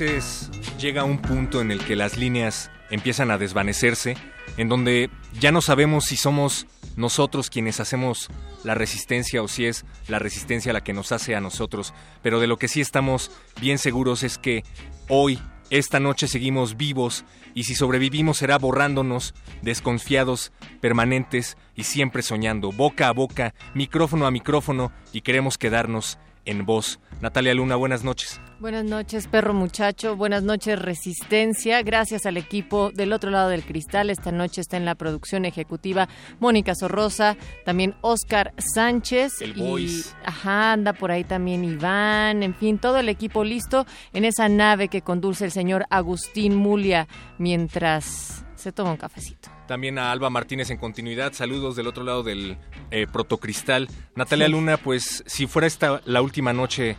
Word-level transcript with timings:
Veces 0.00 0.50
llega 0.78 1.04
un 1.04 1.18
punto 1.18 1.60
en 1.60 1.70
el 1.70 1.84
que 1.84 1.94
las 1.94 2.16
líneas 2.16 2.70
empiezan 2.90 3.30
a 3.30 3.36
desvanecerse, 3.36 4.16
en 4.56 4.68
donde 4.68 5.10
ya 5.38 5.52
no 5.52 5.60
sabemos 5.60 6.06
si 6.06 6.16
somos 6.16 6.66
nosotros 6.96 7.50
quienes 7.50 7.80
hacemos 7.80 8.28
la 8.64 8.74
resistencia 8.74 9.42
o 9.42 9.48
si 9.48 9.66
es 9.66 9.84
la 10.08 10.18
resistencia 10.18 10.72
la 10.72 10.82
que 10.82 10.94
nos 10.94 11.12
hace 11.12 11.34
a 11.36 11.40
nosotros, 11.40 11.92
pero 12.22 12.40
de 12.40 12.46
lo 12.46 12.56
que 12.56 12.68
sí 12.68 12.80
estamos 12.80 13.30
bien 13.60 13.76
seguros 13.76 14.22
es 14.22 14.38
que 14.38 14.64
hoy, 15.08 15.38
esta 15.68 16.00
noche 16.00 16.28
seguimos 16.28 16.78
vivos 16.78 17.24
y 17.54 17.64
si 17.64 17.74
sobrevivimos 17.74 18.38
será 18.38 18.58
borrándonos, 18.58 19.34
desconfiados, 19.60 20.50
permanentes 20.80 21.58
y 21.76 21.84
siempre 21.84 22.22
soñando, 22.22 22.72
boca 22.72 23.08
a 23.08 23.12
boca, 23.12 23.54
micrófono 23.74 24.26
a 24.26 24.30
micrófono 24.30 24.92
y 25.12 25.20
queremos 25.20 25.58
quedarnos 25.58 26.18
en 26.44 26.64
voz. 26.66 27.00
Natalia 27.20 27.54
Luna, 27.54 27.76
buenas 27.76 28.02
noches. 28.02 28.40
Buenas 28.60 28.84
noches, 28.84 29.26
perro 29.26 29.54
muchacho. 29.54 30.16
Buenas 30.16 30.42
noches, 30.42 30.78
Resistencia. 30.78 31.82
Gracias 31.82 32.26
al 32.26 32.36
equipo 32.36 32.90
del 32.90 33.12
otro 33.12 33.30
lado 33.30 33.48
del 33.50 33.62
cristal. 33.62 34.10
Esta 34.10 34.32
noche 34.32 34.60
está 34.60 34.76
en 34.76 34.84
la 34.84 34.94
producción 34.94 35.44
ejecutiva 35.44 36.08
Mónica 36.40 36.74
Sorrosa, 36.74 37.36
también 37.64 37.94
Oscar 38.00 38.52
Sánchez. 38.74 39.40
El 39.40 39.58
y, 39.58 39.62
Voice. 39.62 40.10
Ajá, 40.24 40.72
anda 40.72 40.92
por 40.92 41.10
ahí 41.10 41.24
también 41.24 41.64
Iván. 41.64 42.42
En 42.42 42.54
fin, 42.54 42.78
todo 42.78 42.98
el 42.98 43.08
equipo 43.08 43.44
listo 43.44 43.86
en 44.12 44.24
esa 44.24 44.48
nave 44.48 44.88
que 44.88 45.02
conduce 45.02 45.44
el 45.44 45.50
señor 45.50 45.86
Agustín 45.90 46.54
Mulia 46.54 47.08
mientras 47.38 48.44
se 48.60 48.72
toma 48.72 48.90
un 48.90 48.96
cafecito. 48.96 49.48
También 49.66 49.98
a 49.98 50.12
Alba 50.12 50.30
Martínez 50.30 50.70
en 50.70 50.76
continuidad. 50.78 51.32
Saludos 51.32 51.76
del 51.76 51.86
otro 51.86 52.04
lado 52.04 52.22
del 52.22 52.56
eh, 52.90 53.06
protocristal. 53.10 53.88
Natalia 54.14 54.46
Sí. 54.46 54.52
Luna, 54.52 54.76
pues 54.76 55.22
si 55.26 55.46
fuera 55.46 55.66
esta 55.66 56.00
la 56.04 56.22
última 56.22 56.52
noche 56.52 56.96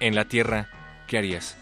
en 0.00 0.14
la 0.14 0.26
Tierra, 0.26 0.68
¿qué 1.06 1.18
harías? 1.18 1.56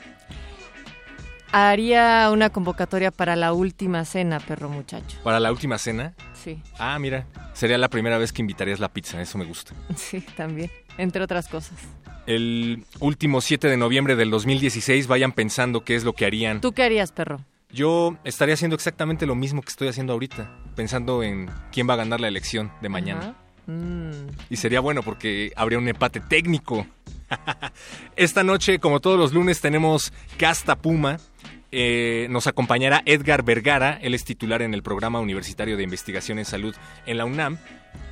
Haría 1.52 2.30
una 2.32 2.50
convocatoria 2.50 3.12
para 3.12 3.36
la 3.36 3.52
última 3.52 4.04
cena, 4.04 4.40
perro 4.40 4.68
muchacho. 4.68 5.16
¿Para 5.22 5.38
la 5.38 5.52
última 5.52 5.78
cena? 5.78 6.14
Sí, 6.32 6.60
Ah, 6.78 6.98
mira, 6.98 7.26
sería 7.52 7.78
la 7.78 7.88
primera 7.88 8.18
vez 8.18 8.32
que 8.32 8.42
invitarías 8.42 8.80
la 8.80 8.88
pizza, 8.92 9.20
eso 9.22 9.38
me 9.38 9.44
gusta. 9.44 9.72
sí, 9.96 10.20
también, 10.36 10.70
entre 10.98 11.22
otras 11.22 11.46
cosas. 11.48 11.78
El 12.26 12.84
último 13.00 13.40
7 13.40 13.68
de 13.68 13.76
noviembre 13.76 14.16
del 14.16 14.30
2016, 14.30 15.06
vayan 15.06 15.30
pensando 15.32 15.84
qué 15.84 15.94
es 15.94 16.02
lo 16.04 16.14
que 16.14 16.26
harían. 16.26 16.60
¿Tú 16.60 16.72
qué 16.72 16.82
harías, 16.82 17.12
perro? 17.12 17.40
Yo 17.74 18.16
estaría 18.22 18.54
haciendo 18.54 18.76
exactamente 18.76 19.26
lo 19.26 19.34
mismo 19.34 19.60
que 19.60 19.70
estoy 19.70 19.88
haciendo 19.88 20.12
ahorita, 20.12 20.48
pensando 20.76 21.24
en 21.24 21.50
quién 21.72 21.88
va 21.88 21.94
a 21.94 21.96
ganar 21.96 22.20
la 22.20 22.28
elección 22.28 22.70
de 22.80 22.88
mañana. 22.88 23.34
Mm. 23.66 24.28
Y 24.48 24.56
sería 24.56 24.78
bueno 24.78 25.02
porque 25.02 25.52
habría 25.56 25.78
un 25.78 25.88
empate 25.88 26.20
técnico. 26.20 26.86
Esta 28.16 28.44
noche, 28.44 28.78
como 28.78 29.00
todos 29.00 29.18
los 29.18 29.32
lunes, 29.32 29.60
tenemos 29.60 30.12
Casta 30.36 30.76
Puma. 30.76 31.18
Eh, 31.72 32.28
nos 32.30 32.46
acompañará 32.46 33.02
Edgar 33.06 33.42
Vergara, 33.42 33.98
él 34.00 34.14
es 34.14 34.24
titular 34.24 34.62
en 34.62 34.72
el 34.72 34.84
Programa 34.84 35.18
Universitario 35.18 35.76
de 35.76 35.82
Investigación 35.82 36.38
en 36.38 36.44
Salud 36.44 36.76
en 37.06 37.18
la 37.18 37.24
UNAM. 37.24 37.58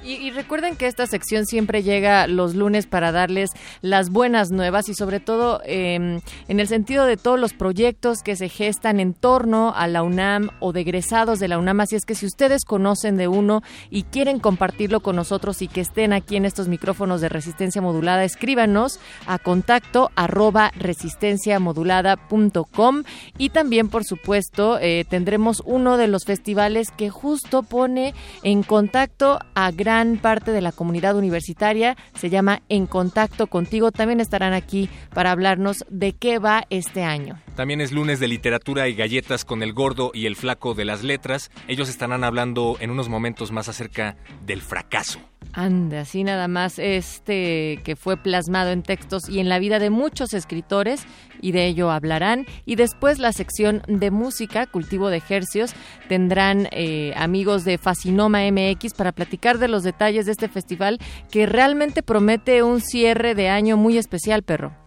Y, 0.05 0.33
recuerden 0.33 0.77
que 0.77 0.89
esta 0.89 1.07
sección 1.07 1.47
siempre 1.47 1.85
llega 1.85 2.27
los 2.27 2.57
lunes 2.57 2.87
para 2.87 3.13
darles 3.13 3.51
las 3.83 4.11
buenas 4.11 4.51
nuevas 4.51 4.89
y 4.89 4.95
sobre 4.95 5.21
todo 5.21 5.63
eh, 5.65 6.21
en 6.49 6.61
el 6.61 6.67
sentido 6.67 7.05
de 7.05 7.17
todos 7.17 7.39
los 7.39 7.53
proyectos 7.53 8.25
que 8.25 8.35
se 8.35 8.49
gestan 8.49 8.99
en 8.99 9.15
torno 9.15 9.73
a 9.77 9.87
la 9.87 10.03
UNAM 10.03 10.51
o 10.59 10.73
de 10.73 10.81
egresados 10.81 11.39
de 11.39 11.47
la 11.47 11.59
UNAM. 11.59 11.79
Así 11.81 11.95
es 11.95 12.05
que 12.05 12.17
si 12.17 12.27
ustedes 12.27 12.65
conocen 12.65 13.17
de 13.17 13.29
uno 13.29 13.63
y 13.91 14.03
quieren 14.03 14.41
compartirlo 14.41 14.99
con 15.01 15.15
nosotros 15.15 15.63
y 15.63 15.69
que 15.69 15.83
estén 15.83 16.13
aquí 16.13 16.35
en 16.37 16.47
estos 16.47 16.67
micrófonos 16.67 17.21
de 17.21 17.29
resistencia 17.29 17.81
modulada, 17.81 18.25
escríbanos 18.25 18.99
a 19.27 19.39
contacto 19.39 20.11
arroba 20.17 20.73
resistenciamodulada.com 20.77 23.03
y 23.39 23.51
también, 23.51 23.89
por 23.89 24.05
supuesto, 24.05 24.79
eh, 24.81 25.05
tendremos 25.09 25.63
uno 25.65 25.97
de 25.97 26.09
los 26.09 26.25
festivales 26.25 26.91
que 26.91 27.11
justo 27.11 27.63
pone 27.63 28.15
en 28.43 28.63
contacto 28.63 29.39
a 29.55 29.72
gran 29.77 30.17
parte 30.19 30.53
de 30.53 30.61
la 30.61 30.73
comunidad 30.73 31.17
universitaria. 31.17 31.97
Se 32.15 32.31
llama 32.31 32.63
En 32.69 32.87
Contacto 32.87 33.47
Contigo. 33.47 33.93
También 33.93 34.21
estarán 34.21 34.53
aquí 34.53 34.89
para 35.15 35.31
hablarnos 35.31 35.85
de 35.89 36.13
qué 36.13 36.39
va 36.39 36.65
este 36.71 37.03
año. 37.05 37.39
También 37.57 37.81
es 37.81 37.93
lunes 37.93 38.21
de 38.21 38.29
literatura 38.29 38.89
y 38.89 38.95
galletas 38.95 39.45
con 39.45 39.63
el 39.63 39.73
gordo 39.73 40.11
y 40.15 40.27
el 40.27 40.37
flaco 40.37 40.75
de 40.75 40.85
las 40.85 41.03
letras. 41.03 41.51
Ellos 41.69 41.89
estarán 41.89 42.25
hablando 42.25 42.77
en 42.81 42.91
unos 42.91 43.09
momentos 43.09 43.53
más 43.53 43.69
acerca 43.69 44.17
del 44.45 44.63
fracaso. 44.63 45.32
Anda, 45.53 46.01
así 46.01 46.25
nada 46.25 46.49
más 46.49 46.79
este 46.79 47.81
que 47.85 47.97
fue 47.97 48.17
plasmado 48.17 48.71
en 48.71 48.83
textos 48.83 49.29
y 49.29 49.39
en 49.39 49.49
la 49.49 49.59
vida 49.59 49.79
de 49.79 49.91
muchos 49.91 50.33
escritores 50.33 51.05
y 51.41 51.53
de 51.53 51.67
ello 51.67 51.91
hablarán. 51.91 52.47
Y 52.65 52.77
después 52.77 53.19
la 53.19 53.33
sección 53.33 53.83
de 53.87 54.11
música, 54.11 54.67
cultivo 54.67 55.09
de 55.09 55.19
ejercios, 55.19 55.75
tendrán 56.09 56.69
eh, 56.71 57.13
amigos 57.17 57.65
de 57.65 57.79
Fascinoma 57.79 58.41
MX 58.51 58.95
para 58.95 59.13
platicar 59.13 59.59
de 59.59 59.69
los 59.69 59.83
detalles 59.83 60.27
de 60.27 60.33
este 60.33 60.49
festival 60.49 60.99
que 61.31 61.47
realmente 61.47 62.03
promete 62.03 62.63
un 62.63 62.81
cierre 62.81 63.35
de 63.35 63.49
año 63.49 63.77
muy 63.77 63.99
especial, 63.99 64.43
perro. 64.43 64.82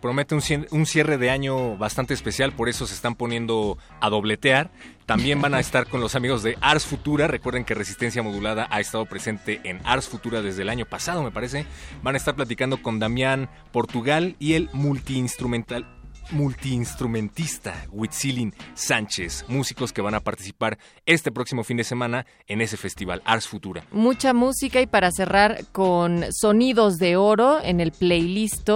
Promete 0.00 0.34
un, 0.34 0.86
cierre 0.86 1.18
de 1.18 1.30
año 1.30 1.76
bastante 1.76 2.14
especial, 2.14 2.52
por 2.52 2.68
eso 2.68 2.86
se 2.86 2.94
están 2.94 3.14
poniendo 3.14 3.76
a 4.00 4.08
dobletear. 4.08 4.70
También 5.06 5.40
van 5.42 5.54
a 5.54 5.60
estar 5.60 5.86
con 5.86 6.00
los 6.00 6.14
amigos 6.14 6.42
de 6.42 6.56
Ars 6.60 6.86
Futura. 6.86 7.26
Recuerden 7.26 7.64
que 7.64 7.74
Resistencia 7.74 8.22
Modulada 8.22 8.66
ha 8.70 8.80
estado 8.80 9.04
presente 9.06 9.60
en 9.64 9.80
Ars 9.84 10.08
Futura 10.08 10.40
desde 10.40 10.62
el 10.62 10.70
año 10.70 10.86
pasado, 10.86 11.22
me 11.22 11.30
parece. 11.30 11.66
Van 12.02 12.14
a 12.14 12.18
estar 12.18 12.34
platicando 12.34 12.82
con 12.82 12.98
Damián 12.98 13.50
Portugal 13.72 14.36
y 14.38 14.54
el 14.54 14.70
multiinstrumental 14.72 15.86
multiinstrumentista 16.32 17.74
Huitzilin 17.90 18.54
Sánchez, 18.74 19.44
músicos 19.48 19.92
que 19.92 20.02
van 20.02 20.14
a 20.14 20.20
participar 20.20 20.78
este 21.06 21.32
próximo 21.32 21.64
fin 21.64 21.76
de 21.76 21.84
semana 21.84 22.26
en 22.46 22.60
ese 22.60 22.76
festival 22.76 23.22
Ars 23.24 23.48
Futura. 23.48 23.84
Mucha 23.92 24.32
música 24.32 24.80
y 24.80 24.86
para 24.86 25.10
cerrar 25.10 25.64
con 25.72 26.24
sonidos 26.32 26.98
de 26.98 27.16
oro 27.16 27.60
en 27.62 27.80
el 27.80 27.92
playlist. 27.92 28.70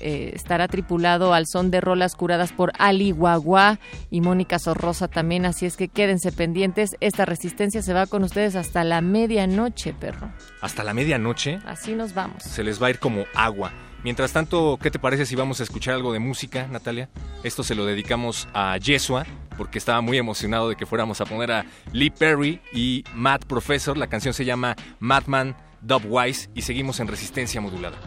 Eh, 0.00 0.32
estará 0.34 0.68
tripulado 0.68 1.34
al 1.34 1.46
son 1.46 1.70
de 1.70 1.80
rolas 1.80 2.14
curadas 2.14 2.52
por 2.52 2.72
Ali 2.78 3.10
Guagua 3.10 3.78
y 4.10 4.20
Mónica 4.20 4.58
Sorrosa 4.58 5.08
también, 5.08 5.46
así 5.46 5.66
es 5.66 5.76
que 5.76 5.88
quédense 5.88 6.32
pendientes. 6.32 6.96
Esta 7.00 7.24
resistencia 7.24 7.82
se 7.82 7.92
va 7.92 8.06
con 8.06 8.24
ustedes 8.24 8.56
hasta 8.56 8.84
la 8.84 9.00
medianoche, 9.00 9.92
perro. 9.92 10.30
Hasta 10.60 10.84
la 10.84 10.94
medianoche 10.94 11.58
Así 11.66 11.94
nos 11.94 12.14
vamos. 12.14 12.42
se 12.42 12.62
les 12.64 12.82
va 12.82 12.88
a 12.88 12.90
ir 12.90 12.98
como 12.98 13.24
agua. 13.34 13.72
Mientras 14.02 14.32
tanto, 14.32 14.78
¿qué 14.80 14.90
te 14.90 14.98
parece 14.98 15.26
si 15.26 15.36
vamos 15.36 15.60
a 15.60 15.62
escuchar 15.62 15.94
algo 15.94 16.12
de 16.14 16.20
música, 16.20 16.66
Natalia? 16.70 17.10
Esto 17.42 17.62
se 17.62 17.74
lo 17.74 17.84
dedicamos 17.84 18.48
a 18.54 18.78
Yesua, 18.78 19.26
porque 19.58 19.76
estaba 19.76 20.00
muy 20.00 20.16
emocionado 20.16 20.70
de 20.70 20.76
que 20.76 20.86
fuéramos 20.86 21.20
a 21.20 21.26
poner 21.26 21.52
a 21.52 21.66
Lee 21.92 22.08
Perry 22.08 22.62
y 22.72 23.04
Matt 23.14 23.44
Professor. 23.44 23.98
La 23.98 24.06
canción 24.06 24.32
se 24.32 24.46
llama 24.46 24.74
Madman 25.00 25.54
Dubwise 25.82 26.48
y 26.54 26.62
seguimos 26.62 26.98
en 27.00 27.08
resistencia 27.08 27.60
modulada. 27.60 27.98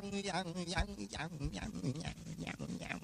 nhằn 0.00 0.10
nhằn 0.10 0.46
nhằn 0.66 0.86
nhằn 1.10 1.30
nhằn 1.52 1.92
nhằn 1.98 2.16
nhằn 2.38 2.78
nhằn 2.78 2.98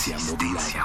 Resistencia. 0.00 0.79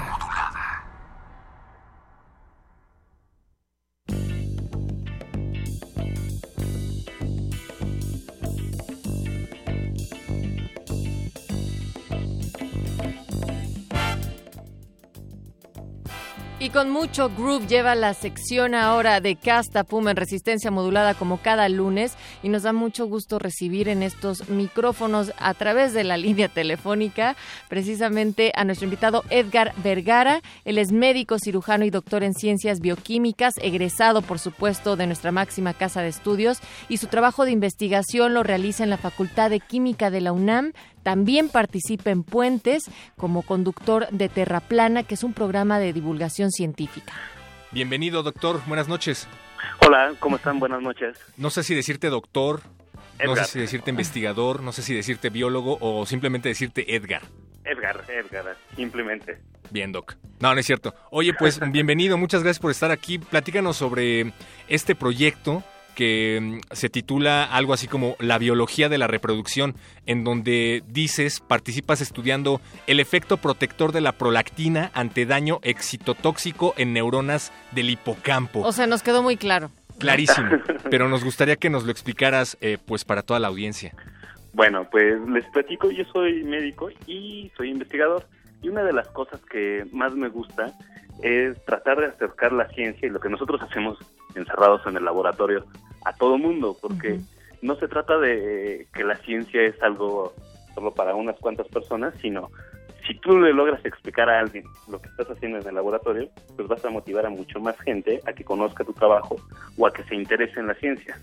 Y 16.66 16.72
con 16.72 16.90
mucho 16.90 17.30
groove 17.30 17.68
lleva 17.68 17.94
la 17.94 18.16
sección 18.16 18.74
ahora 18.74 19.22
de 19.22 19.36
Casta 19.36 19.84
Puma 19.84 20.10
en 20.10 20.18
resistencia 20.18 20.72
modulada 20.72 21.14
como 21.14 21.38
cada 21.38 21.70
lunes 21.70 22.16
y 22.42 22.50
nos 22.50 22.64
da 22.64 22.74
mucho 22.74 23.06
gusto 23.06 23.38
recibir 23.38 23.88
en 23.88 24.02
estos 24.02 24.50
micrófonos 24.50 25.32
a 25.38 25.54
través 25.54 25.94
de 25.94 26.04
la 26.04 26.18
línea 26.26 26.50
telefónica 26.50 27.36
precisamente 27.70 28.52
a 28.56 28.64
nuestro 28.64 28.86
invitado 28.86 29.24
Edgar 29.30 29.76
Vergara. 29.84 30.42
Él 30.64 30.80
es 30.80 30.92
médico, 30.92 31.38
cirujano 31.38 31.86
y 31.86 31.92
doctor 31.92 32.24
en 32.24 32.34
ciencias 32.34 32.80
bioquímicas, 32.80 33.54
egresado 33.62 34.24
por 34.24 34.40
supuesto 34.40 34.96
de 34.96 35.06
nuestra 35.06 35.32
máxima 35.32 35.76
casa 35.76 36.02
de 36.02 36.08
estudios 36.08 36.62
y 36.90 36.98
su 36.98 37.06
trabajo 37.06 37.46
de 37.46 37.52
investigación 37.52 38.34
lo 38.34 38.42
realiza 38.42 38.84
en 38.84 38.90
la 38.90 38.98
Facultad 38.98 39.52
de 39.52 39.60
Química 39.60 40.10
de 40.10 40.22
la 40.22 40.32
UNAM, 40.32 40.74
también 41.06 41.50
participa 41.50 42.10
en 42.10 42.24
Puentes 42.24 42.90
como 43.16 43.44
conductor 43.44 44.08
de 44.10 44.27
Terraplana, 44.27 45.03
que 45.03 45.13
es 45.13 45.24
un 45.24 45.34
programa 45.34 45.77
de 45.77 45.94
divulgación 45.94 46.50
científica. 46.50 47.13
Bienvenido, 47.72 48.24
doctor. 48.24 48.60
Buenas 48.65 48.88
noches. 48.88 49.27
Hola, 49.86 50.13
¿cómo 50.20 50.38
están? 50.38 50.58
Buenas 50.58 50.82
noches. 50.82 51.20
No 51.38 51.51
sé 51.51 51.62
si 51.62 51.75
decirte 51.75 52.10
doctor, 52.10 52.63
no 53.24 53.36
sé 53.36 53.46
si 53.46 53.60
decirte 53.60 53.91
investigador, 53.91 54.63
no 54.63 54.72
sé 54.72 54.82
si 54.82 54.96
decirte 54.96 55.30
biólogo 55.30 55.77
o 55.80 56.08
simplemente 56.08 56.50
decirte 56.50 56.96
Edgar. 56.96 57.22
Edgar, 57.63 58.03
Edgar, 58.10 58.58
simplemente. 58.75 59.38
Bien, 59.70 59.91
Doc. 59.91 60.15
No, 60.39 60.56
no 60.56 60.60
es 60.60 60.65
cierto. 60.65 60.96
Oye, 61.12 61.36
pues 61.38 61.60
bienvenido, 61.72 62.18
muchas 62.18 62.41
gracias 62.41 62.60
por 62.60 62.72
estar 62.72 62.89
aquí. 62.89 63.20
Platícanos 63.20 63.77
sobre 63.77 64.34
este 64.68 64.96
proyecto 64.96 65.63
que 65.96 66.40
mm, 66.42 66.75
se 66.75 66.90
titula 66.90 67.44
algo 67.44 67.74
así 67.74 67.88
como 67.88 68.16
La 68.20 68.38
biología 68.38 68.90
de 68.90 68.98
la 68.98 69.08
reproducción, 69.08 69.75
en 70.06 70.24
donde 70.24 70.84
dices, 70.88 71.40
participas 71.40 72.02
estudiando 72.02 72.62
el 72.86 73.00
efecto 73.00 73.38
protector 73.38 73.92
de 73.92 74.02
la 74.02 74.12
prolactina 74.12 74.92
ante 74.94 75.25
daño 75.25 75.60
excitotóxico 75.64 76.74
en 76.78 76.94
neuronas 76.94 77.52
del 77.72 77.90
hipocampo. 77.90 78.62
O 78.62 78.72
sea, 78.72 78.86
nos 78.86 79.02
quedó 79.02 79.24
muy 79.24 79.38
claro. 79.38 79.72
Clarísimo, 79.98 80.50
pero 80.92 81.08
nos 81.08 81.24
gustaría 81.24 81.56
que 81.56 81.70
nos 81.70 81.86
lo 81.86 81.92
explicaras 81.92 82.58
eh, 82.62 82.78
pues 82.86 83.06
para 83.06 83.22
toda 83.22 83.40
la 83.40 83.48
audiencia. 83.48 83.94
Bueno, 84.54 84.88
pues 84.90 85.20
les 85.30 85.46
platico, 85.50 85.92
yo 85.92 86.04
soy 86.14 86.44
médico 86.44 86.90
y 87.08 87.52
soy 87.58 87.72
investigador 87.72 88.25
y 88.62 88.70
una 88.70 88.84
de 88.84 88.94
las 88.94 89.08
cosas 89.10 89.40
que 89.50 89.86
más 89.92 90.16
me 90.16 90.30
gusta 90.30 90.74
es 91.22 91.63
tratar 91.65 92.00
de 92.00 92.07
acercar 92.07 92.51
la 92.51 92.67
ciencia 92.69 93.07
y 93.07 93.12
lo 93.12 93.19
que 93.19 93.29
nosotros 93.29 93.62
hacemos 93.62 93.98
encerrados 94.36 94.81
en 94.86 94.98
el 94.98 95.05
laboratorio 95.05 95.65
a 96.03 96.13
todo 96.13 96.38
mundo, 96.38 96.77
porque 96.81 97.19
no 97.62 97.75
se 97.75 97.88
trata 97.88 98.17
de 98.17 98.88
que 98.93 99.03
la 99.03 99.15
ciencia 99.17 99.62
es 99.62 99.81
algo 99.81 100.34
solo 100.74 100.93
para 100.93 101.15
unas 101.15 101.38
cuantas 101.39 101.67
personas, 101.67 102.13
sino 102.22 102.51
si 103.07 103.15
tú 103.15 103.39
le 103.39 103.53
logras 103.53 103.84
explicar 103.86 104.29
a 104.29 104.39
alguien 104.39 104.65
lo 104.89 105.00
que 105.00 105.10
estás 105.10 105.29
haciendo 105.29 105.60
en 105.60 105.67
el 105.67 105.75
laboratorio, 105.75 106.29
pues 106.55 106.67
vas 106.67 106.84
a 106.86 106.89
motivar 106.89 107.25
a 107.25 107.29
mucho 107.29 107.60
más 107.60 107.79
gente 107.81 108.22
a 108.25 108.34
que 108.34 108.43
conozca 108.43 108.84
tu 108.84 108.93
trabajo 108.93 109.38
o 109.77 109.88
a 109.88 109.93
que 109.93 110.03
se 110.03 110.15
interese 110.15 110.60
en 110.60 110.67
la 110.67 110.75
ciencia. 110.75 111.17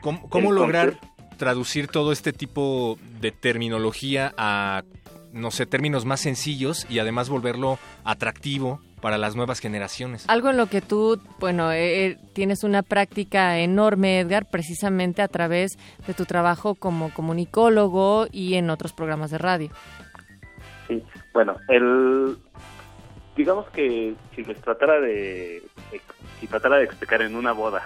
¿Cómo, 0.00 0.52
lograr 0.52 0.94
traducir 1.36 1.88
todo 1.88 2.12
este 2.12 2.32
tipo 2.32 2.98
de 3.20 3.32
terminología 3.32 4.32
a, 4.36 4.84
no 5.32 5.50
sé, 5.50 5.66
términos 5.66 6.04
más 6.04 6.20
sencillos 6.20 6.86
y 6.88 6.98
además 6.98 7.28
volverlo 7.28 7.78
atractivo 8.04 8.80
para 9.00 9.18
las 9.18 9.36
nuevas 9.36 9.60
generaciones. 9.60 10.28
Algo 10.28 10.50
en 10.50 10.56
lo 10.56 10.66
que 10.66 10.80
tú, 10.80 11.20
bueno, 11.38 11.72
eh, 11.72 12.06
eh, 12.06 12.18
tienes 12.32 12.64
una 12.64 12.82
práctica 12.82 13.58
enorme, 13.58 14.20
Edgar, 14.20 14.46
precisamente 14.50 15.22
a 15.22 15.28
través 15.28 15.78
de 16.06 16.14
tu 16.14 16.24
trabajo 16.24 16.74
como 16.74 17.12
comunicólogo 17.12 18.26
y 18.30 18.54
en 18.54 18.70
otros 18.70 18.92
programas 18.92 19.30
de 19.30 19.38
radio. 19.38 19.70
Sí, 20.88 21.02
bueno, 21.32 21.56
el 21.68 22.38
digamos 23.36 23.68
que 23.70 24.14
si 24.34 24.44
les 24.44 24.60
tratara 24.60 25.00
de 25.00 25.62
si 26.40 26.46
tratara 26.46 26.78
de 26.78 26.84
explicar 26.84 27.22
en 27.22 27.36
una 27.36 27.52
boda 27.52 27.82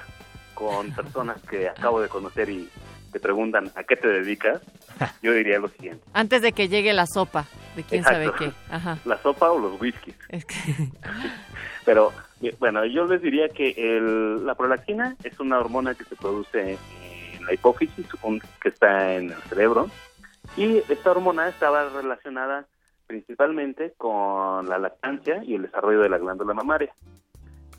con 0.54 0.92
personas 0.92 1.40
que 1.42 1.68
acabo 1.68 2.00
de 2.00 2.08
conocer 2.08 2.50
y 2.50 2.68
te 3.12 3.20
preguntan 3.20 3.70
a 3.74 3.84
qué 3.84 3.96
te 3.96 4.08
dedicas, 4.08 4.60
yo 5.22 5.32
diría 5.32 5.58
lo 5.58 5.68
siguiente. 5.68 6.04
Antes 6.12 6.42
de 6.42 6.52
que 6.52 6.68
llegue 6.68 6.92
la 6.92 7.06
sopa, 7.06 7.46
de 7.76 7.82
quién 7.82 8.04
sabe 8.04 8.30
qué. 8.38 8.52
Ajá. 8.70 8.98
La 9.04 9.18
sopa 9.18 9.50
o 9.50 9.58
los 9.58 9.80
whiskies. 9.80 10.16
Pero 11.84 12.12
bueno, 12.58 12.84
yo 12.86 13.04
les 13.06 13.20
diría 13.22 13.48
que 13.48 13.74
el, 13.76 14.46
la 14.46 14.54
prolactina 14.54 15.16
es 15.24 15.38
una 15.40 15.58
hormona 15.58 15.94
que 15.94 16.04
se 16.04 16.16
produce 16.16 16.78
en 17.34 17.44
la 17.44 17.54
hipófisis, 17.54 18.06
que 18.60 18.68
está 18.68 19.14
en 19.14 19.30
el 19.30 19.42
cerebro, 19.42 19.90
y 20.56 20.78
esta 20.88 21.10
hormona 21.10 21.48
estaba 21.48 21.88
relacionada 21.88 22.66
principalmente 23.06 23.92
con 23.96 24.68
la 24.68 24.78
lactancia 24.78 25.42
y 25.44 25.56
el 25.56 25.62
desarrollo 25.62 26.00
de 26.00 26.08
la 26.08 26.18
glándula 26.18 26.54
mamaria. 26.54 26.92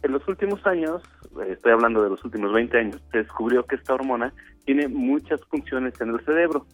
En 0.04 0.12
los 0.12 0.28
últimos 0.28 0.66
años, 0.66 1.02
eh, 1.42 1.52
estoy 1.52 1.72
hablando 1.72 2.04
de 2.04 2.10
los 2.10 2.24
últimos 2.24 2.52
20 2.54 2.78
años, 2.78 3.02
se 3.12 3.20
descubrió 3.20 3.66
que 3.66 3.76
esta 3.76 3.94
hormona 3.94 4.34
tiene 4.66 4.88
muchas 4.88 5.44
funciones 5.46 6.00
en 6.02 6.10
el 6.10 6.26
cerebro 6.26 6.66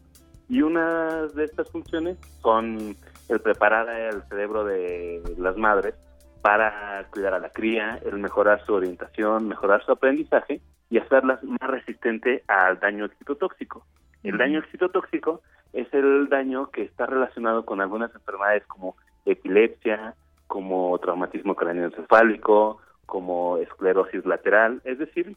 y 0.50 0.62
una 0.62 1.28
de 1.28 1.44
estas 1.44 1.70
funciones 1.70 2.18
son 2.42 2.96
el 3.28 3.40
preparar 3.42 3.90
el 3.90 4.24
cerebro 4.30 4.64
de 4.64 5.22
las 5.38 5.58
madres 5.58 5.96
para 6.42 7.06
cuidar 7.12 7.34
a 7.34 7.40
la 7.40 7.50
cría, 7.50 8.00
el 8.06 8.20
mejorar 8.20 8.66
su 8.66 8.74
orientación, 8.74 9.50
mejorar 9.50 9.84
su 9.84 9.92
aprendizaje 9.92 10.62
y 10.90 10.98
hacerlas 10.98 11.44
más 11.44 11.70
resistente 11.70 12.44
al 12.48 12.80
daño 12.80 13.06
excitotóxico. 13.06 13.86
El 14.24 14.38
daño 14.38 14.60
excitotóxico 14.60 15.42
es 15.74 15.94
el 15.94 16.30
daño 16.30 16.72
que 16.72 16.84
está 16.84 17.06
relacionado 17.06 17.66
con 17.66 17.82
algunas 17.82 18.14
enfermedades 18.16 18.66
como 18.68 18.96
epilepsia, 19.26 20.16
como 20.48 20.98
traumatismo 21.00 21.56
craneoencefálico, 21.56 22.80
como 23.08 23.58
esclerosis 23.58 24.24
lateral, 24.26 24.82
es 24.84 25.00
decir, 25.00 25.36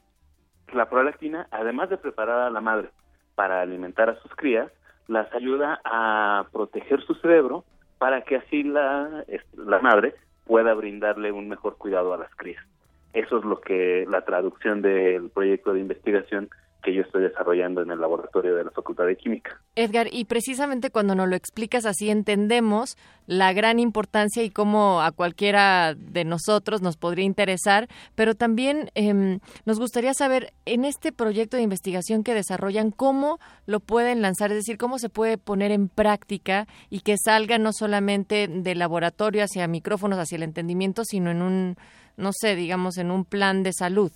la 0.75 0.91
prolactina, 0.91 1.49
además 1.50 1.89
de 1.89 1.97
preparar 1.97 2.41
a 2.41 2.50
la 2.50 2.61
madre 2.61 2.91
para 3.35 3.62
alimentar 3.62 4.11
a 4.11 4.21
sus 4.21 4.35
crías, 4.35 4.71
las 5.09 5.33
ayuda 5.33 5.81
a 5.85 6.47
proteger 6.53 7.00
su 7.03 7.15
cerebro 7.15 7.65
para 7.99 8.23
que 8.23 8.37
así 8.37 8.62
la, 8.62 9.25
la 9.57 9.79
madre 9.79 10.15
pueda 10.45 10.75
brindarle 10.75 11.33
un 11.33 11.49
mejor 11.49 11.77
cuidado 11.77 12.12
a 12.12 12.19
las 12.19 12.35
crías. 12.35 12.65
Eso 13.12 13.39
es 13.39 13.45
lo 13.45 13.61
que 13.61 14.05
la 14.09 14.25
traducción 14.25 14.83
del 14.83 15.31
proyecto 15.31 15.73
de 15.73 15.81
investigación 15.81 16.50
que 16.80 16.94
yo 16.94 17.02
estoy 17.02 17.22
desarrollando 17.22 17.82
en 17.82 17.90
el 17.90 18.00
laboratorio 18.00 18.54
de 18.54 18.64
la 18.64 18.70
Facultad 18.70 19.06
de 19.06 19.16
Química. 19.16 19.60
Edgar, 19.76 20.08
y 20.10 20.25
precisamente 20.25 20.90
cuando 20.90 21.14
nos 21.14 21.28
lo 21.28 21.37
explicas 21.37 21.87
así 21.87 22.10
entendemos 22.10 22.96
la 23.26 23.52
gran 23.52 23.78
importancia 23.78 24.42
y 24.42 24.50
cómo 24.50 25.02
a 25.02 25.12
cualquiera 25.12 25.94
de 25.94 26.25
nosotros 26.25 26.82
nos 26.82 26.96
podría 26.96 27.25
interesar, 27.25 27.88
pero 28.14 28.34
también 28.34 28.90
em, 28.94 29.40
nos 29.64 29.78
gustaría 29.78 30.14
saber 30.14 30.52
en 30.64 30.84
este 30.84 31.12
proyecto 31.12 31.56
de 31.56 31.62
investigación 31.62 32.25
que 32.25 32.34
desarrollan, 32.34 32.90
cómo 32.90 33.38
lo 33.66 33.80
pueden 33.80 34.22
lanzar, 34.22 34.50
es 34.50 34.56
decir, 34.58 34.78
cómo 34.78 34.99
se 34.99 35.08
puede 35.08 35.38
poner 35.38 35.70
en 35.70 35.88
práctica 35.88 36.66
y 36.88 37.00
que 37.00 37.16
salga 37.16 37.58
no 37.58 37.72
solamente 37.72 38.49
del 38.49 38.78
laboratorio 38.78 39.44
hacia 39.44 39.68
micrófonos, 39.68 40.18
hacia 40.18 40.37
el 40.37 40.42
entendimiento, 40.42 41.04
sino 41.04 41.30
en 41.30 41.42
un, 41.42 41.76
no 42.16 42.30
sé, 42.32 42.56
digamos, 42.56 42.99
en 42.99 43.10
un 43.10 43.25
plan 43.25 43.62
de 43.62 43.72
salud. 43.72 44.10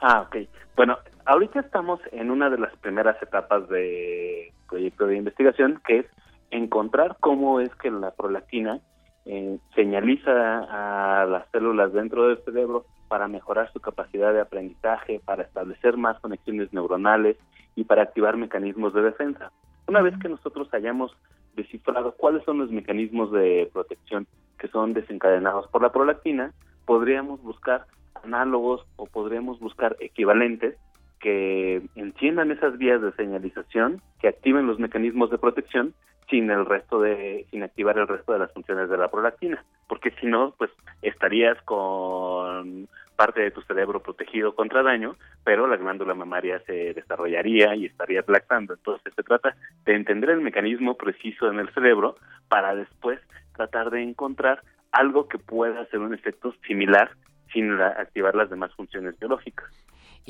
Ah, 0.00 0.22
ok. 0.22 0.36
Bueno, 0.76 0.96
ahorita 1.28 1.60
estamos 1.60 2.00
en 2.10 2.30
una 2.30 2.48
de 2.48 2.58
las 2.58 2.74
primeras 2.78 3.22
etapas 3.22 3.68
de 3.68 4.50
proyecto 4.66 5.06
de 5.06 5.18
investigación, 5.18 5.80
que 5.86 5.98
es 5.98 6.06
encontrar 6.50 7.18
cómo 7.20 7.60
es 7.60 7.68
que 7.76 7.90
la 7.90 8.12
prolactina 8.12 8.80
eh, 9.26 9.58
señaliza 9.74 10.30
a 10.30 11.26
las 11.26 11.46
células 11.50 11.92
dentro 11.92 12.28
del 12.28 12.42
cerebro 12.44 12.86
para 13.08 13.28
mejorar 13.28 13.70
su 13.74 13.80
capacidad 13.80 14.32
de 14.32 14.40
aprendizaje, 14.40 15.20
para 15.22 15.42
establecer 15.42 15.98
más 15.98 16.18
conexiones 16.20 16.72
neuronales 16.72 17.36
y 17.76 17.84
para 17.84 18.02
activar 18.02 18.38
mecanismos 18.38 18.94
de 18.94 19.02
defensa. 19.02 19.52
Una 19.86 20.00
vez 20.00 20.14
que 20.20 20.30
nosotros 20.30 20.72
hayamos 20.72 21.14
descifrado 21.56 22.12
cuáles 22.12 22.42
son 22.44 22.58
los 22.58 22.70
mecanismos 22.70 23.30
de 23.32 23.68
protección 23.70 24.26
que 24.58 24.68
son 24.68 24.94
desencadenados 24.94 25.68
por 25.68 25.82
la 25.82 25.92
prolactina, 25.92 26.54
podríamos 26.86 27.42
buscar 27.42 27.84
análogos 28.24 28.86
o 28.96 29.04
podríamos 29.04 29.60
buscar 29.60 29.94
equivalentes 30.00 30.78
que 31.20 31.82
enciendan 31.94 32.50
esas 32.50 32.78
vías 32.78 33.02
de 33.02 33.12
señalización, 33.12 34.00
que 34.20 34.28
activen 34.28 34.66
los 34.66 34.78
mecanismos 34.78 35.30
de 35.30 35.38
protección 35.38 35.94
sin 36.30 36.50
el 36.50 36.66
resto 36.66 37.00
de, 37.00 37.46
sin 37.50 37.62
activar 37.62 37.98
el 37.98 38.06
resto 38.06 38.32
de 38.32 38.38
las 38.38 38.52
funciones 38.52 38.90
de 38.90 38.98
la 38.98 39.08
prolactina, 39.08 39.64
porque 39.88 40.10
si 40.20 40.26
no, 40.26 40.54
pues 40.58 40.70
estarías 41.02 41.60
con 41.62 42.88
parte 43.16 43.40
de 43.40 43.50
tu 43.50 43.62
cerebro 43.62 44.00
protegido 44.00 44.54
contra 44.54 44.84
daño, 44.84 45.16
pero 45.42 45.66
la 45.66 45.76
glándula 45.76 46.14
mamaria 46.14 46.60
se 46.66 46.94
desarrollaría 46.94 47.74
y 47.74 47.86
estarías 47.86 48.28
lactando. 48.28 48.74
Entonces 48.74 49.12
se 49.14 49.22
trata 49.24 49.56
de 49.84 49.96
entender 49.96 50.30
el 50.30 50.40
mecanismo 50.40 50.96
preciso 50.96 51.50
en 51.50 51.58
el 51.58 51.68
cerebro 51.74 52.14
para 52.48 52.76
después 52.76 53.18
tratar 53.56 53.90
de 53.90 54.02
encontrar 54.02 54.62
algo 54.92 55.26
que 55.28 55.38
pueda 55.38 55.80
hacer 55.80 55.98
un 55.98 56.14
efecto 56.14 56.54
similar 56.66 57.10
sin 57.52 57.72
activar 57.80 58.36
las 58.36 58.50
demás 58.50 58.72
funciones 58.74 59.18
biológicas. 59.18 59.66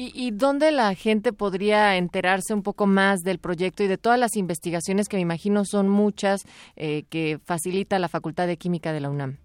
¿Y, 0.00 0.30
dónde 0.30 0.70
la 0.70 0.94
gente 0.94 1.32
podría 1.32 1.96
enterarse 1.96 2.54
un 2.54 2.62
poco 2.62 2.86
más 2.86 3.22
del 3.24 3.40
proyecto 3.40 3.82
y 3.82 3.88
de 3.88 3.98
todas 3.98 4.16
las 4.16 4.36
investigaciones 4.36 5.08
que 5.08 5.16
me 5.16 5.22
imagino 5.22 5.64
son 5.64 5.88
muchas 5.88 6.44
eh, 6.76 7.02
que 7.10 7.38
facilita 7.44 7.98
la 7.98 8.06
Facultad 8.06 8.46
de 8.46 8.58
Química 8.58 8.92
de 8.92 9.00
la 9.00 9.10
UNAM? 9.10 9.38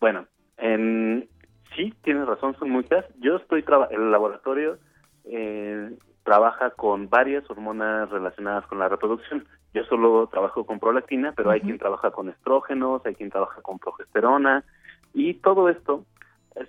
Bueno, 0.00 0.26
en, 0.56 1.28
sí, 1.76 1.94
tienes 2.02 2.26
razón, 2.26 2.56
son 2.58 2.70
muchas. 2.70 3.04
Yo 3.20 3.36
estoy 3.36 3.64
el 3.92 4.10
laboratorio 4.10 4.78
eh, 5.24 5.96
trabaja 6.24 6.70
con 6.70 7.08
varias 7.08 7.48
hormonas 7.48 8.10
relacionadas 8.10 8.66
con 8.66 8.80
la 8.80 8.88
reproducción. 8.88 9.46
Yo 9.72 9.84
solo 9.84 10.26
trabajo 10.26 10.66
con 10.66 10.80
prolactina, 10.80 11.32
pero 11.36 11.50
hay 11.50 11.60
quien 11.60 11.78
trabaja 11.78 12.10
con 12.10 12.28
estrógenos, 12.28 13.06
hay 13.06 13.14
quien 13.14 13.30
trabaja 13.30 13.62
con 13.62 13.78
progesterona 13.78 14.64
y 15.14 15.34
todo 15.34 15.68
esto 15.68 16.04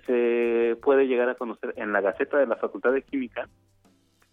se 0.06 0.76
puede 0.82 1.06
llegar 1.06 1.28
a 1.28 1.34
conocer 1.34 1.74
en 1.76 1.92
la 1.92 2.00
Gaceta 2.00 2.38
de 2.38 2.46
la 2.46 2.56
Facultad 2.56 2.92
de 2.92 3.02
Química, 3.02 3.48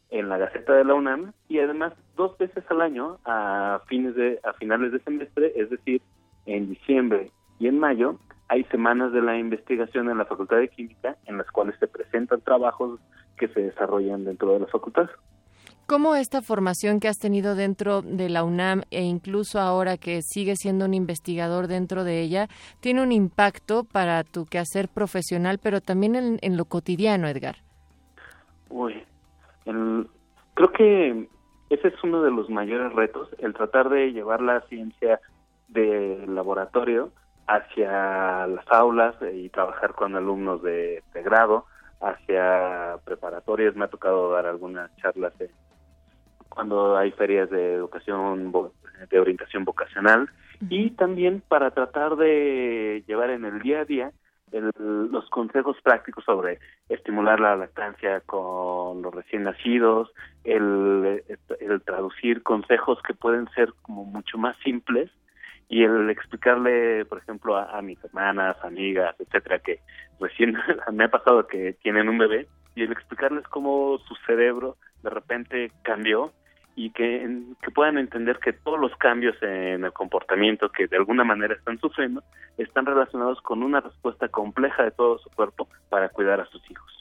en 0.09 0.29
la 0.29 0.37
Gaceta 0.37 0.73
de 0.73 0.83
la 0.83 0.93
UNAM 0.93 1.33
y 1.47 1.59
además 1.59 1.93
dos 2.15 2.37
veces 2.37 2.63
al 2.69 2.81
año 2.81 3.17
a 3.25 3.81
fines 3.87 4.15
de 4.15 4.39
a 4.43 4.53
finales 4.53 4.91
de 4.91 4.99
semestre, 4.99 5.53
es 5.55 5.69
decir, 5.69 6.01
en 6.45 6.69
diciembre 6.69 7.31
y 7.59 7.67
en 7.67 7.79
mayo 7.79 8.19
hay 8.47 8.65
semanas 8.65 9.13
de 9.13 9.21
la 9.21 9.37
investigación 9.37 10.09
en 10.09 10.17
la 10.17 10.25
Facultad 10.25 10.57
de 10.57 10.67
Química 10.67 11.15
en 11.25 11.37
las 11.37 11.49
cuales 11.51 11.75
se 11.79 11.87
presentan 11.87 12.41
trabajos 12.41 12.99
que 13.37 13.47
se 13.47 13.61
desarrollan 13.61 14.25
dentro 14.25 14.53
de 14.53 14.59
la 14.59 14.67
facultad. 14.67 15.09
¿Cómo 15.91 16.15
esta 16.15 16.41
formación 16.41 17.01
que 17.01 17.09
has 17.09 17.17
tenido 17.17 17.53
dentro 17.53 18.01
de 18.01 18.29
la 18.29 18.45
UNAM 18.45 18.83
e 18.91 19.01
incluso 19.01 19.59
ahora 19.59 19.97
que 19.97 20.21
sigues 20.21 20.59
siendo 20.61 20.85
un 20.85 20.93
investigador 20.93 21.67
dentro 21.67 22.05
de 22.05 22.21
ella, 22.21 22.47
tiene 22.79 23.03
un 23.03 23.11
impacto 23.11 23.83
para 23.83 24.23
tu 24.23 24.45
quehacer 24.45 24.87
profesional, 24.87 25.59
pero 25.61 25.81
también 25.81 26.39
en, 26.41 26.55
lo 26.55 26.63
cotidiano, 26.63 27.27
Edgar? 27.27 27.57
Uy, 28.69 29.03
creo 29.65 30.71
que 30.71 31.27
ese 31.69 31.87
es 31.89 32.03
uno 32.05 32.21
de 32.21 32.31
los 32.31 32.49
mayores 32.49 32.93
retos, 32.93 33.27
el 33.39 33.53
tratar 33.53 33.89
de 33.89 34.13
llevar 34.13 34.39
la 34.39 34.61
ciencia 34.69 35.19
del 35.67 36.33
laboratorio 36.33 37.11
hacia 37.47 38.47
las 38.47 38.65
aulas 38.71 39.15
y 39.33 39.49
trabajar 39.49 39.93
con 39.95 40.15
alumnos 40.15 40.63
de, 40.63 41.03
grado, 41.15 41.65
hacia 41.99 42.97
preparatorias. 43.03 43.75
Me 43.75 43.83
ha 43.83 43.89
tocado 43.89 44.31
dar 44.31 44.45
algunas 44.45 44.89
charlas 44.95 45.37
de 45.37 45.51
cuando 46.53 46.97
hay 46.97 47.11
ferias 47.11 47.49
de 47.49 47.73
educación, 47.73 48.51
de 49.09 49.19
orientación 49.19 49.65
vocacional, 49.65 50.29
y 50.69 50.91
también 50.91 51.41
para 51.47 51.71
tratar 51.71 52.15
de 52.17 53.03
llevar 53.07 53.31
en 53.31 53.45
el 53.45 53.59
día 53.61 53.81
a 53.81 53.85
día 53.85 54.11
los 54.51 55.29
consejos 55.29 55.77
prácticos 55.81 56.25
sobre 56.25 56.59
estimular 56.89 57.39
la 57.39 57.55
lactancia 57.55 58.19
con 58.21 59.01
los 59.01 59.15
recién 59.15 59.43
nacidos, 59.43 60.11
el, 60.43 61.23
el 61.59 61.81
traducir 61.83 62.43
consejos 62.43 62.99
que 63.07 63.13
pueden 63.13 63.47
ser 63.55 63.73
como 63.81 64.03
mucho 64.03 64.37
más 64.37 64.57
simples 64.63 65.09
y 65.69 65.83
el 65.83 66.09
explicarle, 66.09 67.05
por 67.05 67.19
ejemplo, 67.19 67.55
a, 67.55 67.77
a, 67.77 67.81
mis 67.81 68.03
hermanas, 68.03 68.57
amigas, 68.61 69.15
etcétera, 69.19 69.59
que 69.59 69.79
recién 70.19 70.57
me 70.91 71.05
ha 71.05 71.09
pasado 71.09 71.47
que 71.47 71.73
tienen 71.81 72.09
un 72.09 72.17
bebé 72.17 72.47
y 72.75 72.83
el 72.83 72.91
explicarles 72.91 73.47
cómo 73.47 73.97
su 73.99 74.15
cerebro 74.27 74.75
de 75.01 75.09
repente 75.09 75.71
cambió 75.83 76.33
y 76.75 76.91
que, 76.91 77.43
que 77.61 77.71
puedan 77.71 77.97
entender 77.97 78.39
que 78.39 78.53
todos 78.53 78.79
los 78.79 78.95
cambios 78.97 79.35
en 79.41 79.83
el 79.83 79.93
comportamiento 79.93 80.69
que 80.69 80.87
de 80.87 80.97
alguna 80.97 81.23
manera 81.23 81.53
están 81.53 81.79
sufriendo 81.79 82.23
están 82.57 82.85
relacionados 82.85 83.41
con 83.41 83.63
una 83.63 83.81
respuesta 83.81 84.27
compleja 84.29 84.83
de 84.83 84.91
todo 84.91 85.19
su 85.19 85.29
cuerpo 85.31 85.67
para 85.89 86.09
cuidar 86.09 86.39
a 86.39 86.45
sus 86.45 86.61
hijos. 86.69 86.91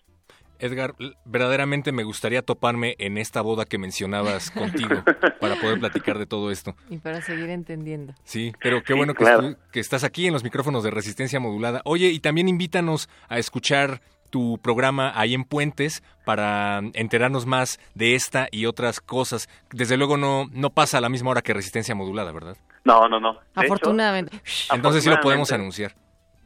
Edgar, 0.61 0.95
verdaderamente 1.25 1.91
me 1.91 2.05
gustaría 2.05 2.43
toparme 2.43 2.95
en 2.99 3.17
esta 3.17 3.41
boda 3.41 3.65
que 3.65 3.79
mencionabas 3.79 4.51
contigo 4.53 5.03
para 5.41 5.57
poder 5.57 5.81
platicar 5.81 6.19
de 6.19 6.27
todo 6.27 6.51
esto. 6.51 6.75
Y 6.91 6.99
para 6.99 7.23
seguir 7.23 7.49
entendiendo. 7.49 8.15
Sí, 8.25 8.53
pero 8.63 8.83
qué 8.83 8.93
bueno 8.93 9.15
que, 9.15 9.25
que 9.73 9.81
estás 9.81 10.05
aquí 10.05 10.27
en 10.27 10.35
los 10.35 10.45
micrófonos 10.45 10.85
de 10.85 10.91
resistencia 10.91 11.41
modulada. 11.41 11.81
Oye, 11.85 12.09
y 12.09 12.21
también 12.21 12.49
invítanos 12.49 13.09
a 13.29 13.39
escuchar 13.39 14.03
tu 14.31 14.59
programa 14.63 15.13
ahí 15.15 15.35
en 15.35 15.45
Puentes 15.45 16.03
para 16.25 16.79
enterarnos 16.95 17.47
más 17.47 17.79
de 17.95 18.15
esta 18.15 18.49
y 18.51 18.67
otras 18.67 19.01
cosas. 19.01 19.49
Desde 19.73 19.97
luego 19.97 20.17
no, 20.17 20.47
no 20.53 20.71
pasa 20.71 20.99
a 20.99 21.01
la 21.01 21.09
misma 21.09 21.31
hora 21.31 21.43
que 21.43 21.53
Resistencia 21.53 21.95
Modulada, 21.95 22.33
¿verdad? 22.33 22.57
No, 22.85 23.09
no, 23.09 23.21
no. 23.21 23.39
afortunadamente. 23.55 24.41
Entonces 24.73 25.05
sí 25.05 25.11
lo 25.11 25.21
podemos 25.21 25.53
anunciar. 25.53 25.93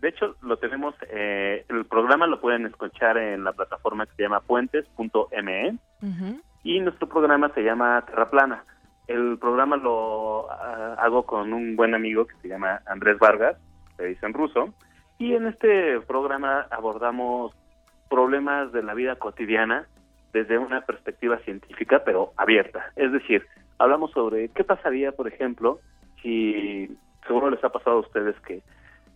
De 0.01 0.11
hecho, 0.11 0.37
lo 0.43 0.59
tenemos, 0.59 0.95
eh, 1.09 1.65
el 1.69 1.87
programa 1.87 2.27
lo 2.27 2.39
pueden 2.39 2.67
escuchar 2.67 3.17
en 3.17 3.43
la 3.43 3.53
plataforma 3.53 4.05
que 4.05 4.13
se 4.17 4.23
llama 4.25 4.41
puentes.me 4.41 5.79
y 6.63 6.81
nuestro 6.81 7.09
programa 7.09 7.51
se 7.55 7.63
llama 7.63 8.05
Terra 8.07 8.29
Plana. 8.29 8.65
El 9.07 9.39
programa 9.39 9.77
lo 9.77 10.51
ah, 10.51 10.97
hago 10.99 11.25
con 11.25 11.53
un 11.53 11.77
buen 11.77 11.95
amigo 11.95 12.27
que 12.27 12.35
se 12.43 12.49
llama 12.49 12.83
Andrés 12.87 13.19
Vargas, 13.19 13.57
se 13.97 14.05
dice 14.05 14.27
en 14.27 14.35
ruso, 14.35 14.75
y 15.19 15.35
en 15.35 15.47
este 15.47 16.01
programa 16.01 16.67
abordamos 16.71 17.55
problemas 18.09 18.73
de 18.73 18.83
la 18.83 18.95
vida 18.95 19.17
cotidiana 19.17 19.87
desde 20.33 20.59
una 20.59 20.83
perspectiva 20.83 21.39
científica, 21.39 22.03
pero 22.05 22.33
abierta. 22.37 22.93
Es 22.97 23.13
decir, 23.13 23.47
hablamos 23.79 24.11
sobre 24.11 24.49
qué 24.49 24.65
pasaría, 24.65 25.13
por 25.13 25.29
ejemplo, 25.29 25.79
si 26.23 26.97
seguro 27.27 27.51
les 27.51 27.63
ha 27.63 27.71
pasado 27.71 27.97
a 27.97 28.01
ustedes 28.01 28.39
que 28.41 28.63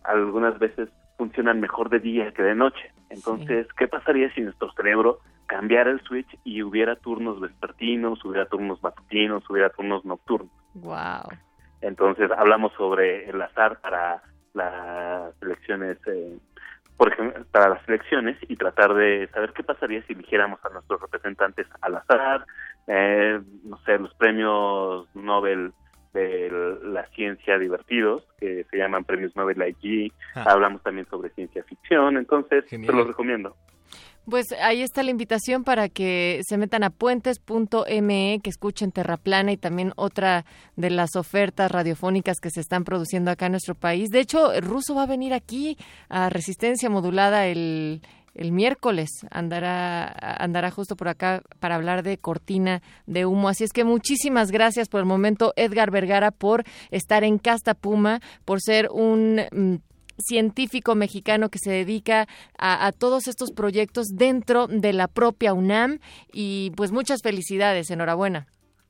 algunas 0.03 0.57
veces 0.59 0.89
funcionan 1.17 1.59
mejor 1.59 1.89
de 1.89 1.99
día 1.99 2.31
que 2.31 2.43
de 2.43 2.55
noche. 2.55 2.91
Entonces, 3.09 3.67
¿qué 3.77 3.87
pasaría 3.87 4.33
si 4.33 4.41
nuestro 4.41 4.71
cerebro 4.71 5.19
cambiara 5.47 5.91
el 5.91 5.99
switch 6.01 6.39
y 6.43 6.63
hubiera 6.63 6.95
turnos 6.95 7.41
vespertinos, 7.41 8.23
hubiera 8.23 8.45
turnos 8.45 8.81
matutinos, 8.81 9.43
hubiera 9.49 9.69
turnos 9.69 10.05
nocturnos? 10.05 10.51
Wow. 10.75 11.27
Entonces, 11.81 12.31
hablamos 12.31 12.71
sobre 12.73 13.29
el 13.29 13.41
azar 13.41 13.79
para 13.81 14.21
las 14.53 15.33
elecciones, 15.41 15.97
eh, 16.07 16.37
por 16.99 17.13
ejemplo, 17.13 17.45
para 17.53 17.69
las 17.69 17.87
elecciones 17.87 18.35
y 18.41 18.57
tratar 18.57 18.93
de 18.93 19.29
saber 19.33 19.53
qué 19.53 19.63
pasaría 19.63 20.03
si 20.03 20.11
eligiéramos 20.11 20.59
a 20.65 20.69
nuestros 20.69 20.99
representantes 20.99 21.65
al 21.79 21.95
azar, 21.95 22.45
eh, 22.87 23.39
no 23.63 23.77
sé, 23.85 23.97
los 23.97 24.13
premios 24.15 25.07
Nobel 25.15 25.71
de 26.13 26.77
la 26.83 27.07
ciencia 27.15 27.57
divertidos, 27.57 28.25
que 28.37 28.65
se 28.69 28.77
llaman 28.77 29.05
premios 29.05 29.33
Nobel 29.37 29.63
IG. 29.65 30.11
Ah. 30.35 30.43
Hablamos 30.49 30.83
también 30.83 31.07
sobre 31.09 31.29
ciencia 31.29 31.63
ficción, 31.63 32.17
entonces 32.17 32.65
te 32.65 32.77
los 32.77 33.07
recomiendo. 33.07 33.55
Pues 34.29 34.51
ahí 34.61 34.81
está 34.81 35.01
la 35.01 35.11
invitación 35.11 35.63
para 35.63 35.89
que 35.89 36.41
se 36.47 36.57
metan 36.57 36.83
a 36.83 36.91
puentes.me, 36.91 38.39
que 38.43 38.49
escuchen 38.49 38.91
Terraplana 38.91 39.51
y 39.51 39.57
también 39.57 39.93
otra 39.95 40.45
de 40.75 40.89
las 40.91 41.15
ofertas 41.15 41.71
radiofónicas 41.71 42.39
que 42.39 42.51
se 42.51 42.61
están 42.61 42.83
produciendo 42.83 43.31
acá 43.31 43.47
en 43.47 43.53
nuestro 43.53 43.75
país. 43.75 44.09
De 44.09 44.19
hecho, 44.19 44.51
Ruso 44.61 44.93
va 44.93 45.03
a 45.03 45.07
venir 45.07 45.33
aquí 45.33 45.77
a 46.09 46.29
Resistencia 46.29 46.89
Modulada 46.89 47.47
el, 47.47 48.01
el 48.35 48.51
miércoles 48.51 49.09
andará, 49.31 50.15
andará 50.37 50.71
justo 50.71 50.95
por 50.95 51.07
acá 51.07 51.41
para 51.59 51.75
hablar 51.75 52.03
de 52.03 52.17
cortina 52.17 52.81
de 53.05 53.25
humo. 53.25 53.49
Así 53.49 53.63
es 53.63 53.73
que 53.73 53.83
muchísimas 53.83 54.51
gracias 54.51 54.89
por 54.89 54.99
el 54.99 55.05
momento, 55.05 55.53
Edgar 55.55 55.91
Vergara, 55.91 56.31
por 56.31 56.63
estar 56.91 57.23
en 57.23 57.37
Casta 57.37 57.73
Puma, 57.73 58.21
por 58.45 58.61
ser 58.61 58.89
un 58.91 59.41
mm, 59.51 59.75
científico 60.19 60.95
mexicano 60.95 61.49
que 61.49 61.59
se 61.59 61.71
dedica 61.71 62.27
a, 62.57 62.85
a, 62.85 62.91
todos 62.91 63.27
estos 63.27 63.51
proyectos 63.51 64.07
dentro 64.15 64.67
de 64.67 64.93
la 64.93 65.07
propia 65.07 65.53
UNAM. 65.53 65.99
Y 66.31 66.71
pues 66.75 66.91
muchas 66.91 67.21
felicidades, 67.23 67.89
enhorabuena. 67.91 68.47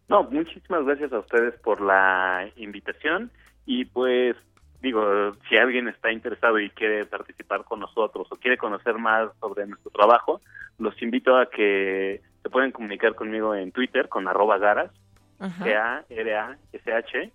No, 0.08 0.24
muchísimas 0.24 0.86
gracias 0.86 1.14
a 1.14 1.20
ustedes 1.20 1.54
por 1.62 1.82
la 1.82 2.50
invitación. 2.56 3.32
Y 3.66 3.86
pues 3.86 4.36
digo, 4.82 5.34
si 5.48 5.58
alguien 5.58 5.88
está 5.88 6.12
interesado 6.12 6.60
y 6.60 6.70
quiere 6.72 7.06
participar 7.06 7.64
con 7.64 7.80
nosotros 7.80 8.28
o 8.32 8.36
quiere 8.38 8.58
conocer 8.58 8.96
más 8.96 9.30
sobre 9.40 9.68
nuestro 9.68 9.92
trabajo, 9.92 10.42
los 10.78 11.00
invito 11.02 11.38
a 11.38 11.50
que 11.50 12.22
se 12.42 12.50
pueden 12.50 12.72
comunicar 12.72 13.16
conmigo 13.16 13.54
en 13.54 13.72
Twitter 13.72 14.08
con 14.10 14.28
arroba 14.28 14.58
garas, 14.58 14.92
G-A-R-A-S-H, 15.40 17.32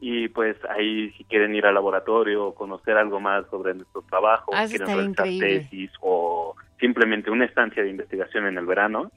y 0.00 0.28
pues 0.28 0.56
ahí 0.68 1.10
si 1.12 1.24
quieren 1.24 1.54
ir 1.54 1.66
al 1.66 1.74
laboratorio 1.74 2.46
o 2.46 2.54
conocer 2.54 2.96
algo 2.96 3.20
más 3.20 3.46
sobre 3.50 3.74
nuestro 3.74 4.02
trabajo, 4.02 4.52
ah, 4.54 4.66
quieren 4.68 5.14
realizar 5.14 5.24
tesis 5.24 5.90
o 6.00 6.54
simplemente 6.78 7.30
una 7.30 7.44
estancia 7.44 7.82
de 7.82 7.90
investigación 7.90 8.46
en 8.46 8.58
el 8.58 8.66
verano, 8.66 9.10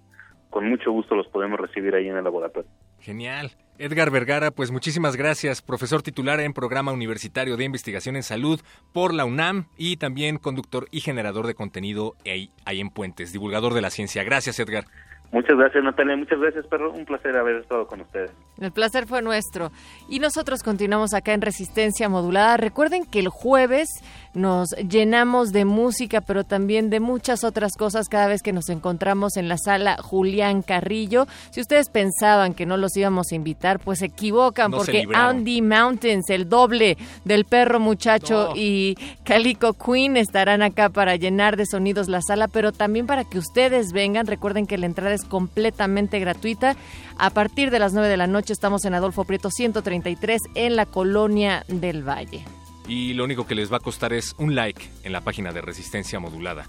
con 0.49 0.67
mucho 0.67 0.91
gusto 0.91 1.15
los 1.15 1.27
podemos 1.27 1.59
recibir 1.59 1.95
ahí 1.95 2.07
en 2.07 2.17
el 2.17 2.23
laboratorio. 2.23 2.69
Genial. 2.99 3.51
Edgar 3.77 4.11
Vergara, 4.11 4.51
pues 4.51 4.69
muchísimas 4.69 5.15
gracias, 5.15 5.63
profesor 5.63 6.03
titular 6.03 6.39
en 6.39 6.53
Programa 6.53 6.91
Universitario 6.91 7.57
de 7.57 7.63
Investigación 7.63 8.15
en 8.15 8.21
Salud 8.21 8.61
por 8.93 9.11
la 9.11 9.25
UNAM 9.25 9.65
y 9.75 9.97
también 9.97 10.37
conductor 10.37 10.87
y 10.91 10.99
generador 10.99 11.47
de 11.47 11.55
contenido 11.55 12.13
ahí, 12.25 12.51
ahí 12.65 12.79
en 12.79 12.91
Puentes, 12.91 13.33
divulgador 13.33 13.73
de 13.73 13.81
la 13.81 13.89
ciencia. 13.89 14.23
Gracias, 14.23 14.59
Edgar. 14.59 14.85
Muchas 15.31 15.57
gracias, 15.57 15.83
Natalia. 15.83 16.17
Muchas 16.17 16.39
gracias, 16.39 16.67
perro. 16.67 16.91
Un 16.91 17.05
placer 17.05 17.37
haber 17.37 17.57
estado 17.57 17.87
con 17.87 18.01
ustedes. 18.01 18.31
El 18.59 18.71
placer 18.71 19.07
fue 19.07 19.21
nuestro. 19.21 19.71
Y 20.09 20.19
nosotros 20.19 20.61
continuamos 20.61 21.13
acá 21.13 21.33
en 21.33 21.41
Resistencia 21.41 22.09
Modulada. 22.09 22.57
Recuerden 22.57 23.05
que 23.05 23.19
el 23.19 23.29
jueves 23.29 23.87
nos 24.33 24.69
llenamos 24.87 25.51
de 25.51 25.65
música, 25.65 26.21
pero 26.21 26.43
también 26.43 26.89
de 26.89 26.99
muchas 26.99 27.43
otras 27.43 27.73
cosas 27.77 28.07
cada 28.07 28.27
vez 28.27 28.41
que 28.41 28.53
nos 28.53 28.69
encontramos 28.69 29.37
en 29.37 29.49
la 29.49 29.57
sala 29.57 29.97
Julián 30.01 30.61
Carrillo. 30.61 31.27
Si 31.51 31.61
ustedes 31.61 31.89
pensaban 31.89 32.53
que 32.53 32.65
no 32.65 32.77
los 32.77 32.95
íbamos 32.95 33.31
a 33.31 33.35
invitar, 33.35 33.79
pues 33.79 33.99
se 33.99 34.05
equivocan, 34.05 34.71
porque 34.71 35.05
Andy 35.13 35.61
Mountains, 35.61 36.29
el 36.29 36.47
doble 36.47 36.97
del 37.25 37.45
perro 37.45 37.79
muchacho 37.79 38.53
y 38.55 38.95
Calico 39.23 39.73
Queen 39.73 40.17
estarán 40.17 40.61
acá 40.61 40.89
para 40.89 41.15
llenar 41.15 41.57
de 41.57 41.65
sonidos 41.65 42.07
la 42.07 42.21
sala, 42.21 42.47
pero 42.47 42.71
también 42.71 43.07
para 43.07 43.23
que 43.23 43.37
ustedes 43.37 43.91
vengan. 43.91 44.27
Recuerden 44.27 44.67
que 44.67 44.77
la 44.77 44.85
entrada 44.85 45.13
es 45.13 45.23
completamente 45.23 46.19
gratuita. 46.19 46.75
A 47.17 47.29
partir 47.29 47.71
de 47.71 47.79
las 47.79 47.93
9 47.93 48.07
de 48.07 48.17
la 48.17 48.27
noche 48.27 48.53
estamos 48.53 48.85
en 48.85 48.93
Adolfo 48.93 49.25
Prieto 49.25 49.49
133 49.51 50.41
en 50.55 50.75
la 50.75 50.85
Colonia 50.85 51.63
del 51.67 52.07
Valle. 52.07 52.43
Y 52.93 53.13
lo 53.13 53.23
único 53.23 53.47
que 53.47 53.55
les 53.55 53.71
va 53.71 53.77
a 53.77 53.79
costar 53.79 54.11
es 54.11 54.35
un 54.37 54.53
like 54.53 54.85
en 55.03 55.13
la 55.13 55.21
página 55.21 55.53
de 55.53 55.61
Resistencia 55.61 56.19
Modulada. 56.19 56.67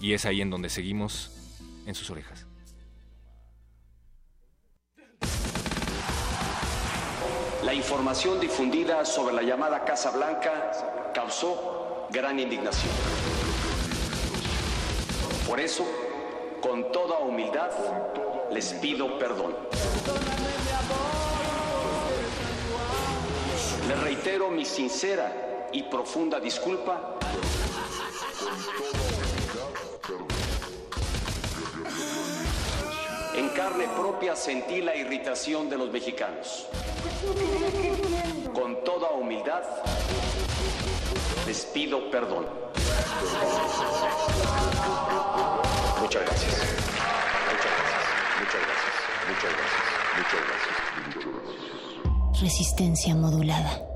Y 0.00 0.14
es 0.14 0.26
ahí 0.26 0.40
en 0.40 0.50
donde 0.50 0.68
seguimos 0.68 1.30
en 1.86 1.94
sus 1.94 2.10
orejas. 2.10 2.44
La 7.62 7.72
información 7.72 8.40
difundida 8.40 9.04
sobre 9.04 9.32
la 9.32 9.42
llamada 9.42 9.84
Casa 9.84 10.10
Blanca 10.10 11.12
causó 11.14 12.08
gran 12.10 12.40
indignación. 12.40 12.92
Por 15.46 15.60
eso, 15.60 15.86
con 16.60 16.90
toda 16.90 17.20
humildad 17.20 17.70
les 18.50 18.72
pido 18.72 19.20
perdón. 19.20 19.54
Les 23.86 24.00
reitero 24.00 24.50
mi 24.50 24.64
sincera 24.64 25.46
y 25.72 25.82
profunda 25.84 26.40
disculpa. 26.40 27.18
En 33.34 33.48
carne 33.50 33.88
propia 33.96 34.34
sentí 34.36 34.82
la 34.82 34.96
irritación 34.96 35.68
de 35.70 35.78
los 35.78 35.90
mexicanos. 35.90 36.66
Con 38.52 38.82
toda 38.84 39.10
humildad 39.10 39.62
les 41.46 41.64
pido 41.66 42.10
perdón. 42.10 42.46
Muchas 46.00 46.22
gracias. 46.22 46.54
Muchas 47.50 47.72
gracias. 47.76 48.04
Muchas 48.40 48.60
gracias. 48.66 48.94
Muchas 49.28 49.50
gracias. 49.56 49.84
Muchas 50.16 50.40
gracias. 50.44 52.40
Resistencia 52.42 53.14
modulada. 53.14 53.89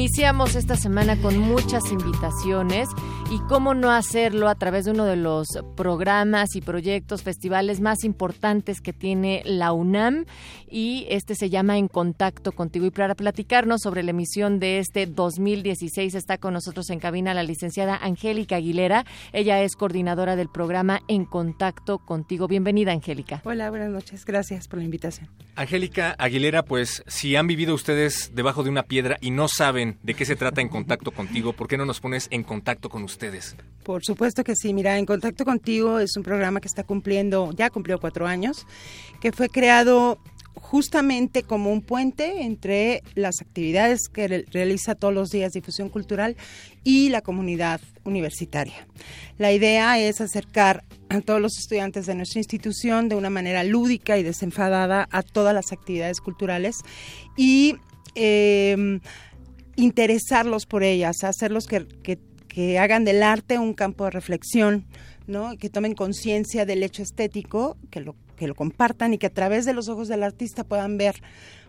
Iniciamos 0.00 0.54
esta 0.54 0.76
semana 0.76 1.14
con 1.20 1.38
muchas 1.38 1.92
invitaciones 1.92 2.88
y 3.30 3.38
cómo 3.38 3.74
no 3.74 3.92
hacerlo 3.92 4.48
a 4.48 4.56
través 4.56 4.86
de 4.86 4.90
uno 4.90 5.04
de 5.04 5.14
los 5.14 5.46
programas 5.76 6.56
y 6.56 6.60
proyectos, 6.60 7.22
festivales 7.22 7.80
más 7.80 8.02
importantes 8.02 8.80
que 8.80 8.92
tiene 8.92 9.42
la 9.44 9.72
UNAM 9.72 10.24
y 10.68 11.06
este 11.10 11.36
se 11.36 11.48
llama 11.48 11.78
En 11.78 11.86
Contacto 11.86 12.50
contigo. 12.50 12.86
Y 12.86 12.90
para 12.90 13.14
platicarnos 13.14 13.82
sobre 13.82 14.02
la 14.02 14.10
emisión 14.10 14.58
de 14.58 14.80
este 14.80 15.06
2016 15.06 16.16
está 16.16 16.38
con 16.38 16.54
nosotros 16.54 16.90
en 16.90 16.98
cabina 16.98 17.32
la 17.32 17.44
licenciada 17.44 17.96
Angélica 18.02 18.56
Aguilera. 18.56 19.04
Ella 19.32 19.62
es 19.62 19.76
coordinadora 19.76 20.34
del 20.34 20.48
programa 20.48 21.00
En 21.06 21.24
Contacto 21.24 21.98
contigo. 21.98 22.48
Bienvenida, 22.48 22.90
Angélica. 22.90 23.42
Hola, 23.44 23.70
buenas 23.70 23.90
noches. 23.90 24.24
Gracias 24.24 24.66
por 24.66 24.80
la 24.80 24.86
invitación. 24.86 25.28
Angélica 25.54 26.16
Aguilera, 26.18 26.64
pues 26.64 27.04
si 27.06 27.36
han 27.36 27.46
vivido 27.46 27.74
ustedes 27.74 28.32
debajo 28.34 28.64
de 28.64 28.70
una 28.70 28.82
piedra 28.82 29.18
y 29.20 29.30
no 29.30 29.46
saben 29.46 29.98
de 30.02 30.14
qué 30.14 30.24
se 30.24 30.34
trata 30.34 30.60
En 30.60 30.68
Contacto 30.68 31.12
contigo, 31.12 31.52
¿por 31.52 31.68
qué 31.68 31.76
no 31.76 31.84
nos 31.84 32.00
pones 32.00 32.26
en 32.32 32.42
contacto 32.42 32.88
con 32.88 33.04
ustedes? 33.04 33.19
Por 33.84 34.04
supuesto 34.04 34.44
que 34.44 34.54
sí. 34.56 34.74
Mira, 34.74 34.98
En 34.98 35.06
Contacto 35.06 35.44
contigo 35.44 35.98
es 35.98 36.16
un 36.16 36.22
programa 36.22 36.60
que 36.60 36.68
está 36.68 36.84
cumpliendo, 36.84 37.52
ya 37.52 37.70
cumplió 37.70 37.98
cuatro 37.98 38.26
años, 38.26 38.66
que 39.20 39.32
fue 39.32 39.48
creado 39.48 40.18
justamente 40.54 41.42
como 41.42 41.72
un 41.72 41.80
puente 41.80 42.42
entre 42.42 43.02
las 43.14 43.40
actividades 43.40 44.08
que 44.08 44.44
realiza 44.50 44.94
todos 44.94 45.14
los 45.14 45.30
días 45.30 45.52
Difusión 45.52 45.88
Cultural 45.88 46.36
y 46.84 47.08
la 47.08 47.22
comunidad 47.22 47.80
universitaria. 48.04 48.86
La 49.38 49.52
idea 49.52 49.98
es 49.98 50.20
acercar 50.20 50.84
a 51.08 51.20
todos 51.20 51.40
los 51.40 51.58
estudiantes 51.58 52.06
de 52.06 52.14
nuestra 52.14 52.40
institución 52.40 53.08
de 53.08 53.16
una 53.16 53.30
manera 53.30 53.64
lúdica 53.64 54.18
y 54.18 54.22
desenfadada 54.22 55.08
a 55.10 55.22
todas 55.22 55.54
las 55.54 55.72
actividades 55.72 56.20
culturales 56.20 56.82
y 57.36 57.76
em, 58.14 59.00
interesarlos 59.76 60.66
por 60.66 60.82
ellas, 60.82 61.24
hacerlos 61.24 61.66
que, 61.66 61.86
que 62.02 62.18
hagan 62.78 63.04
del 63.04 63.22
arte 63.22 63.58
un 63.58 63.74
campo 63.74 64.04
de 64.04 64.10
reflexión, 64.10 64.84
¿no? 65.26 65.56
que 65.56 65.70
tomen 65.70 65.94
conciencia 65.94 66.66
del 66.66 66.82
hecho 66.82 67.02
estético, 67.02 67.76
que 67.90 68.00
lo 68.00 68.14
que 68.40 68.48
lo 68.48 68.54
compartan 68.54 69.12
y 69.12 69.18
que 69.18 69.26
a 69.26 69.30
través 69.30 69.66
de 69.66 69.74
los 69.74 69.90
ojos 69.90 70.08
del 70.08 70.22
artista 70.22 70.64
puedan 70.64 70.96
ver 70.96 71.22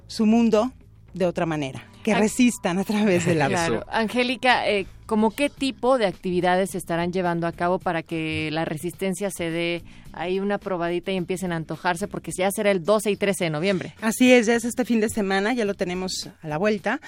su 0.07 0.25
mundo 0.25 0.71
de 1.13 1.25
otra 1.25 1.45
manera, 1.45 1.85
que 2.01 2.15
resistan 2.15 2.79
a 2.79 2.85
través 2.85 3.25
del 3.25 3.41
arte. 3.41 3.55
Claro. 3.55 3.85
Angélica, 3.91 4.65
eh, 4.69 4.87
¿cómo 5.11 5.31
qué 5.31 5.49
tipo 5.49 5.97
de 5.97 6.05
actividades 6.05 6.69
se 6.69 6.77
estarán 6.77 7.11
llevando 7.11 7.45
a 7.45 7.51
cabo 7.51 7.79
para 7.79 8.01
que 8.01 8.49
la 8.49 8.63
resistencia 8.63 9.29
se 9.29 9.49
dé 9.49 9.83
ahí 10.13 10.39
una 10.39 10.57
probadita 10.57 11.11
y 11.11 11.17
empiecen 11.17 11.51
a 11.51 11.57
antojarse? 11.57 12.07
Porque 12.07 12.31
ya 12.31 12.49
será 12.49 12.71
el 12.71 12.85
12 12.85 13.11
y 13.11 13.17
13 13.17 13.43
de 13.43 13.49
noviembre. 13.49 13.93
Así 13.99 14.31
es, 14.31 14.45
ya 14.45 14.55
es 14.55 14.63
este 14.63 14.85
fin 14.85 15.01
de 15.01 15.09
semana, 15.09 15.53
ya 15.53 15.65
lo 15.65 15.73
tenemos 15.73 16.29
a 16.41 16.47
la 16.47 16.55
vuelta. 16.55 17.01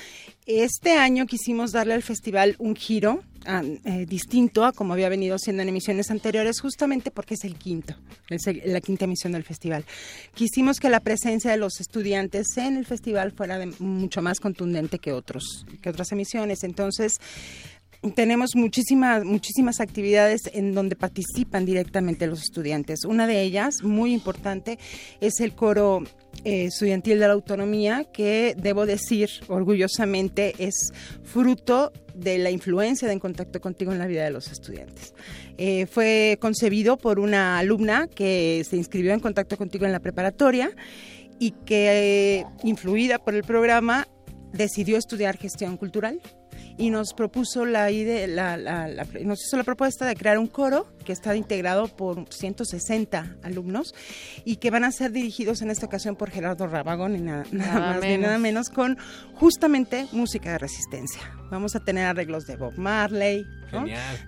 Este 0.46 0.98
año 0.98 1.28
quisimos 1.28 1.72
darle 1.72 1.94
al 1.94 2.04
festival 2.04 2.58
un 2.60 2.76
giro 2.76 3.22
Ah, 3.46 3.62
eh, 3.84 4.06
distinto 4.08 4.64
a 4.64 4.72
como 4.72 4.94
había 4.94 5.10
venido 5.10 5.38
siendo 5.38 5.64
en 5.64 5.70
emisiones 5.70 6.10
anteriores, 6.12 6.62
justamente 6.62 7.12
porque 7.12 7.34
es 7.34 7.44
el 7.44 7.56
quinto, 7.56 7.94
es 8.30 8.44
la 8.66 8.80
quinta 8.80 9.04
emisión 9.04 9.34
del 9.34 9.44
festival. 9.44 9.84
Quisimos 10.34 10.80
que 10.80 10.90
la 10.90 11.02
presencia 11.02 11.52
de 11.52 11.58
los 11.58 11.82
estudiantes 11.82 12.56
en 12.56 12.78
el 12.78 12.86
festival 12.86 13.34
fuera 13.34 13.60
mucho 13.80 14.22
más 14.22 14.40
contundente 14.40 14.98
que 14.98 15.12
otros, 15.12 15.66
que 15.82 15.90
otras 15.90 16.14
emisiones. 16.14 16.64
Entonces, 16.64 17.20
tenemos 18.12 18.56
muchísimas, 18.56 19.24
muchísimas 19.24 19.80
actividades 19.80 20.42
en 20.54 20.74
donde 20.74 20.96
participan 20.96 21.66
directamente 21.66 22.28
los 22.28 22.42
estudiantes. 22.42 23.06
Una 23.06 23.28
de 23.28 23.42
ellas, 23.42 23.84
muy 23.84 24.14
importante, 24.14 24.78
es 25.22 25.40
el 25.40 25.54
coro 25.54 26.04
eh, 26.44 26.66
estudiantil 26.66 27.20
de 27.20 27.28
la 27.28 27.34
autonomía, 27.34 28.04
que 28.04 28.56
debo 28.58 28.86
decir 28.86 29.30
orgullosamente 29.48 30.54
es 30.58 30.92
fruto 31.24 31.92
de 32.14 32.38
la 32.38 32.52
influencia 32.52 33.08
de 33.08 33.14
En 33.14 33.20
Contacto 33.20 33.62
Contigo 33.62 33.92
en 33.92 34.00
la 34.00 34.08
vida 34.08 34.24
de 34.24 34.32
los 34.32 34.52
estudiantes. 34.52 35.14
Eh, 35.58 35.86
fue 35.86 36.38
concebido 36.42 36.98
por 36.98 37.20
una 37.20 37.58
alumna 37.58 38.08
que 38.08 38.66
se 38.70 38.76
inscribió 38.76 39.14
en 39.14 39.20
Contacto 39.20 39.58
Contigo 39.58 39.86
en 39.86 39.92
la 39.92 40.00
preparatoria 40.00 40.72
y 41.40 41.52
que, 41.52 42.40
eh, 42.40 42.46
influida 42.64 43.20
por 43.20 43.34
el 43.34 43.44
programa, 43.44 44.08
decidió 44.52 44.98
estudiar 44.98 45.38
gestión 45.38 45.78
cultural 45.78 46.20
y 46.78 46.90
nos 46.90 47.14
propuso 47.14 47.66
la 47.66 47.92
idea, 47.92 48.28
la, 48.28 49.06
nos 49.24 49.46
hizo 49.46 49.58
la 49.58 49.64
propuesta 49.64 50.06
de 50.06 50.16
crear 50.16 50.38
un 50.38 50.48
coro 50.48 50.88
que 51.06 51.12
está 51.12 51.36
integrado 51.36 51.88
por 51.88 52.26
160 52.30 53.38
alumnos 53.44 53.94
y 54.46 54.58
que 54.58 54.72
van 54.72 54.84
a 54.84 54.92
ser 54.92 55.12
dirigidos 55.12 55.62
en 55.62 55.70
esta 55.70 55.86
ocasión 55.86 56.16
por 56.16 56.32
Gerardo 56.32 56.68
Rabagón 56.68 57.16
y 57.16 57.22
nada, 57.22 57.46
más 57.52 58.02
ni 58.02 58.18
nada 58.18 58.38
menos 58.38 58.70
con 58.70 58.98
justamente 59.36 60.08
música 60.12 60.52
de 60.52 60.58
resistencia. 60.60 61.22
Vamos 61.52 61.76
a 61.76 61.80
tener 61.80 62.06
arreglos 62.06 62.46
de 62.46 62.56
Bob 62.56 62.74
Marley, 62.78 63.46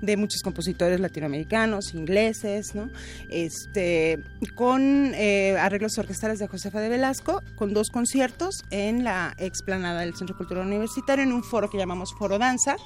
de 0.02 0.18
muchos 0.18 0.42
compositores 0.42 1.00
latinoamericanos, 1.00 1.94
ingleses, 1.94 2.74
¿no? 2.74 2.90
este, 3.30 4.20
con 4.56 5.14
eh, 5.14 5.56
arreglos 5.60 5.98
orquestales 5.98 6.40
de 6.40 6.48
Josefa 6.48 6.80
de 6.80 6.90
Velasco, 6.90 7.42
con 7.56 7.74
dos 7.74 7.90
conciertos 7.90 8.64
en 8.72 9.04
la 9.04 9.36
explanada 9.38 10.02
del 10.02 10.16
Centro 10.16 10.36
Cultural 10.36 10.66
Universitario, 10.66 11.24
en 11.24 11.34
un 11.34 11.44
foro 11.44 11.70
que 11.70 11.78
llamamos 11.78 12.14
Foro 12.18 12.38
Danza 12.38 12.78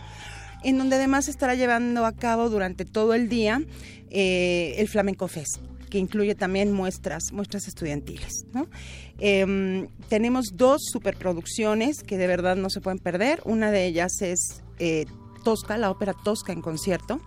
en 0.63 0.77
donde 0.77 0.97
además 0.97 1.27
estará 1.27 1.55
llevando 1.55 2.05
a 2.05 2.11
cabo 2.11 2.49
durante 2.49 2.85
todo 2.85 3.13
el 3.13 3.29
día 3.29 3.61
eh, 4.09 4.75
el 4.77 4.87
Flamenco 4.87 5.27
Fest 5.27 5.57
que 5.89 5.97
incluye 5.97 6.35
también 6.35 6.71
muestras, 6.71 7.31
muestras 7.33 7.67
estudiantiles. 7.67 8.45
Em, 9.17 9.87
tenemos 10.07 10.51
dos 10.53 10.83
superproducciones 10.91 12.03
que 12.03 12.17
de 12.17 12.27
verdad 12.27 12.55
no 12.55 12.69
se 12.69 12.79
pueden 12.79 12.99
perder. 12.99 13.41
Una 13.43 13.71
de 13.71 13.87
ellas 13.87 14.21
es 14.21 14.61
eh, 14.77 15.05
Tosca, 15.43 15.77
la 15.77 15.89
ópera 15.89 16.13
Tosca 16.23 16.53
en 16.53 16.61
concierto. 16.61 17.19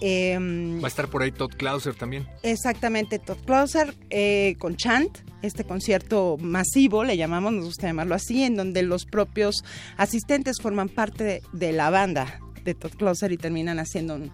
Em, 0.00 0.80
Va 0.80 0.86
a 0.86 0.88
estar 0.88 1.08
por 1.08 1.22
ahí 1.22 1.32
Todd 1.32 1.52
Clauser 1.56 1.94
también. 1.94 2.26
Exactamente, 2.42 3.18
Todd 3.18 3.38
Clauser 3.44 3.94
eh, 4.10 4.56
con 4.58 4.76
Chant, 4.76 5.18
este 5.42 5.64
concierto 5.64 6.36
masivo, 6.38 7.04
le 7.04 7.16
llamamos, 7.16 7.52
nos 7.52 7.64
gusta 7.66 7.86
llamarlo 7.86 8.14
así, 8.14 8.42
en 8.42 8.56
donde 8.56 8.82
los 8.82 9.04
propios 9.04 9.64
asistentes 9.96 10.56
forman 10.60 10.88
parte 10.88 11.42
de 11.52 11.72
la 11.72 11.90
banda 11.90 12.40
de 12.64 12.74
Todd 12.74 12.92
Closer 12.92 13.32
y 13.32 13.36
terminan 13.36 13.78
haciendo 13.78 14.16
un, 14.16 14.32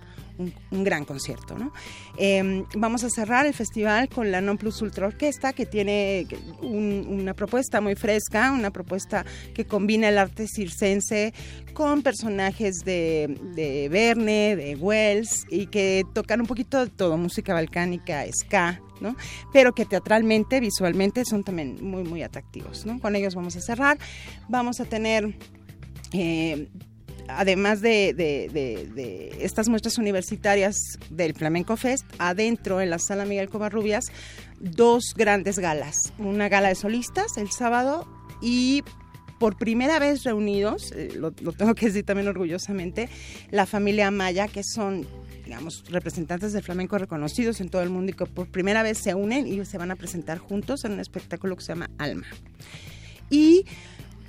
gran 0.70 1.05
concierto. 1.05 1.59
¿no? 1.59 1.72
Em, 2.16 2.64
vamos 2.74 3.05
a 3.05 3.11
cerrar 3.11 3.46
el 3.46 3.55
festival 3.55 4.09
con 4.09 4.31
la 4.31 4.40
Non 4.40 4.59
Plus 4.59 4.83
Ultra 4.83 5.07
Orquesta, 5.07 5.52
que 5.52 5.66
tiene 5.66 6.26
una 6.62 7.35
propuesta 7.35 7.81
muy 7.81 7.94
fresca, 7.94 8.52
una 8.52 8.70
propuesta 8.70 9.24
que 9.55 9.64
combina 9.64 10.09
el 10.09 10.18
arte 10.18 10.46
circense 10.46 11.35
con 11.74 12.02
personajes 12.02 12.85
de, 12.85 13.38
de 13.55 13.88
Verne, 13.88 14.57
de 14.57 14.76
Wells, 14.76 15.46
y 15.50 15.66
que 15.66 16.05
tocan 16.14 16.40
un 16.40 16.46
poquito 16.46 16.85
de 16.85 16.90
todo, 16.90 17.16
música 17.16 17.55
balcánica, 17.55 18.24
ska, 18.33 18.81
¿no? 19.00 19.16
pero 19.52 19.74
que 19.74 19.85
teatralmente, 19.85 20.61
visualmente 20.61 21.24
son 21.24 21.44
también 21.44 21.78
muy, 21.83 22.05
muy 22.05 22.22
atractivos. 22.22 22.87
¿no? 22.87 23.00
Con 23.00 23.16
ellos 23.16 23.35
vamos 23.35 23.57
a 23.57 23.61
cerrar. 23.61 23.98
Vamos 24.48 24.81
a 24.81 24.85
tener 24.85 25.37
eh, 26.12 26.68
además 27.28 27.80
de, 27.80 29.32
estas 29.40 29.68
muestras 29.68 29.98
universitarias 29.98 30.76
del 31.11 31.35
Flamenco 31.35 31.76
Fest, 31.76 32.04
adentro 32.18 32.80
en 32.80 32.90
la 32.90 32.98
sala 32.98 33.24
Miguel 33.24 33.48
Covarrubias, 33.48 34.04
dos 34.61 35.14
grandes 35.16 35.58
galas. 35.58 36.12
Una 36.18 36.48
gala 36.48 36.68
de 36.68 36.74
solistas 36.74 37.37
el 37.37 37.50
sábado 37.50 38.06
y 38.40 38.82
por 39.38 39.56
primera 39.56 39.98
vez 39.98 40.22
reunidos, 40.22 40.92
eh, 40.92 41.14
lo, 41.16 41.32
tengo 41.32 41.74
que 41.74 41.87
decir 41.87 42.04
también 42.04 42.28
orgullosamente, 42.28 43.08
la 43.50 43.66
familia 43.66 44.11
Maya, 44.12 44.46
que 44.46 44.62
son 44.62 45.06
digamos, 45.44 45.82
representantes 45.90 46.52
del 46.52 46.62
flamenco 46.62 46.96
reconocidos 46.96 47.61
en 47.61 47.68
todo 47.68 47.82
el 47.82 47.90
mundo 47.90 48.12
y 48.12 48.14
que 48.14 48.24
por 48.26 48.46
primera 48.46 48.85
vez 48.85 48.98
se 48.98 49.14
unen 49.14 49.48
y 49.48 49.64
se 49.64 49.78
van 49.78 49.90
a 49.90 49.96
presentar 49.96 50.38
juntos 50.38 50.85
en 50.85 50.92
un 50.92 51.00
espectáculo 51.00 51.56
que 51.56 51.62
se 51.62 51.72
llama 51.72 51.90
Alma. 51.98 52.26
Y 53.30 53.66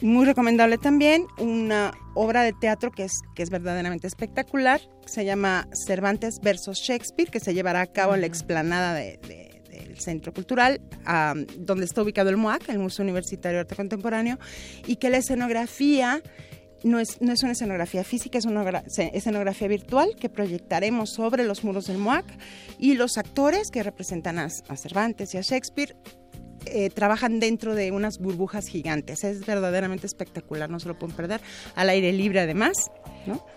muy 0.01 0.25
recomendable 0.25 0.77
también 0.77 1.27
una 1.38 1.93
obra 2.13 2.43
de 2.43 2.53
teatro 2.53 2.91
que 2.91 3.06
es, 3.06 3.21
que 3.36 3.43
es 3.43 3.49
verdaderamente 3.49 4.08
espectacular, 4.08 4.82
se 5.06 5.25
llama 5.25 5.67
Cervantes 5.73 6.39
versus 6.41 6.79
Shakespeare, 6.79 7.29
que 7.29 7.39
se 7.39 7.53
llevará 7.53 7.82
a 7.82 7.88
cabo 7.88 8.15
en 8.15 8.21
la 8.21 8.27
explanada 8.27 8.93
del 8.93 9.97
Centro 9.97 10.34
Cultural, 10.34 10.82
donde 11.58 11.86
está 11.86 12.01
ubicado 12.01 12.29
el 12.29 12.38
MUAC, 12.38 12.69
el 12.69 12.79
Museo 12.79 13.03
Universitario 13.03 13.58
de 13.58 13.62
Arte 13.62 13.75
Contemporáneo, 13.75 14.39
y 14.88 14.97
que 14.97 15.10
la 15.10 15.17
escenografía 15.17 16.21
no 16.84 16.99
es, 16.99 17.21
no 17.21 17.32
es 17.32 17.43
una 17.43 17.53
escenografía 17.53 18.03
física, 18.03 18.38
es 18.38 18.45
una 18.45 18.84
escenografía 19.13 19.67
virtual 19.67 20.15
que 20.19 20.29
proyectaremos 20.29 21.12
sobre 21.12 21.45
los 21.45 21.63
muros 21.63 21.86
del 21.86 21.97
MUAC 21.97 22.25
y 22.77 22.95
los 22.95 23.17
actores 23.17 23.71
que 23.71 23.84
representan 23.84 24.39
a 24.39 24.49
Cervantes 24.49 25.34
y 25.34 25.38
a 25.38 25.41
Shakespeare 25.41 25.95
eh, 26.65 26.89
trabajan 26.89 27.39
dentro 27.39 27.76
de 27.76 27.91
unas 27.91 28.19
burbujas 28.19 28.67
gigantes. 28.67 29.23
Es 29.23 29.45
verdaderamente 29.45 30.08
espectacular, 30.08 30.69
no 30.69 30.80
se 30.80 30.88
lo 30.88 30.97
pueden 30.97 31.15
perder. 31.15 31.41
Al 31.76 31.89
aire 31.89 32.13
libre 32.13 32.41
además. 32.41 32.91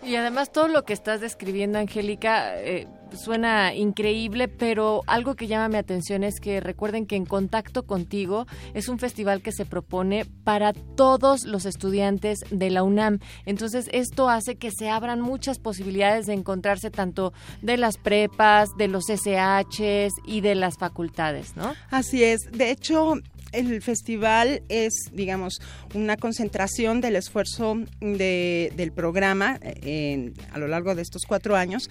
Y 0.05 0.15
además 0.15 0.53
todo 0.53 0.69
lo 0.69 0.85
que 0.85 0.93
estás 0.93 1.21
describiendo, 1.21 1.79
Angélica, 1.79 2.61
eh, 2.61 2.87
suena 3.15 3.75
increíble, 3.75 4.49
pero 4.49 5.03
algo 5.07 5.35
que 5.35 5.47
llama 5.47 5.69
mi 5.69 5.77
atención 5.77 6.25
es 6.25 6.41
que 6.41 6.61
recuerden 6.61 7.07
que 7.07 7.17
En 7.17 7.25
Contacto 7.25 7.85
Contigo 7.85 8.47
es 8.75 8.89
un 8.89 8.99
festival 8.99 9.43
que 9.43 9.53
se 9.53 9.65
propone 9.65 10.25
para 10.45 10.73
todos 10.73 11.45
los 11.45 11.67
estudiantes 11.67 12.41
de 12.51 12.71
la 12.71 12.83
UNAM. 12.83 13.21
Entonces, 13.45 13.89
esto 13.93 14.29
hace 14.29 14.57
que 14.57 14.71
se 14.71 14.91
abran 14.91 15.21
muchas 15.21 15.59
posibilidades 15.59 16.27
de 16.27 16.35
encontrarse 16.35 16.91
tanto 16.91 17.33
de 17.63 17.77
las 17.77 17.97
prepas, 17.97 18.71
de 18.77 18.89
los 18.89 19.05
SHs 19.07 20.13
y 20.27 20.41
de 20.41 20.55
las 20.55 20.77
facultades, 20.77 21.57
¿no? 21.57 21.75
Así 21.91 22.23
es. 22.23 22.51
De 22.53 22.71
hecho, 22.71 23.15
el 23.53 23.81
festival 23.83 24.63
es, 24.69 24.93
digamos, 25.13 25.61
una 25.95 26.17
concentración 26.17 27.01
del 27.01 27.17
esfuerzo 27.17 27.77
del 28.01 28.93
programa 28.93 29.59
eh, 29.63 30.33
a 30.53 30.59
lo 30.59 30.69
largo 30.69 30.95
de 30.95 31.03
estos 31.03 31.23
cuatro 31.27 31.57
años 31.57 31.89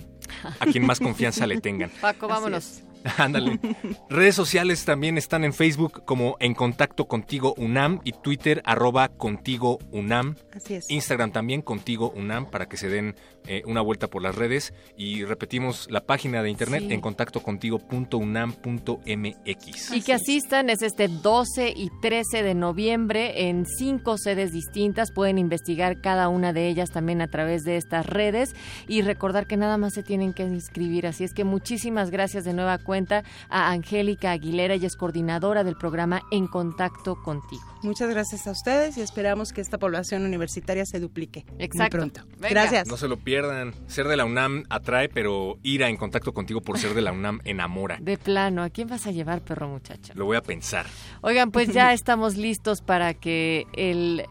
a 0.60 0.66
quien 0.66 0.86
más 0.86 1.00
confianza 1.00 1.46
le 1.46 1.60
tengan. 1.60 1.90
Paco, 2.00 2.28
vámonos. 2.28 2.82
Ándale. 3.18 3.60
Redes 4.08 4.34
sociales 4.34 4.84
también 4.84 5.18
están 5.18 5.44
en 5.44 5.52
Facebook 5.52 6.04
como 6.04 6.36
En 6.40 6.54
Contacto 6.54 7.06
Contigo 7.06 7.54
UNAM 7.56 8.00
y 8.04 8.12
Twitter 8.12 8.62
arroba 8.64 9.08
Contigo 9.08 9.78
UNAM. 9.92 10.36
Así 10.54 10.74
es. 10.74 10.90
Instagram 10.90 11.32
también 11.32 11.62
Contigo 11.62 12.12
UNAM 12.14 12.50
para 12.50 12.66
que 12.66 12.76
se 12.76 12.88
den 12.88 13.14
eh, 13.46 13.62
una 13.66 13.80
vuelta 13.80 14.08
por 14.08 14.22
las 14.22 14.34
redes 14.34 14.72
y 14.96 15.24
repetimos 15.24 15.88
la 15.90 16.00
página 16.00 16.42
de 16.42 16.50
internet 16.50 16.84
en 16.90 17.00
contacto 17.00 17.42
contigo.unam.mx. 17.42 19.92
Y 19.92 20.02
que 20.02 20.12
asistan 20.12 20.70
es 20.70 20.82
este 20.82 21.08
12 21.08 21.72
y 21.76 21.90
13 22.00 22.42
de 22.42 22.54
noviembre 22.54 23.48
en 23.48 23.66
cinco 23.66 24.18
sedes 24.18 24.52
distintas. 24.52 25.12
Pueden 25.12 25.38
investigar 25.38 26.00
cada 26.00 26.28
una 26.28 26.52
de 26.52 26.68
ellas 26.68 26.90
también 26.90 27.20
a 27.20 27.28
través 27.28 27.64
de 27.64 27.76
estas 27.76 28.06
redes 28.06 28.54
y 28.88 29.02
recordar 29.02 29.46
que 29.46 29.56
nada 29.56 29.78
más 29.78 29.94
se 29.94 30.02
tienen 30.02 30.32
que 30.32 30.44
inscribir. 30.44 31.06
Así 31.06 31.24
es 31.24 31.32
que 31.32 31.44
muchísimas 31.44 32.10
gracias 32.10 32.44
de 32.44 32.52
nueva 32.52 32.78
cuenta 32.78 33.24
a 33.48 33.70
Angélica 33.70 34.32
Aguilera, 34.32 34.74
ella 34.74 34.86
es 34.86 34.96
coordinadora 34.96 35.64
del 35.64 35.76
programa 35.76 36.22
En 36.30 36.46
Contacto 36.46 37.16
Contigo. 37.22 37.75
Muchas 37.86 38.10
gracias 38.10 38.48
a 38.48 38.50
ustedes 38.50 38.98
y 38.98 39.00
esperamos 39.00 39.52
que 39.52 39.60
esta 39.60 39.78
población 39.78 40.24
universitaria 40.24 40.84
se 40.84 40.98
duplique 40.98 41.44
Exacto. 41.60 41.98
muy 41.98 42.10
pronto. 42.10 42.20
Gracias. 42.40 42.88
No 42.88 42.96
se 42.96 43.06
lo 43.06 43.16
pierdan 43.16 43.74
ser 43.86 44.08
de 44.08 44.16
la 44.16 44.24
UNAM 44.24 44.64
atrae, 44.70 45.08
pero 45.08 45.60
ir 45.62 45.84
a 45.84 45.88
en 45.88 45.96
contacto 45.96 46.34
contigo 46.34 46.60
por 46.60 46.78
ser 46.78 46.94
de 46.94 47.02
la 47.02 47.12
UNAM 47.12 47.38
enamora. 47.44 47.98
De 48.00 48.18
plano, 48.18 48.64
¿a 48.64 48.70
quién 48.70 48.88
vas 48.88 49.06
a 49.06 49.12
llevar, 49.12 49.40
perro 49.42 49.68
muchacho? 49.68 50.12
Lo 50.16 50.24
voy 50.24 50.36
a 50.36 50.42
pensar. 50.42 50.86
Oigan, 51.20 51.52
pues 51.52 51.68
ya 51.72 51.92
estamos 51.92 52.36
listos 52.36 52.82
para 52.82 53.14
que 53.14 53.66
el 53.76 54.24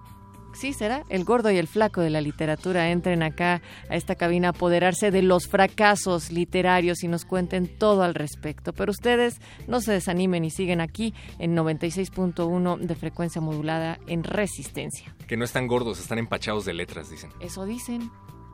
sí 0.56 0.74
será, 0.74 1.04
el 1.10 1.24
gordo 1.24 1.52
y 1.52 1.58
el 1.58 1.68
flaco 1.68 2.02
de 2.02 2.10
la 2.10 2.22
literatura 2.22 2.90
entren 2.90 3.24
acá 3.24 3.62
a 3.90 3.96
esta 3.96 4.16
cabina 4.16 4.50
a 4.50 4.52
apoderarse 4.52 5.12
de 5.12 5.22
los 5.22 5.48
fracasos 5.48 6.32
literarios 6.32 7.04
y 7.04 7.08
nos 7.08 7.26
cuenten 7.26 7.68
todo 7.68 8.04
al 8.04 8.16
respecto. 8.16 8.74
Pero 8.74 8.92
ustedes 8.92 9.40
no 9.68 9.82
se 9.82 9.92
desanimen 9.92 10.46
y 10.46 10.52
siguen 10.52 10.82
aquí 10.82 11.14
en 11.40 11.56
96.1 11.56 12.80
de 12.80 12.96
frecuencia 12.96 13.42
modulada 13.42 14.00
en 14.08 14.24
resistencia. 14.24 15.16
Que 15.28 15.38
no 15.38 15.46
están 15.46 15.68
gordos, 15.68 16.00
están 16.00 16.20
empachados 16.20 16.66
de 16.66 16.74
letras, 16.74 17.10
dicen. 17.10 17.32
Eso 17.40 17.66
dicen. 17.66 18.10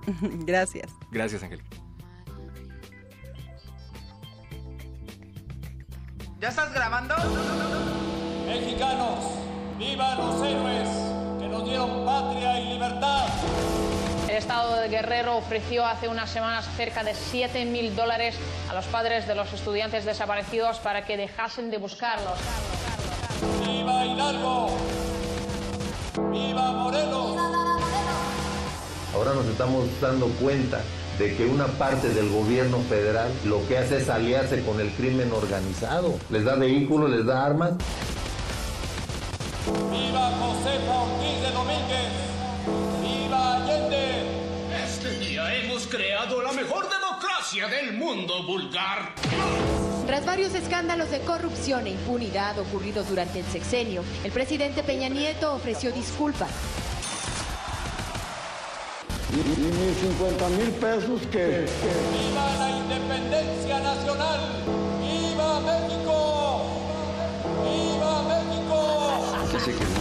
Gracias. 0.46 0.92
Gracias, 1.12 1.44
Ángel. 1.44 1.62
¿Ya 6.40 6.50
estás 6.50 6.74
grabando? 6.74 7.14
Mexicanos, 8.48 9.26
vivan 9.78 10.18
los 10.18 10.42
héroes 10.44 11.11
patria 11.78 12.60
y 12.60 12.74
libertad. 12.74 13.26
El 14.28 14.36
Estado 14.36 14.76
de 14.78 14.90
Guerrero 14.90 15.38
ofreció 15.38 15.86
hace 15.86 16.08
unas 16.08 16.30
semanas 16.30 16.66
cerca 16.76 17.04
de 17.04 17.14
7 17.14 17.66
mil 17.66 17.96
dólares 17.96 18.36
a 18.70 18.74
los 18.74 18.86
padres 18.86 19.28
de 19.28 19.36
los 19.36 19.52
estudiantes 19.54 20.06
desaparecidos 20.06 20.80
para 20.80 21.06
que 21.06 21.18
dejasen 21.18 21.72
de 21.72 21.78
buscarlos. 21.78 22.38
¡Viva 23.66 24.06
Hidalgo! 24.06 24.70
¡Viva 26.32 26.72
Morelos! 26.72 27.38
Ahora 29.14 29.34
nos 29.34 29.46
estamos 29.46 29.88
dando 30.00 30.28
cuenta 30.42 30.82
de 31.20 31.36
que 31.36 31.46
una 31.46 31.68
parte 31.68 32.10
del 32.10 32.30
gobierno 32.30 32.80
federal 32.90 33.30
lo 33.46 33.66
que 33.68 33.78
hace 33.78 33.98
es 33.98 34.10
aliarse 34.10 34.64
con 34.64 34.80
el 34.80 34.90
crimen 34.92 35.32
organizado. 35.32 36.18
Les 36.30 36.44
da 36.46 36.56
vehículos, 36.56 37.10
les 37.10 37.26
da 37.26 37.46
armas. 37.46 37.74
¡Viva 40.62 40.74
Josefa 40.74 41.02
Ortiz 41.02 41.42
de 41.42 41.52
Domínguez! 41.52 42.12
¡Viva 43.02 43.56
Allende! 43.56 44.24
Este 44.84 45.18
día 45.18 45.56
hemos 45.56 45.88
creado 45.88 46.42
la 46.42 46.52
mejor 46.52 46.88
democracia 46.88 47.68
del 47.68 47.94
mundo 47.94 48.44
vulgar. 48.44 49.16
Tras 50.06 50.26
varios 50.26 50.54
escándalos 50.54 51.10
de 51.10 51.22
corrupción 51.22 51.88
e 51.88 51.92
impunidad 51.92 52.60
ocurridos 52.60 53.10
durante 53.10 53.40
el 53.40 53.46
sexenio, 53.46 54.04
el 54.24 54.32
presidente 54.32 54.84
Peña 54.84 55.10
Nieto 55.10 55.54
ofreció 55.54 55.92
disculpas 55.92 56.52
y, 59.32 59.36
mis 59.38 59.98
50 59.98 60.50
mil 60.50 60.72
pesos 60.72 61.22
que, 61.32 61.66
¡Viva 61.66 62.54
la 62.60 62.70
independencia 62.70 63.80
nacional! 63.80 64.40
¡Viva 65.00 65.60
México! 65.62 66.66
¡Viva 67.64 68.24
México! 68.24 70.01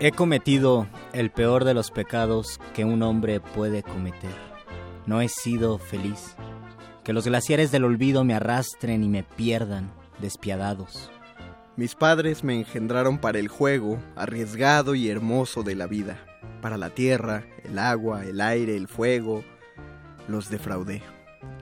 He 0.00 0.12
cometido 0.12 0.86
el 1.12 1.32
peor 1.32 1.64
de 1.64 1.74
los 1.74 1.90
pecados 1.90 2.60
que 2.72 2.84
un 2.84 3.02
hombre 3.02 3.40
puede 3.40 3.82
cometer. 3.82 4.30
No 5.06 5.20
he 5.20 5.28
sido 5.28 5.78
feliz. 5.78 6.36
Que 7.02 7.12
los 7.12 7.24
glaciares 7.24 7.72
del 7.72 7.82
olvido 7.82 8.22
me 8.22 8.34
arrastren 8.34 9.02
y 9.02 9.08
me 9.08 9.24
pierdan, 9.24 9.90
despiadados. 10.20 11.10
Mis 11.74 11.96
padres 11.96 12.44
me 12.44 12.54
engendraron 12.54 13.18
para 13.18 13.40
el 13.40 13.48
juego 13.48 13.98
arriesgado 14.14 14.94
y 14.94 15.08
hermoso 15.08 15.64
de 15.64 15.74
la 15.74 15.88
vida, 15.88 16.18
para 16.62 16.76
la 16.76 16.90
tierra, 16.90 17.44
el 17.64 17.76
agua, 17.76 18.24
el 18.24 18.40
aire, 18.40 18.76
el 18.76 18.86
fuego. 18.86 19.42
Los 20.28 20.48
defraudé. 20.48 21.02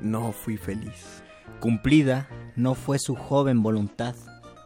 No 0.03 0.33
fui 0.33 0.59
feliz. 0.59 1.23
Cumplida 1.59 2.29
no 2.55 2.75
fue 2.75 2.99
su 2.99 3.15
joven 3.15 3.63
voluntad. 3.63 4.15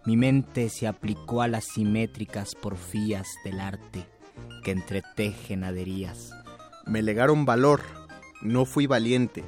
Mi 0.06 0.16
mente 0.16 0.68
se 0.70 0.86
aplicó 0.86 1.42
a 1.42 1.48
las 1.48 1.64
simétricas 1.64 2.54
porfías 2.54 3.28
del 3.44 3.60
arte 3.60 4.06
que 4.64 4.70
entretejen 4.70 5.64
aderías. 5.64 6.32
Me 6.86 7.02
legaron 7.02 7.44
valor. 7.44 7.82
No 8.42 8.64
fui 8.64 8.86
valiente. 8.86 9.44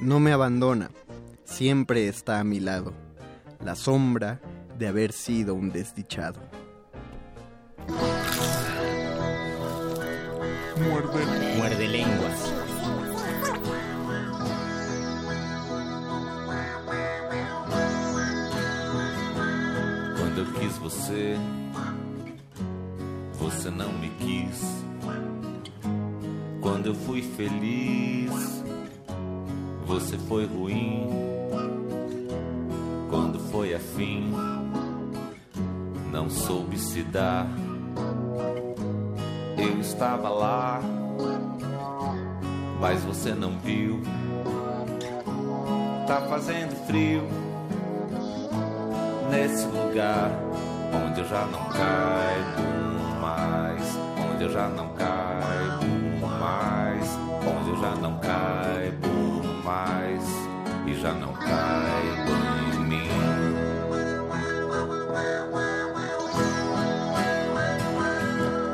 No 0.00 0.20
me 0.20 0.32
abandona. 0.32 0.90
Siempre 1.44 2.08
está 2.08 2.40
a 2.40 2.44
mi 2.44 2.60
lado. 2.60 2.92
La 3.64 3.74
sombra 3.74 4.40
de 4.78 4.88
haber 4.88 5.12
sido 5.12 5.54
un 5.54 5.70
desdichado. 5.70 6.40
Muerde. 10.76 11.43
Quis 20.74 20.78
você, 20.78 21.36
você 23.34 23.70
não 23.70 23.92
me 23.92 24.08
quis. 24.10 24.84
Quando 26.60 26.86
eu 26.86 26.94
fui 26.94 27.22
feliz, 27.22 28.30
você 29.86 30.16
foi 30.18 30.46
ruim. 30.46 31.08
Quando 33.10 33.38
foi 33.50 33.74
afim, 33.74 34.32
não 36.10 36.28
soube 36.28 36.78
se 36.78 37.02
dar. 37.02 37.46
Eu 39.56 39.80
estava 39.80 40.28
lá, 40.28 40.80
mas 42.80 43.02
você 43.04 43.34
não 43.34 43.58
viu. 43.58 44.02
Tá 46.06 46.20
fazendo 46.22 46.74
frio 46.86 47.43
nesse 49.30 49.66
lugar 49.66 50.30
onde 50.92 51.20
eu 51.20 51.28
já 51.28 51.46
não 51.46 51.64
caibo 51.68 53.20
mais, 53.20 53.98
onde 54.30 54.44
eu 54.44 54.50
já 54.50 54.68
não 54.68 54.88
caibo 54.94 56.26
mais, 56.38 57.18
onde 57.40 57.70
eu 57.70 57.76
já 57.76 57.94
não 57.96 58.18
caibo 58.18 59.64
mais 59.64 60.22
e 60.86 60.94
já 60.94 61.12
não 61.12 61.32
caibo 61.32 62.32
em 62.74 62.80
mim. 62.80 63.08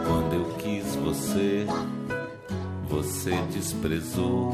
Quando 0.07 0.35
eu 0.35 0.45
quis 0.59 0.97
você, 0.97 1.67
você 2.89 3.37
desprezou. 3.53 4.53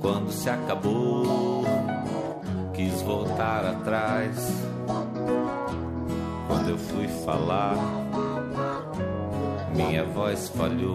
Quando 0.00 0.30
se 0.30 0.48
acabou, 0.48 1.64
quis 2.78 3.02
voltar 3.02 3.66
atrás. 3.66 4.36
Quando 6.46 6.70
eu 6.70 6.78
fui 6.78 7.08
falar, 7.24 7.74
minha 9.74 10.04
voz 10.04 10.48
falhou. 10.50 10.94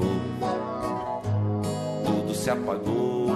Tudo 2.06 2.34
se 2.34 2.50
apagou, 2.50 3.36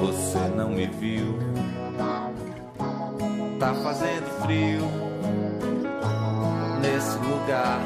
você 0.00 0.40
não 0.56 0.70
me 0.70 0.86
viu. 0.86 1.38
Tá 3.60 3.72
fazendo 3.84 4.42
frio 4.42 4.82
nesse 6.82 7.16
lugar 7.18 7.78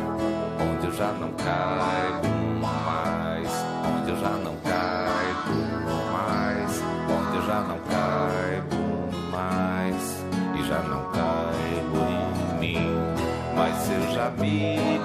onde 0.67 0.87
eu 0.87 0.93
já 0.95 1.12
não 1.12 1.31
caibo 1.33 2.29
mais, 2.62 3.51
onde 3.99 4.11
eu 4.12 4.17
já 4.17 4.31
não 4.31 4.54
me 14.38 15.04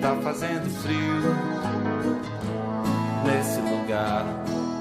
Tá 0.00 0.16
fazendo 0.22 0.70
frio 0.80 1.34
nesse 3.24 3.60
lugar 3.60 4.24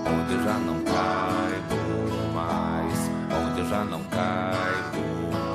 onde 0.06 0.34
eu 0.34 0.43
já 0.43 0.54
não 0.60 0.80
caibo 0.84 2.34
mais, 2.34 3.10
onde 3.34 3.60
eu 3.62 3.65
já 3.65 3.84
não 3.86 4.04
caibo 4.04 5.02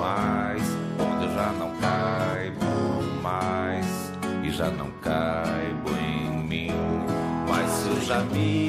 mais, 0.00 0.62
onde 0.98 1.24
eu 1.24 1.34
já 1.34 1.52
não 1.52 1.70
caibo 1.76 3.22
mais 3.22 3.86
e 4.42 4.50
já 4.50 4.70
não 4.70 4.90
caibo. 5.02 5.43
Mas 8.06 8.63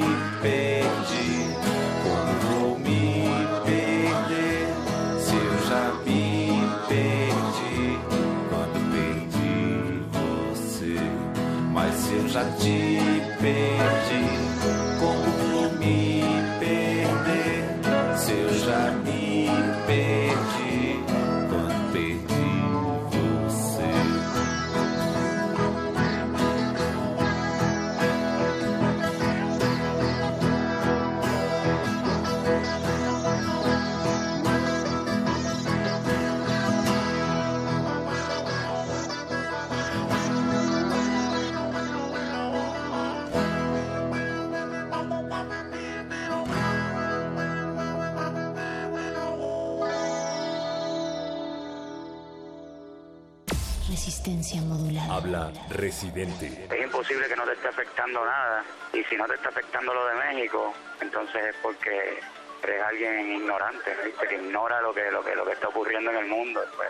Es 56.70 56.84
imposible 56.84 57.28
que 57.28 57.36
no 57.36 57.44
te 57.44 57.52
esté 57.52 57.68
afectando 57.68 58.24
nada. 58.24 58.64
Y 58.92 59.02
si 59.04 59.16
no 59.16 59.26
te 59.26 59.34
está 59.34 59.48
afectando 59.48 59.94
lo 59.94 60.06
de 60.06 60.14
México, 60.14 60.74
entonces 61.00 61.44
es 61.46 61.54
porque 61.62 62.20
eres 62.62 62.82
alguien 62.82 63.32
ignorante, 63.32 63.96
¿viste? 64.04 64.26
que 64.26 64.34
ignora 64.34 64.80
lo 64.80 64.92
que, 64.92 65.10
lo 65.10 65.22
que 65.22 65.34
lo 65.34 65.44
que 65.44 65.52
está 65.52 65.68
ocurriendo 65.68 66.10
en 66.10 66.16
el 66.18 66.26
mundo. 66.26 66.60
Pues. 66.76 66.88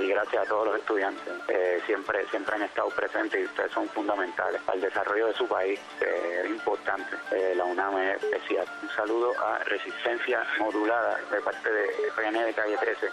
Y 0.00 0.08
gracias 0.08 0.46
a 0.46 0.48
todos 0.48 0.68
los 0.68 0.78
estudiantes. 0.78 1.32
Eh, 1.48 1.80
siempre, 1.86 2.26
siempre 2.28 2.54
han 2.54 2.62
estado 2.62 2.88
presentes 2.90 3.40
y 3.40 3.44
ustedes 3.44 3.72
son 3.72 3.88
fundamentales 3.88 4.60
para 4.62 4.76
el 4.76 4.82
desarrollo 4.82 5.26
de 5.28 5.34
su 5.34 5.46
país. 5.48 5.80
Es 6.00 6.48
importante. 6.48 7.16
Eh, 7.32 7.54
la 7.56 7.64
UNAM 7.64 7.98
es 7.98 8.22
especial. 8.22 8.66
Un 8.82 8.90
saludo 8.90 9.32
a 9.44 9.58
Resistencia 9.64 10.46
Modulada 10.58 11.18
de 11.30 11.40
parte 11.40 11.70
de 11.70 11.88
PN 12.14 12.44
de 12.44 12.54
Calle 12.54 12.76
13. 12.78 13.08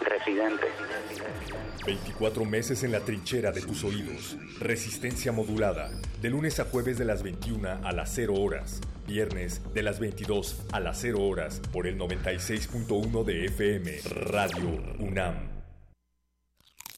Residente. 0.00 0.66
24 1.86 2.44
meses 2.44 2.82
en 2.82 2.92
la 2.92 3.00
trinchera 3.00 3.52
de 3.52 3.62
tus 3.62 3.84
oídos. 3.84 4.36
Resistencia 4.58 5.32
modulada. 5.32 5.90
De 6.20 6.30
lunes 6.30 6.58
a 6.60 6.64
jueves 6.64 6.98
de 6.98 7.04
las 7.04 7.22
21 7.22 7.68
a 7.84 7.92
las 7.92 8.12
0 8.14 8.34
horas. 8.34 8.80
Viernes 9.06 9.62
de 9.72 9.82
las 9.82 10.00
22 10.00 10.66
a 10.72 10.80
las 10.80 11.00
0 11.00 11.22
horas. 11.22 11.60
Por 11.72 11.86
el 11.86 11.98
96.1 11.98 13.24
de 13.24 13.44
FM. 13.46 13.92
Radio 14.10 14.82
UNAM. 14.98 15.56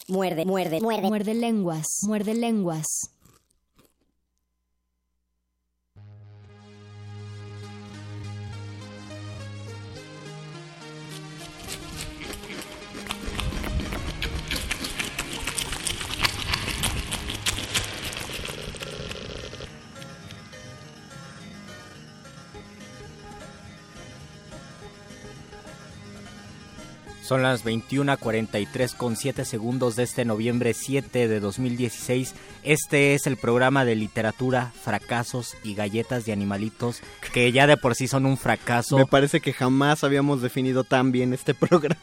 Muerde, 0.09 0.46
muerde, 0.46 0.80
muerde. 0.80 1.07
Muerde 1.07 1.34
lenguas. 1.34 1.86
Muerde 2.07 2.34
lenguas. 2.34 3.17
Son 27.29 27.43
las 27.43 27.62
21:43 27.62 28.95
con 28.95 29.14
7 29.14 29.45
segundos 29.45 29.97
de 29.97 30.03
este 30.03 30.24
noviembre 30.24 30.72
7 30.72 31.29
de 31.29 31.41
2016. 31.41 32.35
Este 32.62 33.12
es 33.12 33.26
el 33.26 33.37
programa 33.37 33.85
de 33.85 33.97
literatura, 33.97 34.72
fracasos 34.83 35.55
y 35.62 35.74
galletas 35.74 36.24
de 36.24 36.33
animalitos, 36.33 37.03
que 37.35 37.53
ya 37.53 37.66
de 37.66 37.76
por 37.76 37.95
sí 37.97 38.09
son 38.09 38.24
un 38.24 38.39
fracaso. 38.39 38.97
Me 38.97 39.05
parece 39.05 39.43
que 39.43 39.53
jamás 39.53 40.05
habíamos 40.05 40.41
definido 40.41 40.85
tan 40.85 41.12
bien 41.12 41.35
este 41.35 41.53
programa. 41.68 41.99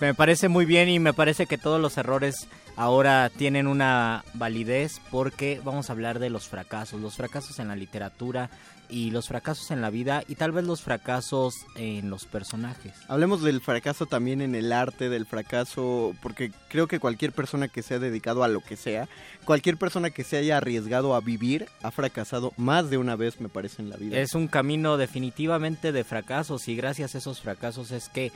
Me 0.00 0.14
parece 0.14 0.48
muy 0.48 0.64
bien 0.64 0.88
y 0.88 0.98
me 0.98 1.12
parece 1.12 1.46
que 1.46 1.58
todos 1.58 1.80
los 1.80 1.96
errores 1.98 2.48
ahora 2.76 3.30
tienen 3.30 3.66
una 3.66 4.24
validez 4.34 5.00
porque 5.10 5.60
vamos 5.64 5.88
a 5.88 5.92
hablar 5.92 6.18
de 6.18 6.30
los 6.30 6.48
fracasos, 6.48 7.00
los 7.00 7.16
fracasos 7.16 7.58
en 7.58 7.68
la 7.68 7.76
literatura 7.76 8.50
y 8.88 9.10
los 9.10 9.28
fracasos 9.28 9.70
en 9.70 9.80
la 9.80 9.90
vida 9.90 10.22
y 10.28 10.36
tal 10.36 10.52
vez 10.52 10.64
los 10.64 10.82
fracasos 10.82 11.54
en 11.74 12.10
los 12.10 12.24
personajes. 12.24 12.92
Hablemos 13.08 13.42
del 13.42 13.60
fracaso 13.60 14.06
también 14.06 14.40
en 14.40 14.54
el 14.54 14.72
arte, 14.72 15.08
del 15.08 15.26
fracaso, 15.26 16.14
porque 16.22 16.52
creo 16.68 16.86
que 16.86 17.00
cualquier 17.00 17.32
persona 17.32 17.68
que 17.68 17.82
se 17.82 17.94
ha 17.94 17.98
dedicado 17.98 18.44
a 18.44 18.48
lo 18.48 18.60
que 18.60 18.76
sea, 18.76 19.08
cualquier 19.44 19.76
persona 19.76 20.10
que 20.10 20.24
se 20.24 20.36
haya 20.36 20.58
arriesgado 20.58 21.14
a 21.14 21.20
vivir, 21.20 21.68
ha 21.82 21.90
fracasado 21.90 22.52
más 22.56 22.90
de 22.90 22.98
una 22.98 23.16
vez, 23.16 23.40
me 23.40 23.48
parece, 23.48 23.82
en 23.82 23.90
la 23.90 23.96
vida. 23.96 24.18
Es 24.18 24.34
un 24.34 24.48
camino 24.48 24.96
definitivamente 24.96 25.92
de 25.92 26.04
fracasos 26.04 26.68
y 26.68 26.76
gracias 26.76 27.14
a 27.14 27.18
esos 27.18 27.40
fracasos 27.40 27.90
es 27.90 28.08
que 28.08 28.32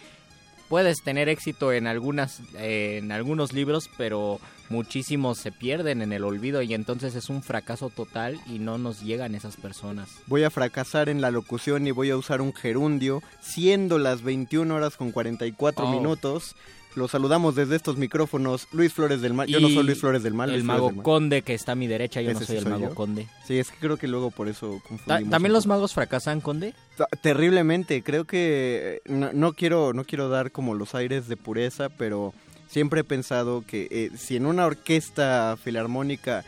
puedes 0.71 1.03
tener 1.03 1.29
éxito 1.29 1.73
en 1.75 1.87
algunas 1.87 2.41
eh, 2.57 3.01
en 3.03 3.13
algunos 3.13 3.53
libros, 3.53 3.91
pero 3.99 4.41
muchísimos 4.71 5.37
se 5.39 5.51
pierden 5.51 6.01
en 6.01 6.13
el 6.13 6.23
olvido 6.25 6.63
y 6.63 6.73
entonces 6.75 7.17
es 7.17 7.29
un 7.29 7.43
fracaso 7.43 7.91
total 7.91 8.41
y 8.47 8.61
no 8.61 8.79
nos 8.79 9.03
llegan 9.03 9.35
esas 9.35 9.57
personas. 9.57 10.09
Voy 10.29 10.45
a 10.45 10.51
fracasar 10.51 11.09
en 11.09 11.21
la 11.21 11.33
locución 11.33 11.87
y 11.87 11.91
voy 11.91 12.11
a 12.11 12.17
usar 12.17 12.41
un 12.41 12.55
gerundio, 12.55 13.21
siendo 13.41 13.99
las 13.99 14.23
21 14.23 14.73
horas 14.75 14.97
con 14.97 15.11
44 15.11 15.87
Oh. 15.87 15.91
minutos. 15.91 16.55
Los 16.97 17.13
saludamos 17.13 17.55
desde 17.55 17.77
estos 17.77 17.97
micrófonos, 17.97 18.67
Luis 18.73 18.93
Flores 18.93 19.21
del 19.21 19.33
Mal. 19.33 19.47
Yo 19.47 19.61
no 19.61 19.69
soy 19.69 19.85
Luis 19.85 20.01
Flores 20.01 20.23
del 20.23 20.35
Mal. 20.35 20.51
El 20.51 20.65
mago 20.65 20.93
conde 21.03 21.43
que 21.43 21.55
está 21.55 21.73
a 21.73 21.75
mi 21.77 21.87
derecha, 21.87 22.21
yo 22.21 22.33
no 22.33 22.41
soy 22.41 22.57
el 22.57 22.67
mago 22.67 22.95
conde. 22.95 23.29
Sí, 23.47 23.59
es 23.59 23.71
que 23.71 23.79
creo 23.79 23.97
que 23.97 24.09
luego 24.09 24.31
por 24.31 24.49
eso 24.49 24.81
confundimos. 24.89 25.31
¿También 25.31 25.53
los 25.53 25.67
magos 25.67 25.95
fracasan, 25.95 26.41
conde? 26.41 26.75
Terriblemente, 27.23 28.03
creo 28.03 28.25
que 28.25 29.01
eh, 29.05 29.11
no, 29.11 29.33
no 29.33 29.53
quiero 29.53 29.93
no 29.93 30.05
quiero 30.05 30.29
dar 30.29 30.51
como 30.51 30.75
los 30.75 30.95
aires 30.95 31.29
de 31.29 31.37
pureza, 31.37 31.89
pero 31.91 32.35
siempre 32.69 33.01
he 33.01 33.05
pensado 33.05 33.65
que 33.67 33.89
eh, 33.91 34.11
si 34.17 34.37
en 34.37 34.47
una 34.47 34.67
orquesta 34.67 35.57
filarmónica 35.63 36.45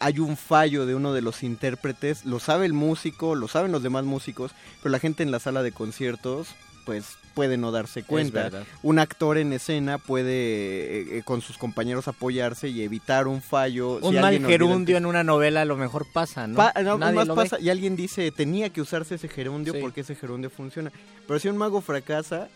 hay 0.00 0.18
un 0.18 0.36
fallo 0.36 0.84
de 0.86 0.94
uno 0.94 1.12
de 1.12 1.22
los 1.22 1.42
intérpretes, 1.42 2.24
lo 2.24 2.40
sabe 2.40 2.66
el 2.66 2.72
músico, 2.72 3.34
lo 3.34 3.46
saben 3.46 3.72
los 3.72 3.82
demás 3.82 4.04
músicos, 4.04 4.52
pero 4.82 4.90
la 4.90 4.98
gente 4.98 5.22
en 5.22 5.30
la 5.30 5.38
sala 5.38 5.62
de 5.62 5.72
conciertos 5.72 6.48
pues 6.84 7.16
puede 7.36 7.58
no 7.58 7.70
darse 7.70 8.02
cuenta. 8.02 8.50
Un 8.82 8.98
actor 8.98 9.36
en 9.36 9.52
escena 9.52 9.98
puede 9.98 10.32
eh, 10.32 11.18
eh, 11.18 11.22
con 11.22 11.42
sus 11.42 11.58
compañeros 11.58 12.08
apoyarse 12.08 12.68
y 12.68 12.82
evitar 12.82 13.28
un 13.28 13.42
fallo. 13.42 13.98
Un 14.02 14.14
Si 14.14 14.18
mal 14.20 14.44
gerundio 14.46 14.96
en 14.96 15.04
una 15.04 15.22
novela 15.22 15.60
a 15.60 15.64
lo 15.66 15.76
mejor 15.76 16.06
pasa, 16.10 16.46
¿no? 16.46 16.56
Pa- 16.56 16.72
no, 16.82 16.96
Nadie 16.96 17.14
más 17.14 17.26
lo 17.28 17.34
ve. 17.36 17.42
pasa, 17.42 17.60
y 17.60 17.68
alguien 17.68 17.94
dice, 17.94 18.32
tenía 18.32 18.70
que 18.70 18.80
usarse 18.80 19.16
ese 19.16 19.28
gerundio 19.28 19.74
Sí. 19.74 19.80
porque 19.82 20.00
ese 20.00 20.14
gerundio 20.14 20.48
funciona. 20.48 20.90
Pero 21.28 21.38
si 21.38 21.48
un 21.48 21.58
mago 21.58 21.82
fracasa, 21.82 22.48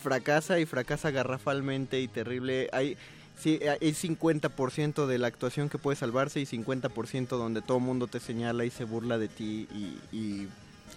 fracasa 0.00 0.60
y 0.60 0.66
fracasa 0.66 1.10
garrafalmente 1.10 2.00
y 2.00 2.06
terrible, 2.06 2.68
hay, 2.72 2.96
sí, 3.36 3.58
hay 3.68 3.92
50% 3.92 5.06
de 5.08 5.18
la 5.18 5.26
actuación 5.26 5.68
que 5.68 5.78
puede 5.78 5.96
salvarse 5.96 6.38
y 6.40 6.46
50% 6.46 7.36
donde 7.36 7.60
todo 7.60 7.78
el 7.78 7.82
mundo 7.82 8.06
te 8.06 8.20
señala 8.20 8.64
y 8.64 8.70
se 8.70 8.84
burla 8.84 9.18
de 9.18 9.26
ti 9.26 9.66
y, 9.74 10.16
y- 10.16 10.48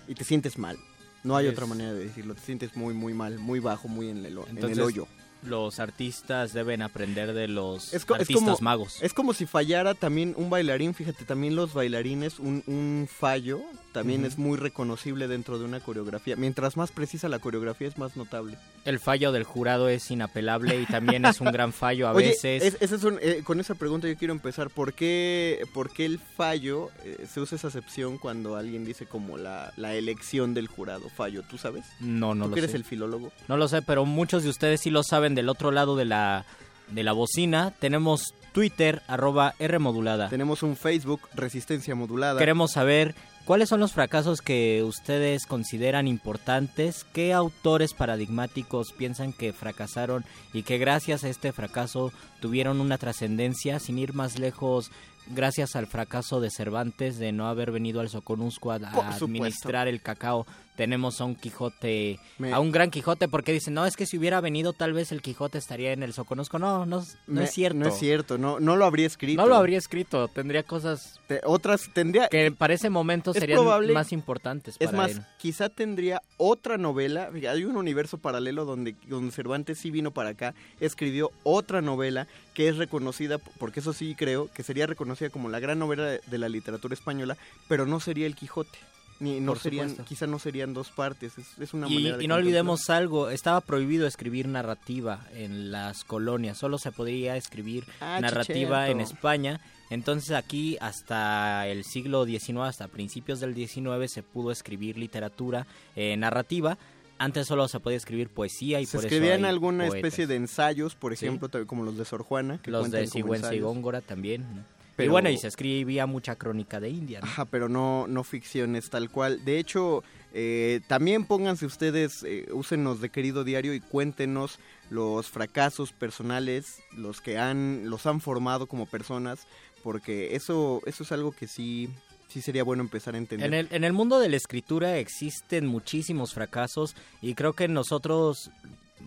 y 0.08 0.14
te 0.16 0.24
sientes 0.24 0.60
mal. 0.60 0.78
No 1.24 1.36
hay 1.38 1.48
Es- 1.48 1.54
otra 1.54 1.66
manera 1.66 1.94
de 1.94 2.06
decirlo, 2.06 2.34
te 2.36 2.42
sientes 2.42 2.76
muy, 2.76 2.94
muy 2.94 3.14
mal, 3.14 3.38
muy 3.40 3.60
bajo, 3.60 3.88
muy 3.88 4.10
en 4.10 4.18
el, 4.18 4.26
en 4.26 4.38
el 4.38 4.50
Entonces, 4.50 4.80
hoyo. 4.80 5.08
Los 5.44 5.80
artistas 5.80 6.54
deben 6.54 6.84
aprender 6.84 7.34
de 7.34 7.48
los 7.48 7.96
es 7.96 8.06
artistas 8.08 8.36
como, 8.36 8.58
magos. 8.62 9.02
es 9.02 9.12
como 9.12 9.34
si 9.34 9.48
fallara 9.48 9.96
también 9.96 10.36
un 10.38 10.52
bailarín, 10.52 10.94
fíjate, 10.94 11.26
también 11.26 11.56
los 11.56 11.74
bailarines, 11.74 12.38
un, 12.38 12.64
un 12.68 13.08
fallo 13.12 13.62
también 13.92 14.26
es 14.26 14.38
muy 14.38 14.58
reconocible 14.58 15.28
dentro 15.28 15.60
de 15.60 15.66
una 15.66 15.80
coreografía. 15.80 16.36
Mientras 16.36 16.78
más 16.78 16.92
precisa 16.92 17.28
la 17.30 17.40
coreografía 17.40 17.88
es 17.88 17.98
más 17.98 18.16
notable. 18.16 18.58
El 18.86 19.00
fallo 19.00 19.32
del 19.32 19.44
jurado 19.44 19.90
es 19.90 20.10
inapelable 20.12 20.80
y 20.82 20.86
también 20.86 21.26
es 21.26 21.42
un 21.42 21.52
gran 21.52 21.74
fallo 21.74 22.08
a 22.08 22.12
Oye, 22.14 22.28
veces. 22.30 22.64
es- 22.64 22.78
ese 22.82 22.96
es 22.96 23.04
un- 23.04 23.20
eh, 23.22 23.42
con 23.44 23.60
esa 23.60 23.76
pregunta 23.76 24.08
yo 24.08 24.16
quiero 24.18 24.34
empezar. 24.34 24.70
¿Por 24.70 24.94
qué, 24.94 25.62
por 25.74 25.92
qué 25.92 26.06
el 26.06 26.20
fallo 26.20 26.90
eh, 27.04 27.26
se 27.32 27.40
usa 27.42 27.56
esa 27.58 27.68
acepción 27.68 28.18
cuando 28.18 28.56
alguien 28.56 28.86
dice 28.86 29.06
como 29.06 29.38
la, 29.38 29.74
la 29.78 29.94
elección 29.94 30.54
del 30.54 30.68
jurado? 30.68 31.10
Fallo, 31.10 31.44
¿tú 31.50 31.58
sabes? 31.58 31.86
No, 32.00 32.34
no 32.34 32.46
¿Tú 32.46 32.50
lo 32.52 32.54
que 32.56 32.60
eres 32.62 32.72
sé. 32.72 32.78
el 32.78 32.84
filólogo? 32.86 33.32
No 33.48 33.58
lo 33.58 33.68
sé, 33.68 33.82
pero 33.82 34.06
muchos 34.06 34.44
de 34.44 34.50
ustedes 34.50 34.82
sí 34.82 34.90
lo 34.90 35.04
saben 35.04 35.36
del 35.36 35.50
otro 35.50 35.72
lado 35.72 35.96
de 35.96 36.06
la, 36.06 36.46
de 36.90 37.04
la 37.04 37.12
bocina. 37.12 37.72
Tenemos 37.80 38.34
Twitter, 38.54 39.02
arroba 39.08 39.54
R 39.60 39.80
modulada. 39.80 40.30
Tenemos 40.30 40.64
un 40.64 40.76
Facebook, 40.76 41.22
Resistencia 41.34 41.96
Modulada. 41.96 42.38
Queremos 42.40 42.72
saber 42.72 43.16
cuáles 43.46 43.70
son 43.70 43.80
los 43.80 43.94
fracasos 43.94 44.42
que 44.42 44.84
ustedes 44.84 45.46
consideran 45.46 46.08
importantes, 46.08 47.06
qué 47.14 47.34
autores 47.34 47.94
paradigmáticos 47.94 48.94
piensan 48.94 49.34
que 49.34 49.54
fracasaron 49.54 50.26
y 50.54 50.64
que 50.64 50.78
gracias 50.78 51.24
a 51.24 51.30
este 51.30 51.52
fracaso 51.52 52.12
tuvieron 52.40 52.82
una 52.82 52.98
trascendencia, 52.98 53.80
sin 53.80 53.98
ir 53.98 54.14
más 54.14 54.40
lejos, 54.40 54.92
gracias 55.28 55.76
al 55.76 55.88
fracaso 55.88 56.42
de 56.42 56.50
Cervantes 56.50 57.18
de 57.18 57.32
no 57.32 57.48
haber 57.48 57.72
venido 57.72 58.02
al 58.02 58.10
Soconusco 58.10 58.72
a, 58.72 58.76
a 58.76 59.16
administrar 59.16 59.88
el 59.88 60.02
cacao. 60.02 60.46
Tenemos 60.76 61.20
a 61.22 61.26
un 61.26 61.36
Quijote, 61.36 62.20
Me- 62.40 62.54
a 62.54 62.60
un 62.60 62.72
gran 62.72 62.90
Quijote, 62.92 63.28
porque 63.28 63.52
dicen, 63.52 63.74
no, 63.74 63.86
es 63.86 63.96
que 63.96 64.06
si 64.06 64.18
hubiera 64.18 64.40
venido 64.42 64.74
tal 64.74 64.94
vez 64.94 65.12
el 65.12 65.22
Quijote 65.22 65.58
estaría 65.58 65.92
en 65.92 66.02
el 66.02 66.14
Soconusco. 66.14 66.60
No, 66.60 66.86
no, 66.86 67.02
no 67.02 67.06
Me- 67.28 67.44
es 67.44 67.52
cierto. 67.52 67.78
No 67.78 67.88
es 67.88 67.98
cierto, 68.00 68.38
no, 68.38 68.60
no 68.60 68.76
lo 68.78 68.86
habría 68.86 69.06
escrito. 69.08 69.42
No 69.42 69.48
lo 69.48 69.56
habría 69.56 69.78
escrito, 69.78 70.28
tendría 70.30 70.64
cosas 70.64 71.20
Te- 71.28 71.42
otras 71.46 71.90
tendría 71.94 72.30
que 72.30 72.52
para 72.52 72.74
ese 72.74 72.90
momento 72.90 73.32
Es 73.32 73.38
serían 73.40 73.60
probable- 73.60 73.94
más 73.94 74.12
importantes 74.12 74.76
Es 74.80 74.94
más, 74.94 75.12
él. 75.12 75.22
quizá 75.38 75.70
tendría 75.70 76.22
otra 76.38 76.78
novela. 76.78 77.30
Hay 77.50 77.66
un 77.66 77.76
universo 77.76 78.18
paralelo 78.18 78.66
donde, 78.66 78.96
donde 79.08 79.32
Cervantes 79.32 79.78
sí 79.78 79.92
vino 79.92 80.12
para 80.12 80.30
acá, 80.30 80.56
escribió 80.80 81.32
otra 81.44 81.82
novela 81.82 82.28
que 82.54 82.68
es 82.70 82.78
reconocida, 82.78 83.38
porque 83.38 83.82
eso 83.82 83.94
sí 83.94 84.16
creo, 84.16 84.50
que 84.54 84.64
sería 84.64 84.88
reconocida 84.88 85.30
como 85.30 85.50
la 85.50 85.60
gran 85.60 85.80
novela 85.80 86.06
de, 86.06 86.22
de 86.26 86.38
la 86.38 86.50
literatura 86.50 86.94
española, 86.94 87.38
pero 87.68 87.86
no 87.86 88.00
sería 88.00 88.26
el 88.26 88.36
Quijote. 88.36 88.78
Ni, 89.22 89.40
no 89.40 89.52
Por 89.54 89.60
serían, 89.62 89.90
supuesto. 89.90 90.10
quizá 90.10 90.28
no 90.28 90.40
serían 90.40 90.74
dos 90.74 90.90
partes. 90.90 91.38
Es, 91.38 91.58
es 91.60 91.74
una 91.74 91.88
Y, 91.88 91.94
manera 91.96 92.18
de 92.18 92.24
y 92.24 92.28
no 92.28 92.36
olvidemos 92.36 92.90
algo, 92.90 93.30
estaba 93.30 93.62
prohibido 93.62 94.08
escribir 94.08 94.48
narrativa 94.48 95.26
en 95.36 95.72
las 95.72 96.04
colonias, 96.04 96.58
solo 96.58 96.78
se 96.80 96.92
podía 96.92 97.38
escribir 97.38 97.86
Ah, 98.00 98.20
narrativa 98.20 98.90
en. 98.90 99.00
España. 99.00 99.62
Entonces 99.92 100.32
aquí 100.32 100.78
hasta 100.82 101.68
el 101.68 101.84
siglo 101.84 102.26
XIX, 102.26 102.60
hasta 102.62 102.88
principios 102.88 103.40
del 103.40 103.54
XIX 103.54 104.12
se 104.12 104.24
pudo 104.24 104.52
escribir 104.52 104.98
literatura 104.98 105.68
eh, 105.96 106.18
narrativa. 106.18 106.78
Antes 107.20 107.46
solo 107.46 107.68
se 107.68 107.80
podía 107.80 107.98
escribir 107.98 108.30
poesía 108.30 108.82
y 108.82 108.88
Se 108.88 108.98
por 108.98 109.06
escribían 109.06 109.46
alguna 109.46 109.84
poetas. 109.86 109.98
especie 109.98 110.26
de 110.28 110.36
ensayos, 110.38 110.96
por 110.96 111.14
ejemplo, 111.14 111.50
como 111.68 111.84
los 111.84 111.96
de 111.98 112.06
Sor 112.06 112.24
Juana, 112.24 112.60
que 112.62 112.72
Los 112.72 112.90
de 112.90 113.06
Sigüenza 113.06 113.54
y. 113.54 113.60
Góngora 113.60 114.02
también. 114.02 114.42
¿no? 114.56 114.64
Y 114.92 115.04
Pero- 115.04 115.12
bueno, 115.14 115.30
y 115.30 115.38
se 115.38 115.48
escribía 115.48 116.06
mucha 116.06 116.36
crónica 116.36 116.80
de 116.80 116.90
India. 116.90 117.20
¿no? 117.22 117.26
Ajá, 117.26 117.46
pero 117.46 117.70
no, 117.70 118.06
no 118.08 118.24
ficciones 118.24 118.90
tal 118.90 119.10
cual. 119.10 119.44
De 119.46 119.58
hecho, 119.58 120.04
eh, 120.34 120.82
también 120.88 121.26
pónganse 121.26 121.66
ustedes, 121.66 122.24
eh, 122.24 122.48
úsenos 122.54 123.02
de 123.02 123.10
querido 123.10 123.44
diario 123.44 123.74
y 123.74 123.80
cuéntenos 123.80 124.60
los 124.90 125.28
fracasos 125.30 125.92
personales, 125.94 126.82
los 126.96 127.22
que 127.22 127.38
han, 127.38 127.90
los 127.90 128.06
han 128.06 128.22
formado 128.22 128.68
como 128.68 128.86
personas, 128.86 129.48
porque 129.84 130.36
eso, 130.36 130.82
eso 130.86 131.04
es 131.04 131.12
algo 131.12 131.32
que 131.32 131.48
sí, 131.48 131.90
sí 132.28 132.42
sería 132.42 132.64
bueno 132.64 132.84
empezar 132.84 133.16
a 133.16 133.18
entender. 133.18 133.48
En 133.48 133.54
el, 133.54 133.68
en 133.72 133.84
el 133.84 133.94
mundo 133.94 134.20
de 134.20 134.30
la 134.30 134.36
escritura 134.38 134.98
existen 134.98 135.66
muchísimos 135.66 136.34
fracasos 136.34 136.96
y 137.22 137.34
creo 137.34 137.54
que 137.54 137.68
nosotros, 137.68 138.52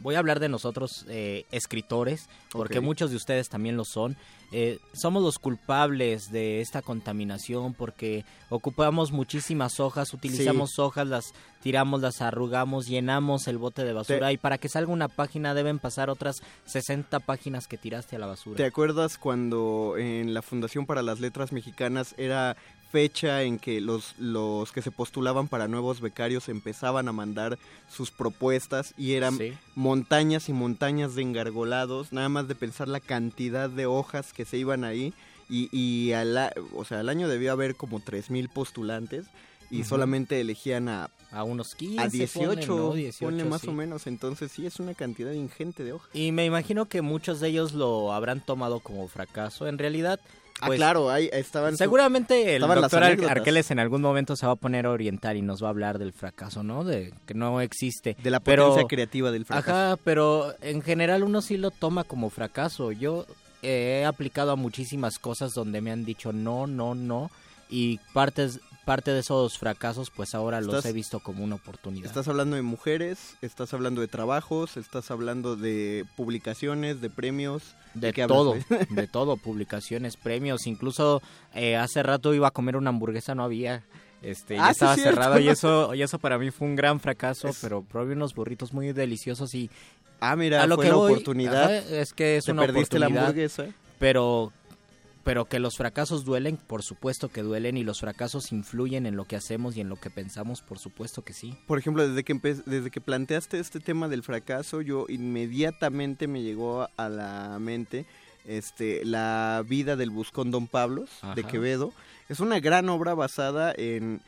voy 0.03 0.14
a 0.14 0.18
hablar 0.18 0.40
de 0.40 0.49
nosotros 0.49 1.05
eh, 1.09 1.45
escritores, 1.51 2.28
porque 2.51 2.80
muchos 2.80 3.11
de 3.11 3.16
ustedes 3.16 3.49
también 3.49 3.76
lo 3.76 3.84
son, 3.84 4.16
eh, 4.53 4.78
somos 4.92 5.22
los 5.22 5.38
culpables 5.38 6.30
de 6.30 6.61
esta 6.61 6.80
contaminación 6.80 7.74
porque 7.74 8.24
ocupamos 8.51 9.11
muchísimas 9.11 9.80
hojas, 9.80 10.14
utilizamos 10.14 10.78
hojas, 10.78 11.09
las 11.09 11.34
tiramos, 11.61 12.01
las 12.01 12.20
arrugamos, 12.20 12.86
llenamos 12.86 13.49
el 13.49 13.59
bote 13.59 13.84
de 13.84 13.92
basura 13.92 14.30
y 14.30 14.36
para 14.36 14.59
que 14.59 14.68
salga 14.68 14.92
una 14.92 15.09
página 15.09 15.55
deben 15.55 15.80
pasar 15.80 16.09
otras 16.09 16.36
60 16.66 17.18
páginas 17.20 17.66
que 17.66 17.78
tiraste 17.78 18.14
a 18.14 18.20
la 18.20 18.26
basura. 18.26 18.57
¿Te 18.57 18.64
acuerdas 18.64 19.18
cuando 19.18 19.97
en 19.99 20.34
la 20.34 20.42
Fundación 20.42 20.86
para 20.86 21.03
las 21.03 21.18
Letras 21.18 21.51
Mexicanas 21.51 22.14
era 22.16 22.57
fecha 22.95 23.42
en 23.42 23.59
que 23.59 23.80
los, 23.80 24.14
los 24.20 24.70
que 24.70 24.80
se 24.80 24.92
postulaban 24.92 25.49
para 25.49 25.66
nuevos 25.66 26.01
becarios 26.01 26.49
empezaban 26.49 27.09
a 27.09 27.12
mandar 27.12 27.59
sus 27.90 28.12
propuestas 28.12 28.95
y 28.97 29.14
eran 29.14 29.36
Sí. 29.36 29.53
montañas 29.74 30.49
y 30.49 30.53
montañas 30.53 31.16
de 31.16 31.22
engargolados, 31.22 32.12
nada 32.12 32.28
más 32.28 32.47
de 32.47 32.55
pensar 32.55 32.86
la 32.86 33.01
cantidad 33.01 33.68
de 33.68 33.86
hojas 33.86 34.32
que 34.32 34.45
se 34.45 34.59
iban 34.59 34.84
ahí 34.84 35.12
y, 35.51 35.68
y 35.76 36.12
al, 36.12 36.53
o 36.72 36.84
sea, 36.84 37.01
al 37.01 37.09
año 37.09 37.26
debió 37.26 37.51
haber 37.51 37.74
como 37.74 37.99
3.000 37.99 38.49
postulantes 38.49 39.26
y 39.72 39.82
solamente 39.82 40.40
elegían 40.40 40.88
a, 40.88 41.11
a 41.32 41.42
unos 41.42 41.74
15, 41.74 42.01
a 42.01 42.09
18, 42.09 42.49
ponen, 42.49 42.68
¿no? 42.68 42.92
18, 42.92 43.26
ponle 43.26 43.45
más 43.45 43.62
sí. 43.62 43.66
o 43.66 43.72
menos, 43.72 44.07
entonces 44.07 44.53
sí 44.53 44.66
es 44.66 44.78
una 44.78 44.95
cantidad 44.95 45.32
ingente 45.32 45.82
de 45.82 45.95
hojas. 45.95 46.11
Y 46.14 46.30
me 46.30 46.45
imagino 46.45 46.86
que 46.86 47.03
muchos 47.03 47.40
de 47.40 47.49
ellos 47.49 47.72
lo 47.72 48.12
habrán 48.12 48.40
tomado 48.40 48.78
como 48.78 49.09
fracaso. 49.09 49.66
En 49.66 49.78
realidad, 49.78 50.20
Ah, 50.61 50.67
pues, 50.69 50.79
claro, 50.79 51.11
ahí 51.11 51.29
estaban... 51.33 51.77
seguramente 51.77 52.55
el 52.55 52.63
estaban 52.63 52.81
doctor 52.81 53.03
Ar-. 53.03 53.31
Arqueles 53.39 53.71
en 53.73 53.81
algún 53.81 54.01
momento 54.03 54.37
se 54.37 54.47
va 54.47 54.53
a 54.53 54.57
poner 54.57 54.87
a 54.87 54.91
orientar 54.91 55.37
y 55.37 55.43
nos 55.43 55.63
va 55.63 55.67
a 55.67 55.71
hablar 55.71 55.99
del 55.99 56.13
fracaso, 56.13 56.63
¿no? 56.63 56.85
De 56.85 57.13
que 57.27 57.35
no 57.35 57.61
existe. 57.61 58.17
De 58.23 58.31
la 58.31 58.41
Pero- 58.41 58.69
potencia 58.69 58.89
creativa 58.89 59.31
del 59.33 59.45
fracaso. 59.47 59.71
Ajá, 59.71 59.97
pero 60.05 60.55
en 60.63 60.81
general 60.81 61.25
uno 61.25 61.43
sí 61.43 61.57
lo 61.57 61.71
toma 61.73 62.05
como 62.05 62.31
fracaso. 62.31 62.93
Yo 62.93 63.27
he 63.63 64.05
aplicado 64.05 64.53
a 64.53 64.57
muchísimas 64.57 65.19
cosas 65.19 65.53
donde 65.55 65.81
me 65.81 65.91
han 65.91 66.05
dicho 66.05 66.33
no, 66.33 66.67
no, 66.67 66.95
no. 66.95 67.31
Y 67.69 67.99
partes, 68.13 68.61
parte 68.85 69.11
de 69.12 69.20
esos 69.20 69.59
fracasos, 69.59 70.11
pues 70.11 70.35
ahora 70.35 70.61
los 70.61 70.85
he 70.85 70.93
visto 70.93 71.20
como 71.20 71.43
una 71.45 71.55
oportunidad. 71.57 72.07
Estás 72.07 72.28
hablando 72.28 72.57
de 72.57 72.62
mujeres, 72.62 73.37
estás 73.43 73.72
hablando 73.74 74.01
de 74.01 74.09
trabajos, 74.09 74.76
estás 74.76 75.11
hablando 75.11 75.57
de 75.57 76.05
publicaciones, 76.16 77.01
de 77.01 77.11
premios. 77.11 77.74
De 77.95 78.09
hablas, 78.09 78.26
todo, 78.28 78.55
de 78.91 79.07
todo, 79.07 79.37
publicaciones, 79.37 80.16
premios, 80.16 80.66
incluso 80.66 81.22
eh, 81.55 81.76
hace 81.76 82.03
rato 82.03 82.35
iba 82.35 82.49
a 82.49 82.51
comer 82.51 82.76
una 82.76 82.91
hamburguesa, 82.91 83.35
no 83.35 83.45
había, 83.45 83.85
este, 84.22 84.59
Ah, 84.59 84.66
sí, 84.66 84.70
estaba 84.72 84.95
cierto. 84.97 85.11
cerrado 85.22 85.39
y 85.41 85.49
eso, 85.49 85.95
y 85.95 86.03
eso 86.03 86.18
para 86.18 86.39
mí 86.39 86.51
fue 86.51 86.66
un 86.68 86.76
gran 86.76 86.99
fracaso, 87.01 87.49
Es- 87.49 87.59
pero 87.61 87.82
probé 87.82 88.14
unos 88.14 88.35
burritos 88.35 88.72
muy 88.72 88.93
deliciosos 88.93 89.55
y 89.55 89.70
Ah, 90.20 90.37
mira, 90.37 90.62
a 90.62 90.66
lo 90.66 90.76
fue 90.76 90.85
que 90.85 90.89
la 90.91 90.97
voy, 90.97 91.12
oportunidad. 91.12 91.64
ajá, 91.64 91.76
es 91.76 92.12
que 92.14 92.37
es 92.39 92.45
Te 92.45 92.53
una 92.53 92.62
perdiste 92.62 92.99
la 92.99 93.07
oportunidad, 93.07 93.26
hamburguesa. 93.28 93.66
pero 93.99 94.53
pero 95.25 95.47
que 95.47 95.59
los 95.59 95.77
fracasos 95.77 96.25
duelen, 96.25 96.57
por 96.57 96.83
supuesto 96.83 97.29
que 97.29 97.43
duelen 97.43 97.77
y 97.77 97.83
los 97.83 98.01
fracasos 98.01 98.53
influyen 98.53 99.07
en 99.07 99.16
lo 99.16 99.25
que 99.25 99.37
hacemos 99.37 99.77
y 99.77 99.81
en 99.81 99.89
lo 99.89 99.97
que 99.97 100.11
pensamos, 100.11 100.61
por 100.61 100.79
supuesto 100.79 101.22
que 101.22 101.33
sí. 101.33 101.57
Por 101.66 101.79
ejemplo, 101.79 102.07
desde 102.07 102.22
que 102.25 102.35
desde 102.66 102.91
que 102.91 103.01
planteaste 103.01 103.59
este 103.59 103.81
tema 103.81 104.09
del 104.09 104.22
fracaso, 104.22 104.83
yo 104.83 105.07
inmediatamente 105.09 106.29
me 106.29 106.43
llegó 106.43 106.89
a 106.97 107.09
la 107.09 107.59
mente 107.59 108.07
este 108.47 109.05
la 109.05 109.64
vida 109.66 109.97
del 109.97 110.11
buscón 110.11 110.51
Don 110.51 110.66
Pablos 110.66 111.09
de. 111.35 111.45
Quevedo. 111.45 111.93
Es 112.29 112.41
una 112.41 112.61
gran 112.61 112.89
obra 112.89 113.14
basada 113.14 113.72
en 113.77 114.20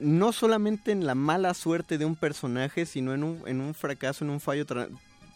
no 0.00 0.32
solamente 0.32 0.92
en 0.92 1.06
la 1.06 1.14
mala 1.14 1.52
suerte 1.54 1.98
de 1.98 2.04
un 2.04 2.16
personaje, 2.16 2.86
sino 2.86 3.12
en 3.12 3.22
un, 3.22 3.42
en 3.46 3.60
un 3.60 3.74
fracaso, 3.74 4.24
en 4.24 4.30
un 4.30 4.40
fallo 4.40 4.64
tra- 4.66 4.88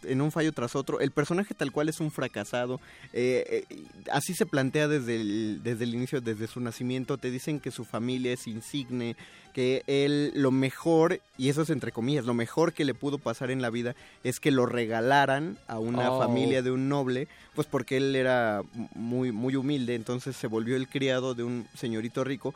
en 0.03 0.21
un 0.21 0.31
fallo 0.31 0.51
tras 0.51 0.75
otro. 0.75 0.99
El 0.99 1.11
personaje 1.11 1.53
tal 1.53 1.71
cual 1.71 1.89
es 1.89 1.99
un 1.99 2.11
fracasado. 2.11 2.79
Eh, 3.13 3.65
eh, 3.69 3.77
así 4.11 4.33
se 4.33 4.45
plantea 4.45 4.87
desde 4.87 5.15
el, 5.15 5.61
desde 5.63 5.83
el 5.83 5.93
inicio, 5.95 6.21
desde 6.21 6.47
su 6.47 6.59
nacimiento. 6.59 7.17
Te 7.17 7.31
dicen 7.31 7.59
que 7.59 7.71
su 7.71 7.85
familia 7.85 8.33
es 8.33 8.47
insigne, 8.47 9.15
que 9.53 9.83
él 9.87 10.31
lo 10.35 10.51
mejor, 10.51 11.21
y 11.37 11.49
eso 11.49 11.63
es 11.63 11.69
entre 11.69 11.91
comillas, 11.91 12.25
lo 12.25 12.33
mejor 12.33 12.73
que 12.73 12.85
le 12.85 12.93
pudo 12.93 13.17
pasar 13.17 13.49
en 13.51 13.61
la 13.61 13.69
vida 13.69 13.95
es 14.23 14.39
que 14.39 14.51
lo 14.51 14.65
regalaran 14.65 15.57
a 15.67 15.79
una 15.79 16.11
Oh. 16.11 16.19
familia 16.19 16.61
de 16.61 16.71
un 16.71 16.87
noble, 16.87 17.27
pues 17.55 17.67
porque 17.67 17.97
él 17.97 18.15
era 18.15 18.61
muy, 18.93 19.31
muy 19.31 19.55
humilde, 19.55 19.95
entonces 19.95 20.35
se 20.35 20.47
volvió 20.47 20.75
el 20.75 20.87
criado 20.87 21.33
de 21.33 21.43
un 21.43 21.67
señorito 21.75 22.23
rico, 22.23 22.53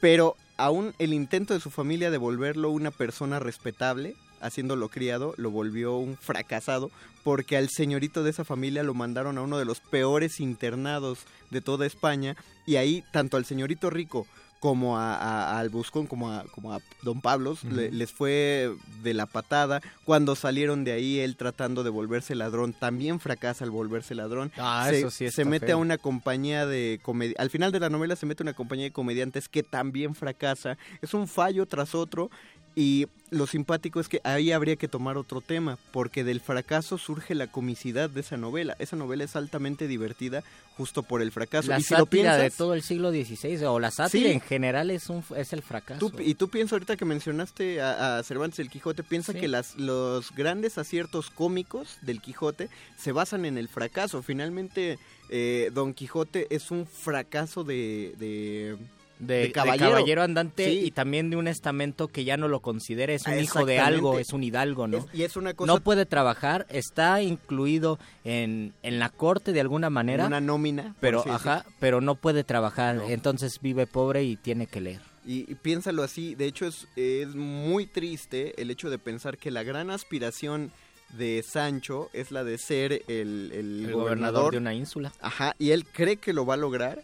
pero 0.00 0.34
aún 0.56 0.94
el 0.98 1.12
intento 1.12 1.54
de 1.54 1.60
su 1.60 1.70
familia 1.70 2.10
de 2.10 2.18
volverlo 2.18 2.70
una 2.70 2.90
persona 2.90 3.38
respetable, 3.38 4.14
haciéndolo 4.40 4.88
criado, 4.88 5.34
lo 5.36 5.50
volvió 5.50 5.96
un 5.96 6.16
fracasado, 6.16 6.90
porque 7.24 7.56
al 7.56 7.68
señorito 7.68 8.22
de 8.22 8.30
esa 8.30 8.44
familia 8.44 8.82
lo 8.82 8.94
mandaron 8.94 9.38
a 9.38 9.42
uno 9.42 9.58
de 9.58 9.64
los 9.64 9.80
peores 9.80 10.40
internados 10.40 11.20
de 11.50 11.60
toda 11.60 11.86
España, 11.86 12.36
y 12.66 12.76
ahí 12.76 13.04
tanto 13.12 13.36
al 13.36 13.44
señorito 13.44 13.90
rico 13.90 14.26
como 14.60 14.98
a, 14.98 15.14
a- 15.16 15.58
al 15.58 15.70
Buscón, 15.70 16.06
como 16.06 16.30
a, 16.30 16.44
como 16.54 16.74
a 16.74 16.80
Don 17.00 17.22
Pablos, 17.22 17.64
le- 17.64 17.90
les 17.90 18.12
fue 18.12 18.70
de 19.02 19.14
la 19.14 19.24
patada. 19.24 19.80
Cuando 20.04 20.36
salieron 20.36 20.84
de 20.84 20.92
ahí, 20.92 21.18
él 21.18 21.36
tratando 21.36 21.82
de 21.82 21.88
volverse 21.88 22.34
ladrón, 22.34 22.74
también 22.74 23.20
fracasa 23.20 23.64
al 23.64 23.70
volverse 23.70 24.14
ladrón. 24.14 24.52
Ah, 24.58 24.86
se, 24.90 24.98
eso 24.98 25.10
sí 25.10 25.30
se 25.30 25.46
mete 25.46 25.68
feo. 25.68 25.76
a 25.76 25.80
una 25.80 25.96
compañía 25.96 26.66
de 26.66 27.00
comedi 27.02 27.34
Al 27.38 27.48
final 27.48 27.72
de 27.72 27.80
la 27.80 27.88
novela 27.88 28.16
se 28.16 28.26
mete 28.26 28.42
a 28.42 28.44
una 28.44 28.52
compañía 28.52 28.84
de 28.84 28.92
comediantes 28.92 29.48
que 29.48 29.62
también 29.62 30.14
fracasa. 30.14 30.76
Es 31.00 31.14
un 31.14 31.26
fallo 31.26 31.64
tras 31.64 31.94
otro. 31.94 32.30
Y 32.76 33.06
lo 33.30 33.46
simpático 33.46 34.00
es 34.00 34.08
que 34.08 34.20
ahí 34.24 34.52
habría 34.52 34.76
que 34.76 34.88
tomar 34.88 35.16
otro 35.16 35.40
tema, 35.40 35.78
porque 35.92 36.24
del 36.24 36.40
fracaso 36.40 36.98
surge 36.98 37.34
la 37.34 37.46
comicidad 37.48 38.08
de 38.10 38.20
esa 38.20 38.36
novela. 38.36 38.76
Esa 38.78 38.96
novela 38.96 39.24
es 39.24 39.36
altamente 39.36 39.86
divertida 39.88 40.42
justo 40.76 41.02
por 41.02 41.20
el 41.20 41.30
fracaso. 41.30 41.68
La 41.68 41.78
y 41.78 41.82
si 41.82 41.94
lo 41.94 42.00
sátira 42.00 42.34
de 42.34 42.40
piensas, 42.42 42.58
todo 42.58 42.74
el 42.74 42.82
siglo 42.82 43.10
XVI 43.10 43.64
o 43.66 43.78
la 43.78 43.90
sátira 43.90 44.28
Sí. 44.28 44.32
en 44.34 44.40
general 44.40 44.90
es 44.90 45.08
un 45.10 45.22
es 45.36 45.52
el 45.52 45.62
fracaso. 45.62 46.10
Tú- 46.10 46.20
y 46.20 46.34
tú 46.34 46.48
piensas 46.48 46.72
ahorita 46.74 46.96
que 46.96 47.04
mencionaste 47.04 47.80
a, 47.80 48.18
a 48.18 48.22
Cervantes 48.22 48.58
el 48.60 48.70
Quijote, 48.70 49.02
piensa 49.04 49.32
Sí. 49.32 49.40
que 49.40 49.48
las, 49.48 49.76
los 49.76 50.32
grandes 50.34 50.78
aciertos 50.78 51.30
cómicos 51.30 51.98
del 52.02 52.20
Quijote 52.20 52.68
se 52.96 53.12
basan 53.12 53.44
en 53.44 53.58
el 53.58 53.68
fracaso. 53.68 54.22
Finalmente, 54.22 54.98
eh, 55.28 55.70
Don 55.74 55.92
Quijote 55.94 56.46
es 56.54 56.70
un 56.70 56.86
fracaso 56.86 57.62
de, 57.62 58.14
de, 58.18 58.76
de, 59.20 59.34
de 59.34 59.40
de 59.42 59.52
caballero. 59.52 60.22
andante 60.22 60.64
Sí. 60.64 60.80
y 60.86 60.90
también 60.90 61.30
de 61.30 61.36
un 61.36 61.46
estamento 61.46 62.08
que 62.08 62.24
ya 62.24 62.36
no 62.36 62.48
lo 62.48 62.60
considera, 62.60 63.12
es 63.12 63.26
un 63.26 63.38
hijo 63.38 63.64
de 63.64 63.78
algo, 63.78 64.18
es 64.18 64.32
un 64.32 64.42
hidalgo, 64.42 64.86
¿no? 64.88 64.96
Es- 64.98 65.06
y 65.12 65.22
es 65.22 65.36
una 65.36 65.54
cosa 65.54 65.72
No 65.72 65.80
puede 65.80 66.06
trabajar, 66.06 66.66
está 66.70 67.22
incluido 67.22 67.98
en, 68.24 68.72
en 68.82 68.98
la 68.98 69.08
corte 69.10 69.52
de 69.52 69.60
alguna 69.60 69.90
manera, 69.90 70.26
una 70.26 70.40
nómina. 70.40 70.94
pero 71.00 71.22
ajá, 71.30 71.64
pero 71.78 72.00
no 72.00 72.14
puede 72.16 72.44
trabajar, 72.44 72.96
No. 72.96 73.08
entonces 73.08 73.58
vive 73.60 73.86
pobre 73.86 74.24
y 74.24 74.36
tiene 74.36 74.66
que 74.66 74.80
leer. 74.80 75.00
Y, 75.26 75.50
y 75.50 75.54
piénsalo 75.54 76.02
así, 76.02 76.34
de 76.34 76.46
hecho 76.46 76.66
es, 76.66 76.88
es 76.96 77.34
muy 77.34 77.86
triste 77.86 78.60
el 78.60 78.70
hecho 78.70 78.88
de 78.88 78.98
pensar 78.98 79.36
que 79.36 79.50
la 79.50 79.62
gran 79.62 79.90
aspiración 79.90 80.72
de 81.10 81.42
Sancho 81.46 82.08
es 82.12 82.30
la 82.30 82.42
de 82.44 82.56
ser 82.56 82.92
el, 83.08 83.50
el 83.52 83.52
El 83.52 83.92
gobernador 83.92 83.94
gobernador 83.94 84.52
de 84.52 84.58
una 84.58 84.74
ínsula. 84.74 85.12
Ajá, 85.20 85.54
y 85.58 85.72
él 85.72 85.84
cree 85.84 86.16
que 86.16 86.32
lo 86.32 86.46
va 86.46 86.54
a 86.54 86.56
lograr. 86.56 87.02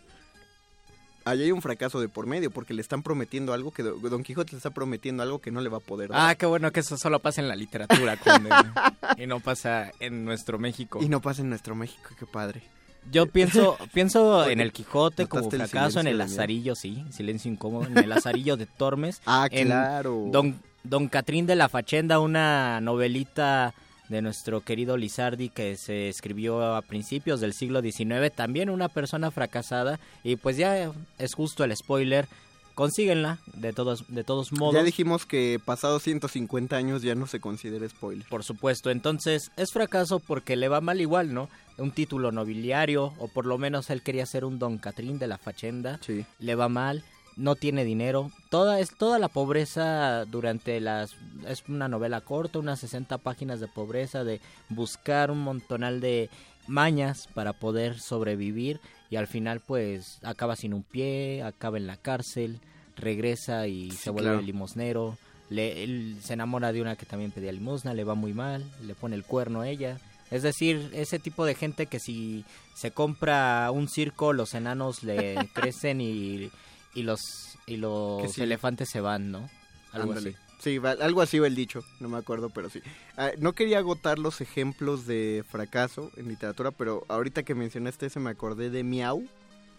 Ahí 1.27 1.43
hay 1.43 1.51
un 1.51 1.61
fracaso 1.61 2.01
de 2.01 2.09
por 2.09 2.27
medio, 2.27 2.51
porque 2.53 2.73
le 2.73 2.81
están 2.81 3.03
prometiendo 3.03 3.53
algo 3.53 3.73
que 3.73 3.83
Do- 3.83 3.97
Don 3.99 4.23
Quijote 4.23 4.53
le 4.53 4.59
está 4.59 4.71
prometiendo 4.71 5.25
algo 5.25 5.41
que 5.41 5.51
no 5.51 5.61
le 5.61 5.69
va 5.69 5.79
a 5.79 5.81
poder 5.81 6.11
dar. 6.11 6.31
Ah, 6.31 6.35
qué 6.37 6.47
bueno 6.47 6.71
que 6.71 6.81
eso 6.81 6.97
solo 6.97 7.19
pasa 7.19 7.41
en 7.41 7.49
la 7.49 7.57
literatura, 7.57 8.17
Conde, 8.17 8.49
y 9.19 9.27
no 9.27 9.41
pasa 9.41 9.91
en 9.99 10.25
nuestro 10.25 10.59
México. 10.61 11.01
Y 11.03 11.09
no 11.09 11.21
pasa 11.21 11.43
en 11.43 11.49
nuestro 11.49 11.75
México, 11.75 12.11
qué 12.19 12.27
padre. 12.27 12.63
Yo 13.11 13.27
pienso, 13.27 13.77
pienso 13.93 14.49
en 14.49 14.61
el 14.61 14.73
Quijote 14.73 15.27
como 15.27 15.43
Notaste 15.43 15.63
el 15.65 15.69
fracaso, 15.69 15.99
en 16.01 16.07
el 16.07 16.19
Lazarillo, 16.19 16.77
sí, 16.77 17.05
silencio 17.11 17.51
incómodo, 17.51 17.87
en 17.87 17.99
el 17.99 18.09
Lazarillo 18.09 18.57
de 18.57 18.67
Tormes. 18.67 19.21
Ah, 19.27 19.49
en 19.51 19.67
claro. 19.67 20.27
Don, 20.29 20.61
Don 20.85 21.09
Catrín 21.09 21.47
de 21.47 21.57
la 21.57 21.69
Fachenda, 21.69 22.21
una 22.21 22.81
novelita 22.81 23.75
de 24.09 24.23
nuestro 24.23 24.61
querido 24.61 24.97
Lizardi 24.97 25.49
que 25.49 25.77
se 25.77 26.09
escribió 26.09 26.75
a 26.75 26.83
principios 26.83 27.41
del 27.41 27.53
siglo 27.53 27.83
XIX, 27.83 28.33
también 28.35 28.71
una 28.71 28.89
persona 28.89 29.31
fracasada, 29.31 29.99
y 30.23 30.37
pues 30.37 30.57
ya 30.57 30.93
es 31.19 31.35
justo 31.35 31.65
el 31.65 31.77
spoiler, 31.77 32.29
consíguenla 32.75 33.39
de 33.55 33.73
todos 33.73 34.05
de 34.09 34.23
todos 34.23 34.53
modos. 34.53 34.75
Ya 34.75 34.83
dijimos 34.83 35.25
que 35.27 35.59
pasados 35.65 36.03
150 36.03 36.77
años 36.77 37.03
ya 37.03 37.15
no 37.15 37.27
se 37.27 37.41
considera 37.41 37.89
spoiler. 37.89 38.27
Por 38.29 38.45
supuesto, 38.45 38.91
entonces 38.91 39.51
es 39.57 39.73
fracaso 39.73 40.21
porque 40.21 40.57
le 40.57 40.69
va 40.69 40.81
mal 40.81 41.01
igual, 41.01 41.33
¿no? 41.33 41.49
Un 41.79 41.91
título 41.91 42.33
nobiliario 42.33 43.15
o 43.19 43.29
por 43.29 43.47
lo 43.47 43.59
menos 43.59 43.91
él 43.91 44.03
quería 44.03 44.27
ser 44.27 44.45
un 44.45 44.59
Don 44.59 44.79
Catrín 44.79 45.19
de 45.19 45.27
la 45.27 45.39
fachenda. 45.39 45.99
Sí. 46.03 46.25
Le 46.39 46.55
va 46.55 46.69
mal, 46.69 47.03
no 47.37 47.55
tiene 47.55 47.85
dinero. 47.85 48.31
Toda 48.51 48.81
es 48.81 48.97
toda 48.97 49.19
la 49.19 49.29
pobreza 49.29 50.25
durante 50.25 50.81
las 50.81 51.15
es 51.47 51.63
una 51.69 51.89
novela 51.89 52.23
corta, 52.23 52.59
unas 52.59 52.81
60 52.81 53.19
páginas 53.19 53.61
de 53.61 53.69
pobreza 53.69 54.25
de 54.25 54.41
buscar 54.71 55.31
un 55.31 55.41
montonal 55.41 56.01
de 56.01 56.31
mañas 56.67 57.29
para 57.35 57.53
poder 57.53 58.01
sobrevivir 58.01 58.81
y 59.11 59.17
al 59.17 59.27
final 59.27 59.61
pues 59.61 60.19
acaba 60.23 60.57
sin 60.57 60.75
un 60.75 60.83
pie, 60.83 61.43
acaba 61.43 61.77
en 61.77 61.87
la 61.87 61.97
cárcel, 61.97 62.61
regresa 62.97 63.69
y 63.69 63.91
se 63.93 64.11
vuelve 64.11 64.31
claro. 64.31 64.43
limosnero, 64.43 65.19
le, 65.49 65.85
él 65.85 66.17
se 66.23 66.33
enamora 66.33 66.73
de 66.73 66.83
una 66.83 66.97
que 66.97 67.07
también 67.07 67.31
pedía 67.31 67.53
limosna, 67.53 67.95
le 67.95 68.05
va 68.05 68.15
muy 68.15 68.33
mal, 68.33 68.65
le 68.85 68.95
pone 68.95 69.15
el 69.15 69.25
cuerno 69.25 69.61
a 69.61 69.69
ella. 69.69 69.99
Es 70.31 70.43
decir, 70.43 70.91
ese 70.93 71.21
tipo 71.21 71.45
de 71.45 71.55
gente 71.55 71.87
que 71.87 72.01
si 72.01 72.45
se 72.75 72.91
compra 72.91 73.71
un 73.71 73.89
circo, 73.89 74.33
los 74.33 74.55
enanos 74.55 75.05
le 75.05 75.37
crecen 75.55 76.01
y, 76.01 76.51
y 76.97 77.03
los, 77.05 77.21
y 77.67 77.77
los 77.77 78.33
sí. 78.33 78.43
elefantes 78.43 78.89
se 78.89 79.01
van, 79.01 79.31
¿no? 79.31 79.49
Algo 79.93 80.11
Ándale. 80.13 80.31
así. 80.31 80.39
Sí, 80.59 80.79
va- 80.79 80.93
algo 80.93 81.21
así 81.21 81.39
va 81.39 81.47
el 81.47 81.55
dicho, 81.55 81.85
no 82.01 82.09
me 82.09 82.17
acuerdo, 82.17 82.49
pero 82.51 82.71
sí. 82.71 82.81
Ah, 83.17 83.31
no 83.39 83.53
quería 83.53 83.79
agotar 83.79 84.19
los 84.19 84.41
ejemplos 84.41 85.07
de 85.07 85.45
fracaso 85.49 86.11
en 86.17 86.29
literatura, 86.29 86.71
pero 86.71 87.05
ahorita 87.09 87.43
que 87.43 87.55
mencionaste 87.55 88.07
ese 88.07 88.19
me 88.21 88.31
acordé 88.31 88.71
de 88.71 88.83
Miau. 88.83 89.29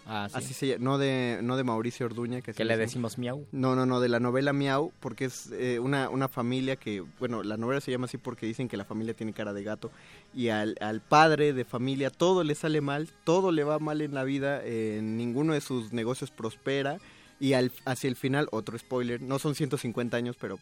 Ah, 0.10 0.30
sí. 0.30 0.38
Así 0.38 0.54
se 0.54 0.68
llama, 0.68 0.84
no 0.86 0.98
de, 0.98 1.40
no 1.44 1.58
de 1.58 1.66
Mauricio 1.66 2.06
Orduña. 2.06 2.42
Que, 2.42 2.64
le 2.64 2.78
decimos 2.78 3.18
miau. 3.18 3.46
No, 3.52 3.76
no, 3.76 3.86
no, 3.86 4.00
de 4.00 4.08
la 4.08 4.22
novela 4.22 4.54
Miau, 4.54 4.94
porque 5.02 5.26
es 5.26 5.52
eh, 5.52 5.80
una, 5.80 6.10
una 6.10 6.30
familia 6.30 6.78
que, 6.78 7.04
bueno, 7.20 7.44
la 7.44 7.58
novela 7.58 7.82
se 7.82 7.92
llama 7.92 8.06
así 8.06 8.18
porque 8.18 8.46
dicen 8.46 8.70
que 8.70 8.78
la 8.78 8.86
familia 8.86 9.14
tiene 9.14 9.34
cara 9.34 9.52
de 9.52 9.64
gato 9.64 9.92
y 10.34 10.48
al, 10.48 10.78
al 10.80 11.02
padre 11.02 11.52
de 11.52 11.66
familia 11.66 12.10
todo 12.10 12.46
le 12.46 12.56
sale 12.56 12.80
mal, 12.80 13.10
todo 13.26 13.52
le 13.52 13.66
va 13.66 13.80
mal 13.80 14.02
en 14.02 14.14
la 14.14 14.24
vida, 14.24 14.62
eh, 14.64 15.02
ninguno 15.04 15.54
de 15.54 15.60
sus 15.62 15.92
negocios 15.92 16.32
prospera 16.32 17.00
y 17.40 17.54
al, 17.54 17.74
hacia 17.84 18.08
el 18.08 18.16
final, 18.16 18.48
otro 18.52 18.78
spoiler, 18.78 19.22
no 19.22 19.40
son 19.40 19.56
150 19.56 20.16
años, 20.16 20.38
pero 20.40 20.58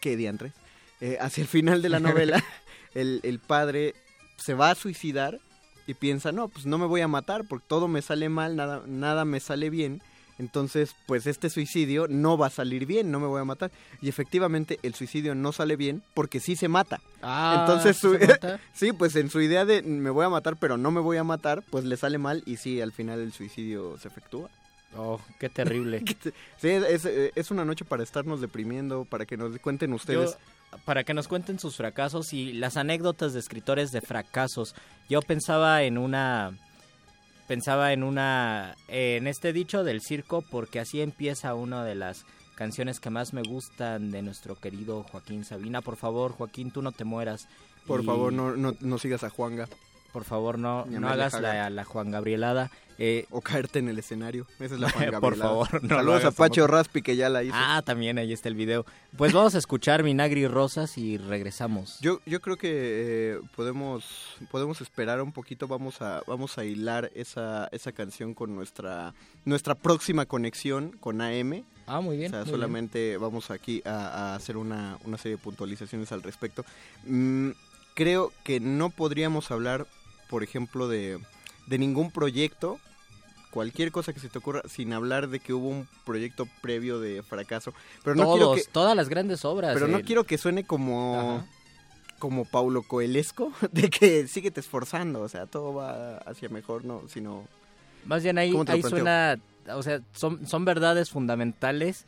qué 0.00 0.16
diantres, 0.16 0.52
eh, 1.00 1.18
hacia 1.20 1.42
el 1.42 1.48
final 1.48 1.82
de 1.82 1.88
la 1.88 2.00
novela 2.00 2.42
el, 2.94 3.20
el 3.22 3.38
padre 3.38 3.94
se 4.36 4.54
va 4.54 4.72
a 4.72 4.74
suicidar 4.74 5.40
y 5.88 5.94
piensa, 5.94 6.30
no, 6.30 6.46
pues 6.46 6.66
no 6.66 6.78
me 6.78 6.86
voy 6.86 7.00
a 7.00 7.08
matar 7.08 7.44
porque 7.48 7.64
todo 7.66 7.88
me 7.88 8.00
sale 8.02 8.28
mal, 8.28 8.54
nada, 8.54 8.82
nada 8.86 9.24
me 9.24 9.40
sale 9.40 9.70
bien. 9.70 10.00
Entonces, 10.38 10.94
pues 11.06 11.26
este 11.26 11.50
suicidio 11.50 12.06
no 12.08 12.38
va 12.38 12.46
a 12.46 12.50
salir 12.50 12.86
bien, 12.86 13.10
no 13.10 13.18
me 13.18 13.26
voy 13.26 13.40
a 13.40 13.44
matar. 13.44 13.72
Y 14.00 14.08
efectivamente 14.08 14.78
el 14.84 14.94
suicidio 14.94 15.34
no 15.34 15.50
sale 15.50 15.74
bien 15.74 16.00
porque 16.14 16.38
sí 16.38 16.54
se 16.54 16.68
mata. 16.68 17.00
Ah, 17.22 17.56
Entonces, 17.60 17.96
¿sí 17.96 18.02
su- 18.02 18.16
se 18.18 18.26
mata? 18.28 18.60
sí, 18.72 18.92
pues 18.92 19.16
en 19.16 19.30
su 19.30 19.40
idea 19.40 19.64
de 19.64 19.82
me 19.82 20.10
voy 20.10 20.24
a 20.24 20.28
matar 20.28 20.56
pero 20.56 20.76
no 20.76 20.92
me 20.92 21.00
voy 21.00 21.16
a 21.16 21.24
matar, 21.24 21.64
pues 21.70 21.84
le 21.84 21.96
sale 21.96 22.18
mal 22.18 22.44
y 22.46 22.56
sí, 22.58 22.80
al 22.80 22.92
final 22.92 23.18
el 23.18 23.32
suicidio 23.32 23.98
se 23.98 24.06
efectúa. 24.06 24.48
Oh, 24.96 25.20
qué 25.40 25.48
terrible. 25.48 26.04
Sí, 26.60 26.68
es, 26.68 27.04
es- 27.04 27.50
una 27.50 27.64
noche 27.64 27.84
para 27.84 28.02
estarnos 28.04 28.40
deprimiendo, 28.40 29.04
para 29.06 29.26
que 29.26 29.36
nos 29.36 29.58
cuenten 29.58 29.92
ustedes. 29.92 30.32
Yo, 30.32 30.38
para 30.84 31.04
que 31.04 31.14
nos 31.14 31.28
cuenten 31.28 31.58
sus 31.58 31.76
fracasos 31.76 32.32
y 32.32 32.52
las 32.52 32.76
anécdotas 32.76 33.32
de 33.32 33.40
escritores 33.40 33.90
de 33.90 34.00
fracasos. 34.00 34.74
Yo 35.08 35.20
pensaba 35.22 35.82
en 35.82 35.98
una 35.98 36.52
pensaba 37.46 37.92
en 37.92 38.02
una 38.02 38.74
en 38.88 39.26
este 39.26 39.52
dicho 39.52 39.82
del 39.84 40.02
circo 40.02 40.42
porque 40.50 40.80
así 40.80 41.00
empieza 41.00 41.54
una 41.54 41.84
de 41.84 41.94
las 41.94 42.24
canciones 42.54 43.00
que 43.00 43.08
más 43.10 43.32
me 43.32 43.42
gustan 43.42 44.10
de 44.10 44.20
nuestro 44.22 44.56
querido 44.56 45.04
Joaquín 45.04 45.44
Sabina. 45.44 45.80
Por 45.80 45.96
favor, 45.96 46.32
Joaquín, 46.32 46.70
tú 46.72 46.82
no 46.82 46.92
te 46.92 47.04
mueras. 47.04 47.48
Por 47.86 48.02
Y- 48.02 48.06
favor, 48.06 48.32
no, 48.32 48.56
no, 48.56 48.74
no 48.80 48.98
sigas 48.98 49.22
a 49.24 49.30
Juanga. 49.30 49.68
Por 50.12 50.24
favor, 50.24 50.58
no, 50.58 50.84
no 50.86 51.08
hagas 51.08 51.40
la, 51.40 51.68
la 51.70 51.84
Juan 51.84 52.10
Gabrielada. 52.10 52.70
Eh, 53.00 53.26
O 53.30 53.40
caerte 53.42 53.78
en 53.78 53.88
el 53.88 53.96
escenario. 54.00 54.44
Esa 54.58 54.74
es 54.74 54.80
la 54.80 54.90
Juan 54.90 55.04
Por 55.20 55.36
Gabrielada. 55.36 55.50
favor, 55.50 55.84
no 55.84 55.88
Saludos 55.96 56.24
a 56.24 56.30
Pacho 56.32 56.62
tampoco. 56.62 56.66
Raspi 56.78 57.02
que 57.02 57.14
ya 57.14 57.28
la 57.28 57.44
hizo. 57.44 57.54
Ah, 57.56 57.80
también 57.84 58.18
ahí 58.18 58.32
está 58.32 58.48
el 58.48 58.56
video. 58.56 58.84
Pues 59.16 59.32
vamos 59.32 59.54
a 59.54 59.58
escuchar 59.58 60.02
Vinagre 60.02 60.40
y 60.40 60.46
Rosas 60.48 60.98
y 60.98 61.16
regresamos. 61.16 62.00
Yo, 62.00 62.18
yo 62.26 62.40
creo 62.40 62.56
que 62.56 62.68
eh, 62.72 63.40
podemos 63.54 64.04
podemos 64.50 64.80
esperar 64.80 65.22
un 65.22 65.30
poquito, 65.30 65.68
vamos 65.68 66.02
a 66.02 66.22
vamos 66.26 66.58
a 66.58 66.64
hilar 66.64 67.12
esa, 67.14 67.68
esa 67.70 67.92
canción 67.92 68.34
con 68.34 68.56
nuestra 68.56 69.14
nuestra 69.44 69.76
próxima 69.76 70.26
conexión 70.26 70.96
con 70.98 71.20
AM. 71.20 71.62
Ah, 71.86 72.00
muy 72.00 72.16
bien. 72.16 72.34
O 72.34 72.44
sea, 72.44 72.50
solamente 72.52 73.16
vamos 73.16 73.52
aquí 73.52 73.80
a, 73.84 74.32
a 74.32 74.34
hacer 74.34 74.56
una, 74.56 74.98
una 75.04 75.18
serie 75.18 75.36
de 75.36 75.42
puntualizaciones 75.42 76.10
al 76.10 76.24
respecto. 76.24 76.64
Mm, 77.06 77.50
creo 77.94 78.32
que 78.42 78.58
no 78.58 78.90
podríamos 78.90 79.50
hablar, 79.52 79.86
por 80.28 80.42
ejemplo, 80.42 80.88
de, 80.88 81.18
de 81.66 81.78
ningún 81.78 82.10
proyecto, 82.10 82.78
cualquier 83.50 83.90
cosa 83.92 84.12
que 84.12 84.20
se 84.20 84.28
te 84.28 84.38
ocurra, 84.38 84.62
sin 84.68 84.92
hablar 84.92 85.28
de 85.28 85.40
que 85.40 85.52
hubo 85.52 85.68
un 85.68 85.88
proyecto 86.04 86.46
previo 86.60 87.00
de 87.00 87.22
fracaso. 87.22 87.72
Pero 88.04 88.16
no 88.16 88.24
quiero 88.32 88.46
Todos, 88.46 88.58
que, 88.66 88.70
todas 88.70 88.96
las 88.96 89.08
grandes 89.08 89.44
obras. 89.44 89.74
pero 89.74 89.88
no 89.88 90.00
quiero 90.02 90.24
que 90.24 90.38
suene 90.38 90.64
como 90.64 91.38
Ajá. 91.38 91.46
como 92.18 92.44
Paulo 92.44 92.82
Coelesco, 92.82 93.52
de 93.72 93.90
que 93.90 94.26
síguete 94.28 94.60
esforzando, 94.60 95.20
o 95.20 95.28
sea, 95.28 95.46
todo 95.46 95.74
va 95.74 96.18
hacia 96.18 96.48
mejor, 96.48 96.84
no, 96.84 97.02
sino 97.08 97.44
Más 98.06 98.22
bien 98.22 98.38
ahí, 98.38 98.52
¿Cómo 98.52 98.64
te 98.64 98.72
lo 98.72 98.76
ahí 98.76 98.82
suena, 98.82 99.38
o 99.74 99.82
sea, 99.82 100.00
son, 100.12 100.46
son 100.46 100.64
verdades 100.64 101.10
fundamentales 101.10 102.06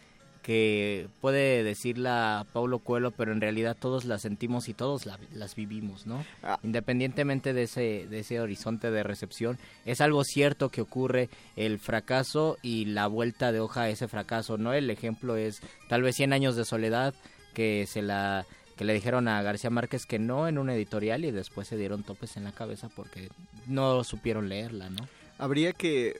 que 0.50 1.06
puede 1.20 1.62
decirla 1.62 2.44
Paulo 2.52 2.80
Coelho, 2.80 3.12
pero 3.12 3.30
en 3.30 3.40
realidad 3.40 3.76
todos 3.78 4.04
las 4.04 4.22
sentimos 4.22 4.68
y 4.68 4.74
todos 4.74 5.06
la- 5.06 5.16
las 5.32 5.54
vivimos, 5.54 6.06
¿no? 6.08 6.24
Ah. 6.42 6.58
Independientemente 6.64 7.52
de 7.52 7.62
ese, 7.62 8.08
de 8.10 8.18
ese 8.18 8.40
horizonte 8.40 8.90
de 8.90 9.04
recepción, 9.04 9.58
es 9.84 10.00
algo 10.00 10.24
cierto 10.24 10.68
que 10.70 10.80
ocurre 10.80 11.28
el 11.54 11.78
fracaso 11.78 12.58
y 12.62 12.86
la 12.86 13.06
vuelta 13.06 13.52
de 13.52 13.60
hoja 13.60 13.82
a 13.82 13.90
ese 13.90 14.08
fracaso, 14.08 14.58
¿no? 14.58 14.72
El 14.72 14.90
ejemplo 14.90 15.36
es 15.36 15.60
tal 15.88 16.02
vez 16.02 16.16
100 16.16 16.32
años 16.32 16.56
de 16.56 16.64
soledad 16.64 17.14
que 17.54 17.86
se 17.86 18.02
la 18.02 18.44
que 18.76 18.84
le 18.84 18.92
dijeron 18.94 19.28
a 19.28 19.42
García 19.42 19.70
Márquez 19.70 20.04
que 20.04 20.18
no 20.18 20.48
en 20.48 20.58
un 20.58 20.68
editorial 20.68 21.24
y 21.24 21.30
después 21.30 21.68
se 21.68 21.76
dieron 21.76 22.02
topes 22.02 22.36
en 22.36 22.42
la 22.42 22.50
cabeza 22.50 22.88
porque 22.88 23.28
no 23.68 24.02
supieron 24.02 24.48
leerla, 24.48 24.90
¿no? 24.90 25.06
habría 25.38 25.72
que 25.74 26.08
eh, 26.08 26.16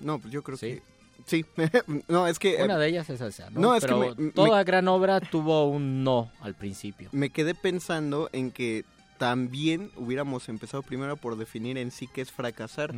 no, 0.00 0.18
pues 0.18 0.32
yo 0.32 0.42
creo 0.42 0.58
que 0.58 0.82
sí. 1.28 1.44
no, 2.08 2.26
es 2.26 2.38
que 2.40 2.60
eh, 2.60 2.64
Una 2.64 2.76
de 2.78 2.88
ellas 2.88 3.08
es 3.10 3.20
esa, 3.20 3.50
¿no? 3.50 3.60
No, 3.60 3.74
es 3.76 3.82
que 3.84 3.86
Pero 3.94 4.14
me- 4.16 4.24
me- 4.24 4.30
toda 4.32 4.64
gran 4.64 4.88
obra 4.88 5.20
tuvo 5.20 5.68
un 5.68 6.02
no 6.02 6.30
al 6.40 6.54
principio. 6.54 7.08
me 7.12 7.30
quedé 7.30 7.54
pensando 7.54 8.28
en 8.32 8.50
que 8.50 8.84
también 9.18 9.90
hubiéramos 9.96 10.48
empezado 10.48 10.82
primero 10.82 11.16
por 11.16 11.36
definir 11.36 11.76
en 11.78 11.90
sí 11.90 12.08
qué 12.12 12.20
es 12.22 12.30
fracasar, 12.32 12.94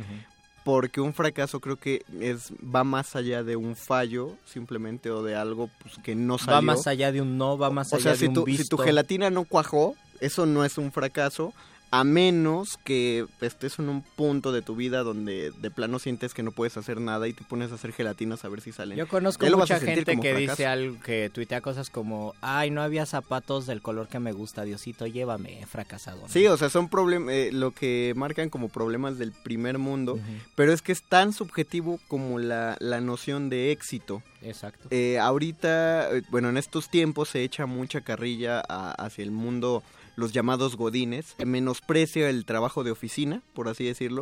porque 0.63 1.01
un 1.01 1.13
fracaso 1.15 1.59
creo 1.59 1.77
que 1.77 2.03
es 2.19 2.51
va 2.63 2.83
más 2.83 3.15
allá 3.15 3.43
de 3.43 3.55
un 3.55 3.75
fallo 3.75 4.35
simplemente 4.45 5.09
o 5.09 5.23
de 5.23 5.35
algo 5.35 5.69
pues, 5.81 5.95
que 6.03 6.13
no 6.13 6.37
salió. 6.37 6.53
Va 6.53 6.61
más 6.61 6.85
allá 6.85 7.11
de 7.11 7.21
un 7.21 7.37
no, 7.39 7.57
va 7.57 7.71
más 7.71 7.91
o 7.91 7.95
allá 7.95 8.03
sea, 8.03 8.11
de 8.13 8.17
si 8.19 8.27
un 8.27 8.33
tu, 8.35 8.43
visto. 8.45 8.63
si 8.63 8.69
tu 8.69 8.77
gelatina 8.77 9.31
no 9.31 9.43
cuajó, 9.45 9.95
eso 10.19 10.45
no 10.45 10.63
es 10.63 10.77
un 10.77 10.91
fracaso, 10.91 11.53
a 11.91 12.03
menos 12.05 12.77
que 12.83 13.25
estés 13.41 13.77
en 13.79 13.89
un 13.89 14.01
punto 14.01 14.51
de 14.53 14.61
tu 14.61 14.75
vida 14.75 15.03
donde 15.03 15.51
de 15.51 15.71
plano 15.71 15.99
sientes 15.99 16.33
que 16.33 16.41
no 16.41 16.51
puedes 16.51 16.77
hacer 16.77 17.01
nada 17.01 17.27
y 17.27 17.33
te 17.33 17.43
pones 17.43 17.71
a 17.71 17.75
hacer 17.75 17.91
gelatinas 17.91 18.45
a 18.45 18.49
ver 18.49 18.61
si 18.61 18.71
salen. 18.71 18.97
Yo 18.97 19.07
conozco 19.07 19.45
mucha 19.45 19.79
gente 19.79 20.05
que 20.05 20.31
fracaso. 20.31 20.37
dice 20.51 20.65
algo, 20.67 20.99
que 21.01 21.29
tuitea 21.33 21.59
cosas 21.61 21.89
como, 21.89 22.33
ay, 22.41 22.71
no 22.71 22.81
había 22.81 23.05
zapatos 23.05 23.65
del 23.67 23.81
color 23.81 24.07
que 24.07 24.19
me 24.19 24.31
gusta, 24.31 24.63
Diosito, 24.63 25.05
llévame, 25.05 25.61
he 25.61 25.65
fracasado. 25.65 26.21
¿no? 26.21 26.29
Sí, 26.29 26.47
o 26.47 26.55
sea, 26.57 26.69
son 26.69 26.87
problemas, 26.87 27.33
lo 27.51 27.71
que 27.71 28.13
marcan 28.15 28.49
como 28.49 28.69
problemas 28.69 29.17
del 29.17 29.31
primer 29.33 29.77
mundo, 29.77 30.17
pero 30.55 30.71
es 30.71 30.81
que 30.81 30.93
es 30.93 31.03
tan 31.03 31.33
subjetivo 31.33 31.99
como 32.07 32.39
la, 32.39 32.77
la 32.79 33.01
noción 33.01 33.49
de 33.49 33.71
éxito. 33.71 34.23
Exacto. 34.41 34.87
Eh, 34.91 35.19
ahorita, 35.19 36.15
eh, 36.15 36.21
bueno, 36.29 36.49
en 36.49 36.57
estos 36.57 36.89
tiempos 36.89 37.29
se 37.29 37.43
echa 37.43 37.65
mucha 37.65 38.01
carrilla 38.01 38.63
a- 38.67 38.91
hacia 38.93 39.23
el 39.23 39.31
mundo, 39.31 39.83
los 40.21 40.31
llamados 40.31 40.77
godines, 40.77 41.35
menosprecia 41.45 42.29
el 42.29 42.45
trabajo 42.45 42.83
de 42.85 42.91
oficina, 42.91 43.41
por 43.53 43.67
así 43.67 43.83
decirlo. 43.83 44.21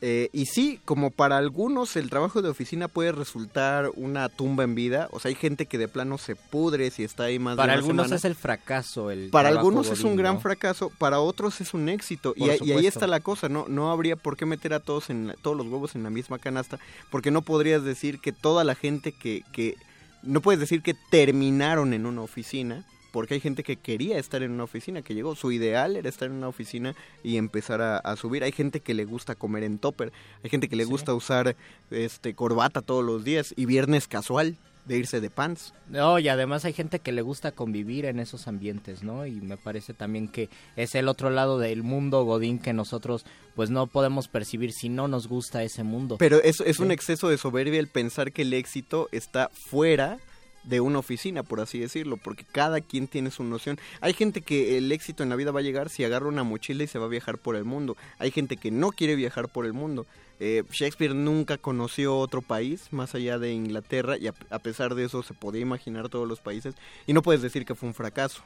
Eh, 0.00 0.28
y 0.32 0.46
sí, 0.46 0.78
como 0.84 1.10
para 1.10 1.38
algunos 1.38 1.96
el 1.96 2.08
trabajo 2.08 2.40
de 2.40 2.48
oficina 2.48 2.86
puede 2.86 3.10
resultar 3.10 3.90
una 3.96 4.28
tumba 4.28 4.62
en 4.62 4.76
vida, 4.76 5.08
o 5.10 5.18
sea, 5.18 5.30
hay 5.30 5.34
gente 5.34 5.66
que 5.66 5.76
de 5.76 5.88
plano 5.88 6.18
se 6.18 6.36
pudre 6.36 6.92
si 6.92 7.02
está 7.02 7.24
ahí 7.24 7.40
más 7.40 7.56
Para 7.56 7.72
de 7.72 7.78
una 7.78 7.80
algunos 7.80 8.04
semana. 8.06 8.16
es 8.16 8.24
el 8.24 8.36
fracaso. 8.36 9.10
El 9.10 9.30
Para 9.30 9.48
algunos 9.48 9.90
es 9.90 10.04
un 10.04 10.14
gran 10.14 10.40
fracaso, 10.40 10.92
para 10.98 11.18
otros 11.18 11.60
es 11.60 11.74
un 11.74 11.88
éxito. 11.88 12.32
Y, 12.36 12.44
y 12.64 12.70
ahí 12.74 12.86
está 12.86 13.08
la 13.08 13.18
cosa, 13.18 13.48
¿no? 13.48 13.64
No 13.68 13.90
habría 13.90 14.14
por 14.14 14.36
qué 14.36 14.46
meter 14.46 14.72
a 14.72 14.78
todos 14.78 15.10
en 15.10 15.26
la- 15.26 15.34
todos 15.34 15.56
los 15.56 15.66
huevos 15.66 15.96
en 15.96 16.04
la 16.04 16.10
misma 16.10 16.38
canasta, 16.38 16.78
porque 17.10 17.32
no 17.32 17.42
podrías 17.42 17.82
decir 17.82 18.20
que 18.20 18.30
toda 18.30 18.62
la 18.62 18.76
gente 18.76 19.10
que, 19.10 19.42
que 19.52 19.74
no 20.22 20.40
puedes 20.42 20.60
decir 20.60 20.80
que 20.80 20.94
terminaron 21.10 21.92
en 21.92 22.06
una 22.06 22.22
oficina, 22.22 22.84
porque 23.10 23.34
hay 23.34 23.40
gente 23.40 23.62
que 23.62 23.76
quería 23.76 24.18
estar 24.18 24.42
en 24.42 24.52
una 24.52 24.64
oficina, 24.64 25.02
que 25.02 25.14
llegó, 25.14 25.34
su 25.34 25.52
ideal 25.52 25.96
era 25.96 26.08
estar 26.08 26.28
en 26.28 26.34
una 26.34 26.48
oficina 26.48 26.94
y 27.22 27.36
empezar 27.36 27.80
a, 27.80 27.98
a 27.98 28.16
subir. 28.16 28.44
Hay 28.44 28.52
gente 28.52 28.80
que 28.80 28.94
le 28.94 29.04
gusta 29.04 29.34
comer 29.34 29.62
en 29.62 29.78
topper, 29.78 30.12
hay 30.42 30.50
gente 30.50 30.68
que 30.68 30.76
le 30.76 30.84
gusta 30.84 31.14
usar 31.14 31.56
este 31.90 32.34
corbata 32.34 32.82
todos 32.82 33.04
los 33.04 33.24
días 33.24 33.54
y 33.56 33.66
viernes 33.66 34.08
casual. 34.08 34.56
de 34.88 34.96
irse 34.96 35.20
de 35.20 35.30
pants. 35.30 35.74
No, 35.88 36.18
y 36.18 36.28
además 36.28 36.64
hay 36.64 36.72
gente 36.72 36.98
que 36.98 37.12
le 37.12 37.22
gusta 37.22 37.52
convivir 37.52 38.06
en 38.06 38.18
esos 38.18 38.48
ambientes, 38.48 39.02
¿no? 39.02 39.26
Y 39.26 39.32
me 39.32 39.58
parece 39.58 39.92
también 39.92 40.28
que 40.28 40.48
es 40.76 40.94
el 40.94 41.08
otro 41.08 41.30
lado 41.30 41.58
del 41.58 41.82
mundo 41.82 42.24
godín 42.24 42.58
que 42.58 42.72
nosotros 42.72 43.24
pues 43.54 43.70
no 43.70 43.86
podemos 43.86 44.28
percibir 44.28 44.72
si 44.72 44.88
no 44.88 45.06
nos 45.06 45.28
gusta 45.28 45.62
ese 45.62 45.82
mundo. 45.82 46.16
Pero 46.18 46.42
es, 46.42 46.60
es 46.60 46.78
un 46.78 46.90
exceso 46.90 47.28
de 47.28 47.36
soberbia 47.36 47.78
el 47.78 47.88
pensar 47.88 48.32
que 48.32 48.42
el 48.42 48.54
éxito 48.54 49.08
está 49.12 49.50
fuera 49.52 50.18
de 50.68 50.80
una 50.80 50.98
oficina, 50.98 51.42
por 51.42 51.60
así 51.60 51.78
decirlo, 51.78 52.16
porque 52.16 52.44
cada 52.44 52.80
quien 52.80 53.08
tiene 53.08 53.30
su 53.30 53.42
noción. 53.42 53.78
Hay 54.00 54.12
gente 54.12 54.42
que 54.42 54.76
el 54.76 54.92
éxito 54.92 55.22
en 55.22 55.30
la 55.30 55.36
vida 55.36 55.50
va 55.50 55.60
a 55.60 55.62
llegar 55.62 55.88
si 55.88 56.04
agarra 56.04 56.28
una 56.28 56.44
mochila 56.44 56.84
y 56.84 56.86
se 56.86 56.98
va 56.98 57.06
a 57.06 57.08
viajar 57.08 57.38
por 57.38 57.56
el 57.56 57.64
mundo. 57.64 57.96
Hay 58.18 58.30
gente 58.30 58.56
que 58.56 58.70
no 58.70 58.90
quiere 58.90 59.16
viajar 59.16 59.48
por 59.48 59.64
el 59.64 59.72
mundo. 59.72 60.06
Eh, 60.40 60.62
Shakespeare 60.70 61.14
nunca 61.14 61.58
conoció 61.58 62.16
otro 62.16 62.42
país 62.42 62.92
más 62.92 63.14
allá 63.14 63.38
de 63.38 63.52
Inglaterra 63.52 64.16
y 64.18 64.28
a, 64.28 64.58
pesar 64.60 64.94
de 64.94 65.04
eso 65.04 65.22
se 65.22 65.34
podía 65.34 65.62
imaginar 65.62 66.08
todos 66.08 66.28
los 66.28 66.40
países 66.40 66.76
y 67.08 67.12
no 67.12 67.22
puedes 67.22 67.42
decir 67.42 67.64
que 67.64 67.74
fue 67.74 67.88
un 67.88 67.94
fracaso. 67.94 68.42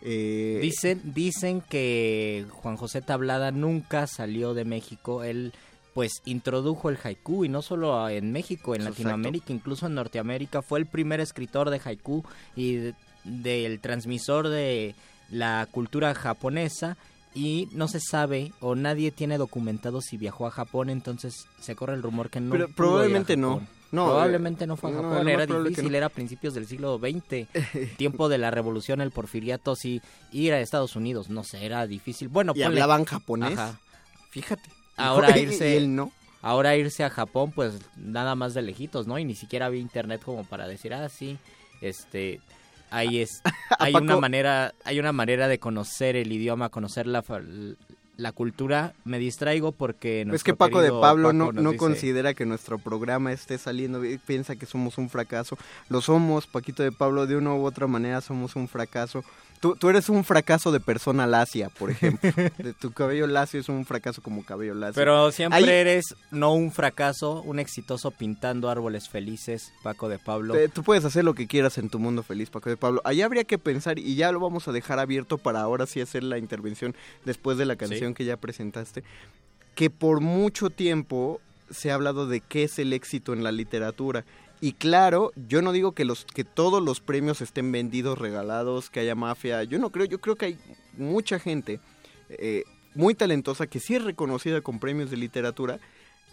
Eh, 0.00 0.60
dicen, 0.62 1.02
dicen 1.04 1.60
que 1.60 2.46
Juan 2.50 2.76
José 2.76 3.02
Tablada 3.02 3.50
nunca 3.50 4.06
salió 4.06 4.54
de 4.54 4.64
México. 4.64 5.24
Él 5.24 5.52
pues 5.98 6.22
introdujo 6.26 6.90
el 6.90 6.98
haiku 7.02 7.44
y 7.44 7.48
no 7.48 7.60
solo 7.60 8.08
en 8.08 8.30
México, 8.30 8.76
en 8.76 8.84
Latinoamérica, 8.84 9.52
incluso 9.52 9.86
en 9.86 9.96
Norteamérica. 9.96 10.62
Fue 10.62 10.78
el 10.78 10.86
primer 10.86 11.18
escritor 11.18 11.70
de 11.70 11.80
haiku 11.84 12.22
y 12.54 12.74
del 12.74 12.94
de, 13.24 13.68
de 13.68 13.78
transmisor 13.78 14.46
de 14.46 14.94
la 15.28 15.66
cultura 15.68 16.14
japonesa 16.14 16.96
y 17.34 17.68
no 17.72 17.88
se 17.88 17.98
sabe 17.98 18.52
o 18.60 18.76
nadie 18.76 19.10
tiene 19.10 19.38
documentado 19.38 20.00
si 20.00 20.16
viajó 20.16 20.46
a 20.46 20.52
Japón, 20.52 20.88
entonces 20.88 21.48
se 21.58 21.74
corre 21.74 21.94
el 21.94 22.02
rumor 22.04 22.30
que 22.30 22.38
no. 22.38 22.52
Pero 22.52 22.68
probablemente 22.68 23.36
no. 23.36 23.66
No, 23.90 24.04
probablemente 24.04 24.68
no 24.68 24.76
fue 24.76 24.92
a 24.92 24.94
Japón, 24.94 25.24
no, 25.24 25.28
era 25.28 25.46
difícil, 25.46 25.90
no. 25.90 25.96
era 25.96 26.06
a 26.06 26.10
principios 26.10 26.54
del 26.54 26.68
siglo 26.68 27.00
XX, 27.00 27.48
tiempo 27.96 28.28
de 28.28 28.38
la 28.38 28.52
revolución, 28.52 29.00
el 29.00 29.10
porfiriato, 29.10 29.74
sí, 29.74 30.00
ir 30.30 30.52
a 30.52 30.60
Estados 30.60 30.94
Unidos, 30.94 31.28
no 31.28 31.42
sé, 31.42 31.66
era 31.66 31.84
difícil. 31.88 32.28
Bueno, 32.28 32.52
y 32.54 32.62
ponle, 32.62 32.80
hablaban 32.80 33.04
japonés. 33.04 33.58
Ajá. 33.58 33.80
Fíjate. 34.30 34.77
Ahora 34.98 35.38
irse, 35.38 35.76
él 35.76 35.94
no. 35.94 36.12
ahora 36.42 36.76
irse 36.76 37.04
a 37.04 37.10
Japón, 37.10 37.52
pues 37.54 37.74
nada 37.96 38.34
más 38.34 38.54
de 38.54 38.62
lejitos, 38.62 39.06
¿no? 39.06 39.18
Y 39.18 39.24
ni 39.24 39.34
siquiera 39.34 39.66
había 39.66 39.80
internet 39.80 40.22
como 40.24 40.44
para 40.44 40.68
decir, 40.68 40.92
ah, 40.92 41.08
sí, 41.08 41.38
este, 41.80 42.40
ahí 42.90 43.20
es, 43.20 43.42
hay 43.78 43.94
una 43.94 44.18
manera, 44.18 44.74
hay 44.84 44.98
una 44.98 45.12
manera 45.12 45.48
de 45.48 45.58
conocer 45.58 46.16
el 46.16 46.32
idioma, 46.32 46.68
conocer 46.68 47.06
la, 47.06 47.22
la 48.18 48.32
cultura, 48.32 48.94
me 49.04 49.18
distraigo 49.18 49.72
porque... 49.72 50.26
Es 50.32 50.42
que 50.42 50.54
Paco 50.54 50.82
de 50.82 50.90
Pablo 50.90 51.28
Paco 51.28 51.32
no, 51.32 51.52
no 51.52 51.70
dice... 51.70 51.78
considera 51.78 52.34
que 52.34 52.46
nuestro 52.46 52.78
programa 52.78 53.32
esté 53.32 53.58
saliendo, 53.58 54.02
piensa 54.26 54.56
que 54.56 54.66
somos 54.66 54.98
un 54.98 55.08
fracaso. 55.08 55.56
Lo 55.88 56.00
somos, 56.00 56.48
Paquito 56.48 56.82
de 56.82 56.90
Pablo, 56.90 57.28
de 57.28 57.36
una 57.36 57.54
u 57.54 57.64
otra 57.64 57.86
manera 57.86 58.20
somos 58.20 58.56
un 58.56 58.66
fracaso. 58.66 59.22
Tú, 59.60 59.76
tú 59.76 59.88
eres 59.88 60.08
un 60.08 60.24
fracaso 60.24 60.72
de 60.72 60.80
persona 60.80 61.26
lacia, 61.26 61.68
por 61.68 61.90
ejemplo. 61.90 62.30
de 62.58 62.72
tu 62.74 62.92
cabello 62.92 63.26
lacio 63.26 63.60
es 63.60 63.68
un 63.68 63.84
fracaso 63.84 64.22
como 64.22 64.44
cabello 64.44 64.74
lacio. 64.74 64.94
Pero 64.94 65.30
siempre 65.32 65.58
Ahí... 65.58 65.68
eres 65.68 66.14
no 66.30 66.54
un 66.54 66.72
fracaso, 66.72 67.42
un 67.42 67.58
exitoso 67.58 68.10
pintando 68.10 68.70
árboles 68.70 69.08
felices, 69.08 69.72
Paco 69.82 70.08
de 70.08 70.18
Pablo. 70.18 70.54
Te, 70.54 70.68
tú 70.68 70.82
puedes 70.82 71.04
hacer 71.04 71.24
lo 71.24 71.34
que 71.34 71.46
quieras 71.46 71.78
en 71.78 71.88
tu 71.88 71.98
mundo 71.98 72.22
feliz, 72.22 72.50
Paco 72.50 72.70
de 72.70 72.76
Pablo. 72.76 73.00
Ahí 73.04 73.22
habría 73.22 73.44
que 73.44 73.58
pensar, 73.58 73.98
y 73.98 74.14
ya 74.14 74.32
lo 74.32 74.40
vamos 74.40 74.68
a 74.68 74.72
dejar 74.72 74.98
abierto 74.98 75.38
para 75.38 75.60
ahora 75.60 75.86
sí 75.86 76.00
hacer 76.00 76.22
la 76.22 76.38
intervención 76.38 76.94
después 77.24 77.58
de 77.58 77.64
la 77.64 77.76
canción. 77.76 78.10
¿Sí? 78.10 78.14
que 78.18 78.24
ya 78.24 78.36
presentaste, 78.36 79.04
que 79.74 79.90
por 79.90 80.20
mucho 80.20 80.70
tiempo 80.70 81.40
se 81.70 81.90
ha 81.90 81.94
hablado 81.94 82.26
de 82.26 82.40
qué 82.40 82.64
es 82.64 82.78
el 82.78 82.92
éxito 82.92 83.32
en 83.32 83.44
la 83.44 83.52
literatura. 83.52 84.24
Y 84.60 84.72
claro, 84.72 85.32
yo 85.48 85.62
no 85.62 85.72
digo 85.72 85.92
que 85.92 86.04
los 86.04 86.24
que 86.24 86.44
todos 86.44 86.82
los 86.82 87.00
premios 87.00 87.40
estén 87.40 87.70
vendidos, 87.70 88.18
regalados, 88.18 88.90
que 88.90 89.00
haya 89.00 89.14
mafia. 89.14 89.62
Yo 89.64 89.78
no 89.78 89.90
creo, 89.90 90.06
yo 90.06 90.20
creo 90.20 90.36
que 90.36 90.46
hay 90.46 90.58
mucha 90.96 91.38
gente 91.38 91.80
eh, 92.28 92.64
muy 92.94 93.14
talentosa 93.14 93.66
que 93.66 93.78
sí 93.80 93.94
es 93.94 94.02
reconocida 94.02 94.60
con 94.60 94.80
premios 94.80 95.10
de 95.10 95.16
literatura. 95.16 95.78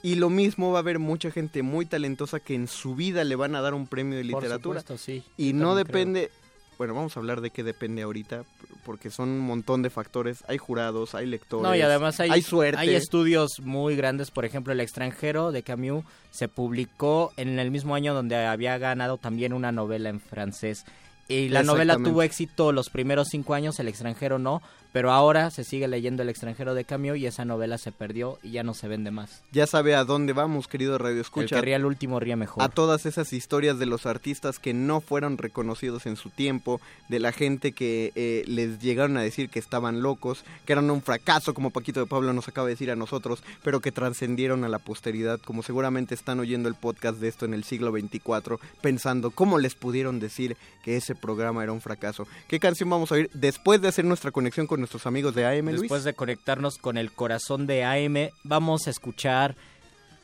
Y 0.01 0.15
lo 0.15 0.29
mismo 0.29 0.71
va 0.71 0.79
a 0.79 0.81
haber 0.81 0.99
mucha 0.99 1.31
gente 1.31 1.63
muy 1.63 1.85
talentosa 1.85 2.39
que 2.39 2.53
en 2.53 2.67
su 2.67 2.95
vida 2.95 3.23
le 3.23 3.35
van 3.35 3.55
a 3.55 3.61
dar 3.61 3.73
un 3.73 3.87
premio 3.87 4.17
de 4.17 4.23
literatura. 4.23 4.81
Por 4.81 4.87
supuesto, 4.87 4.97
sí. 4.97 5.23
Y 5.37 5.53
no 5.53 5.75
depende, 5.75 6.29
creo 6.29 6.44
bueno, 6.77 6.93
vamos 6.93 7.15
a 7.15 7.19
hablar 7.19 7.41
de 7.41 7.51
qué 7.51 7.63
depende 7.63 8.01
ahorita, 8.03 8.43
porque 8.85 9.09
son 9.09 9.29
un 9.29 9.39
montón 9.39 9.81
de 9.81 9.89
factores. 9.89 10.43
Hay 10.47 10.57
jurados, 10.57 11.15
hay 11.15 11.25
lectores, 11.25 11.63
no, 11.63 11.75
y 11.75 11.81
además 11.81 12.19
hay, 12.19 12.29
hay 12.29 12.41
suerte. 12.41 12.79
Hay 12.79 12.95
estudios 12.95 13.59
muy 13.61 13.95
grandes, 13.95 14.31
por 14.31 14.45
ejemplo, 14.45 14.73
El 14.73 14.79
extranjero 14.79 15.51
de 15.51 15.63
Camus 15.63 16.03
se 16.31 16.47
publicó 16.47 17.31
en 17.37 17.59
el 17.59 17.71
mismo 17.71 17.95
año 17.95 18.13
donde 18.13 18.35
había 18.35 18.77
ganado 18.77 19.17
también 19.17 19.53
una 19.53 19.71
novela 19.71 20.09
en 20.09 20.19
francés. 20.19 20.85
Y 21.27 21.49
la 21.49 21.63
novela 21.63 21.97
tuvo 21.97 22.21
éxito 22.21 22.71
los 22.71 22.89
primeros 22.89 23.29
cinco 23.31 23.55
años, 23.55 23.79
El 23.79 23.87
extranjero 23.87 24.37
no, 24.37 24.61
pero 24.95 25.11
ahora 25.11 25.51
se 25.51 25.65
sigue 25.65 25.89
leyendo 25.89 26.23
El 26.23 26.29
extranjero 26.29 26.73
de 26.73 26.85
Camus 26.85 27.17
y 27.17 27.25
esa 27.25 27.43
novela 27.43 27.77
se 27.77 27.91
perdió 27.91 28.39
y 28.41 28.51
ya 28.51 28.63
no 28.63 28.73
se 28.73 28.87
vende 28.87 29.11
más. 29.11 29.43
Ya 29.51 29.67
sabe 29.67 29.93
a 29.93 30.05
dónde 30.05 30.31
vamos, 30.31 30.69
querido 30.69 30.97
Radio 30.97 31.19
Escucha. 31.19 31.55
El 31.55 31.61
que 31.61 31.65
ría 31.65 31.75
el 31.75 31.83
último 31.83 32.17
ría 32.21 32.37
mejor. 32.37 32.63
A 32.63 32.69
todas 32.69 33.05
esas 33.05 33.33
historias 33.33 33.77
de 33.77 33.87
los 33.87 34.05
artistas 34.05 34.57
que 34.57 34.73
no 34.73 35.01
fueron 35.01 35.37
reconocidos 35.37 36.05
en 36.05 36.15
su 36.15 36.29
tiempo, 36.29 36.79
de 37.09 37.19
la 37.19 37.33
gente 37.33 37.73
que 37.73 38.13
eh, 38.15 38.45
les 38.47 38.79
llegaron 38.79 39.17
a 39.17 39.21
decir 39.21 39.49
que 39.49 39.59
estaban 39.59 40.01
locos, 40.01 40.45
que 40.65 40.71
eran 40.71 40.89
un 40.89 41.01
fracaso, 41.01 41.53
como 41.53 41.71
Paquito 41.71 41.99
de 41.99 42.05
Pablo 42.05 42.31
nos 42.31 42.47
acaba 42.47 42.67
de 42.67 42.75
decir 42.75 42.89
a 42.89 42.95
nosotros, 42.95 43.43
pero 43.63 43.81
que 43.81 43.91
trascendieron 43.91 44.63
a 44.63 44.69
la 44.69 44.79
posteridad, 44.79 45.41
como 45.41 45.61
seguramente 45.61 46.15
están 46.15 46.39
oyendo 46.39 46.69
el 46.69 46.75
podcast 46.75 47.19
de 47.19 47.27
esto 47.27 47.43
en 47.43 47.53
el 47.53 47.65
siglo 47.65 47.91
XXIV, 47.91 48.59
pensando 48.79 49.31
cómo 49.31 49.57
les 49.57 49.75
pudieron 49.75 50.21
decir 50.21 50.55
que 50.85 50.95
ese 50.95 51.15
programa 51.15 51.63
era 51.63 51.73
un 51.73 51.81
fracaso. 51.81 52.27
¿Qué 52.47 52.61
canción 52.61 52.89
vamos 52.89 53.11
a 53.11 53.15
oír 53.15 53.29
después 53.33 53.81
de 53.81 53.89
hacer 53.89 54.05
nuestra 54.05 54.31
conexión 54.31 54.67
con 54.67 54.84
nuestros 54.85 55.07
amigos 55.07 55.33
de 55.33 55.47
AM, 55.47 55.65
Luis? 55.65 55.81
Después 55.81 56.03
de 56.03 56.13
conectarnos 56.13 56.77
con 56.77 56.99
el 56.99 57.11
corazón 57.11 57.65
de 57.65 57.83
AM, 57.83 58.29
vamos 58.43 58.85
a 58.85 58.91
escuchar 58.91 59.55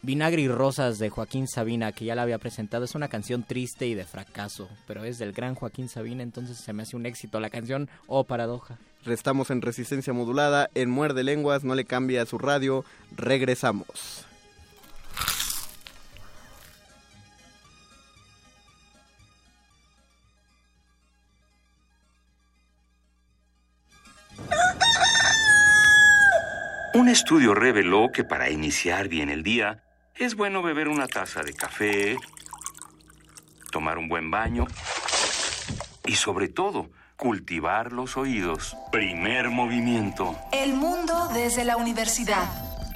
Vinagre 0.03 0.43
y 0.43 0.47
Rosas 0.47 0.99
de 0.99 1.09
Joaquín 1.09 1.47
Sabina, 1.47 1.91
que 1.93 2.05
ya 2.05 2.13
la 2.13 2.21
había 2.21 2.37
presentado. 2.37 2.85
Es 2.85 2.93
una 2.93 3.07
canción 3.07 3.41
triste 3.41 3.87
y 3.87 3.95
de 3.95 4.05
fracaso, 4.05 4.69
pero 4.85 5.03
es 5.03 5.17
del 5.17 5.33
gran 5.33 5.55
Joaquín 5.55 5.89
Sabina, 5.89 6.21
entonces 6.21 6.57
se 6.57 6.73
me 6.73 6.83
hace 6.83 6.95
un 6.95 7.07
éxito 7.07 7.39
la 7.39 7.49
canción 7.49 7.89
o 8.05 8.19
oh, 8.19 8.23
paradoja. 8.23 8.77
Restamos 9.03 9.49
en 9.49 9.63
resistencia 9.63 10.13
modulada, 10.13 10.69
en 10.75 10.91
Muerde 10.91 11.23
Lenguas, 11.23 11.63
no 11.63 11.73
le 11.73 11.85
cambie 11.85 12.19
a 12.19 12.27
su 12.27 12.37
radio, 12.37 12.85
regresamos. 13.17 14.27
Un 26.93 27.07
estudio 27.07 27.55
reveló 27.55 28.11
que 28.11 28.25
para 28.25 28.49
iniciar 28.49 29.07
bien 29.07 29.29
el 29.29 29.43
día 29.43 29.81
es 30.15 30.35
bueno 30.35 30.61
beber 30.61 30.89
una 30.89 31.07
taza 31.07 31.41
de 31.41 31.53
café, 31.53 32.17
tomar 33.71 33.97
un 33.97 34.09
buen 34.09 34.29
baño 34.29 34.67
y 36.05 36.15
sobre 36.15 36.49
todo 36.49 36.89
cultivar 37.15 37.93
los 37.93 38.17
oídos. 38.17 38.75
Primer 38.91 39.49
movimiento. 39.49 40.35
El 40.51 40.73
mundo 40.73 41.29
desde 41.33 41.63
la 41.63 41.77
universidad. 41.77 42.43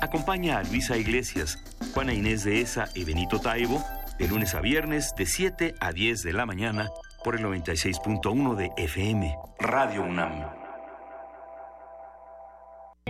Acompaña 0.01 0.57
a 0.57 0.63
Luisa 0.63 0.97
Iglesias, 0.97 1.57
Juana 1.93 2.13
Inés 2.13 2.43
de 2.43 2.59
Esa 2.59 2.89
y 2.95 3.05
Benito 3.05 3.39
Taibo 3.39 3.81
de 4.19 4.27
lunes 4.27 4.55
a 4.55 4.61
viernes 4.61 5.13
de 5.17 5.25
7 5.25 5.75
a 5.79 5.93
10 5.93 6.23
de 6.23 6.33
la 6.33 6.45
mañana 6.45 6.89
por 7.23 7.35
el 7.35 7.45
96.1 7.45 8.55
de 8.55 8.71
FM. 8.77 9.37
Radio 9.59 10.03
UNAM. 10.03 10.54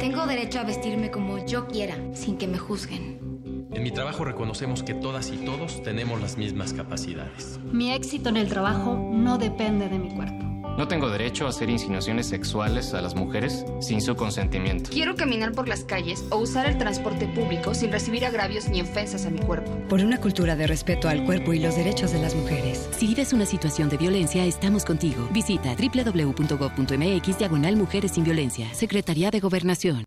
Tengo 0.06 0.28
derecho 0.28 0.60
a 0.60 0.64
vestirme 0.64 1.10
como 1.10 1.44
yo 1.48 1.66
quiera, 1.66 1.96
sin 2.14 2.38
que 2.38 2.48
me 2.48 2.60
juzguen. 2.60 3.68
En 3.74 3.82
mi 3.82 3.90
trabajo 3.90 4.24
reconocemos 4.24 4.84
que 4.84 4.94
todas 4.94 5.32
y 5.32 5.38
todos 5.38 5.82
tenemos 5.82 6.22
las 6.22 6.38
mismas 6.38 6.74
capacidades. 6.74 7.60
Mi 7.72 7.92
éxito 7.92 8.30
en 8.30 8.38
el 8.38 8.48
trabajo 8.48 8.96
no 9.12 9.40
depende 9.40 9.90
de 9.90 9.98
mi 9.98 10.10
cuerpo. 10.14 10.55
No 10.78 10.90
tengo 10.90 11.10
derecho 11.10 11.46
a 11.46 11.50
hacer 11.50 11.70
insinuaciones 11.70 12.28
sexuales 12.28 12.94
a 12.94 13.02
las 13.02 13.16
mujeres 13.16 13.66
sin 13.80 14.02
su 14.02 14.16
consentimiento. 14.18 14.90
Quiero 14.92 15.16
caminar 15.16 15.54
por 15.54 15.70
las 15.70 15.86
calles 15.86 16.26
o 16.32 16.38
usar 16.38 16.66
el 16.66 16.78
transporte 16.78 17.28
público 17.28 17.74
sin 17.74 17.94
recibir 17.94 18.26
agravios 18.26 18.68
ni 18.68 18.82
ofensas 18.82 19.26
a 19.26 19.30
mi 19.30 19.40
cuerpo. 19.40 19.72
Por 19.88 20.02
una 20.02 20.20
cultura 20.20 20.58
de 20.58 20.68
respeto 20.68 21.08
al 21.08 21.24
cuerpo 21.24 21.54
y 21.54 21.60
los 21.60 21.78
derechos 21.78 22.12
de 22.12 22.20
las 22.20 22.36
mujeres. 22.36 22.90
Si 22.98 23.08
vives 23.08 23.32
una 23.32 23.46
situación 23.46 23.88
de 23.88 23.96
violencia, 23.96 24.46
estamos 24.46 24.84
contigo. 24.84 25.30
Visita 25.32 25.76
www.gov.mx 25.76 27.38
diagonal 27.38 27.78
Mujeres 27.78 28.12
sin 28.12 28.26
Violencia. 28.26 28.74
Secretaría 28.74 29.32
de 29.32 29.40
Gobernación. 29.40 30.04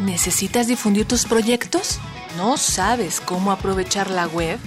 ¿Necesitas 0.00 0.68
difundir 0.68 1.04
tus 1.06 1.26
proyectos? 1.26 1.98
¿No 2.38 2.56
sabes 2.56 3.20
cómo 3.20 3.52
aprovechar 3.52 4.10
la 4.10 4.26
web? 4.26 4.58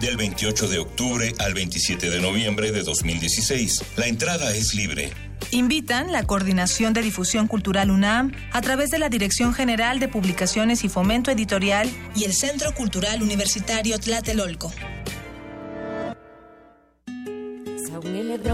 Del 0.00 0.16
28 0.16 0.68
de 0.68 0.78
octubre 0.78 1.34
al 1.38 1.54
27 1.54 2.08
de 2.10 2.20
noviembre 2.20 2.72
de 2.72 2.82
2016. 2.82 3.84
La 3.96 4.06
entrada 4.06 4.54
es 4.54 4.74
libre. 4.74 5.12
Invitan 5.50 6.10
la 6.12 6.24
Coordinación 6.26 6.92
de 6.92 7.02
Difusión 7.02 7.46
Cultural 7.46 7.90
UNAM 7.90 8.32
a 8.52 8.60
través 8.60 8.90
de 8.90 8.98
la 8.98 9.08
Dirección 9.08 9.52
General 9.52 9.98
de 9.98 10.08
Publicaciones 10.08 10.84
y 10.84 10.88
Fomento 10.88 11.30
Editorial 11.30 11.90
y 12.14 12.24
el 12.24 12.32
Centro 12.32 12.74
Cultural 12.74 13.22
Universitario 13.22 13.98
Tlatelolco. 13.98 14.72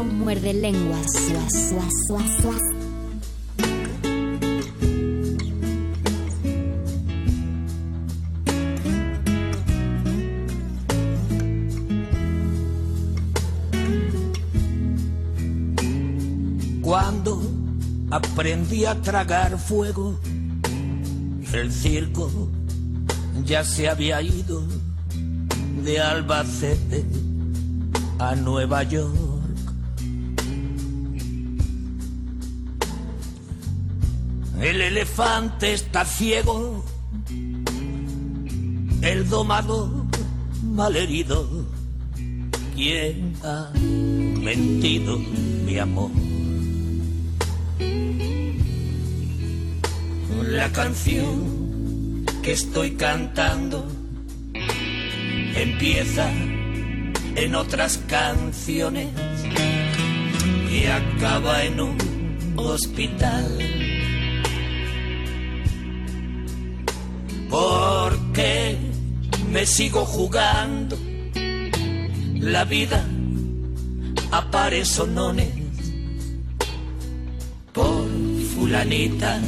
muerde 0.04 0.52
lenguas. 0.54 1.06
Aprendí 18.46 18.84
a 18.84 18.94
tragar 19.02 19.58
fuego, 19.58 20.20
el 21.52 21.72
circo 21.72 22.30
ya 23.44 23.64
se 23.64 23.88
había 23.88 24.22
ido 24.22 24.62
de 25.82 26.00
Albacete 26.00 27.04
a 28.20 28.36
Nueva 28.36 28.84
York. 28.84 29.16
El 34.60 34.80
elefante 34.80 35.72
está 35.72 36.04
ciego, 36.04 36.84
el 39.02 39.28
domador 39.28 39.90
malherido. 40.62 41.66
¿Quién 42.76 43.34
ha 43.42 43.72
mentido, 43.74 45.18
mi 45.64 45.78
amor? 45.80 46.25
La 50.56 50.72
canción 50.72 52.24
que 52.42 52.52
estoy 52.52 52.92
cantando 52.92 53.86
empieza 55.54 56.30
en 57.34 57.54
otras 57.54 57.98
canciones 58.08 59.08
y 60.72 60.86
acaba 60.86 61.62
en 61.62 61.78
un 61.78 61.98
hospital. 62.56 63.58
Porque 67.50 68.78
me 69.52 69.66
sigo 69.66 70.06
jugando 70.06 70.96
la 72.32 72.64
vida 72.64 73.04
a 74.30 74.50
pares 74.50 74.88
sonones 74.88 75.50
por 77.74 78.08
fulanita 78.54 79.38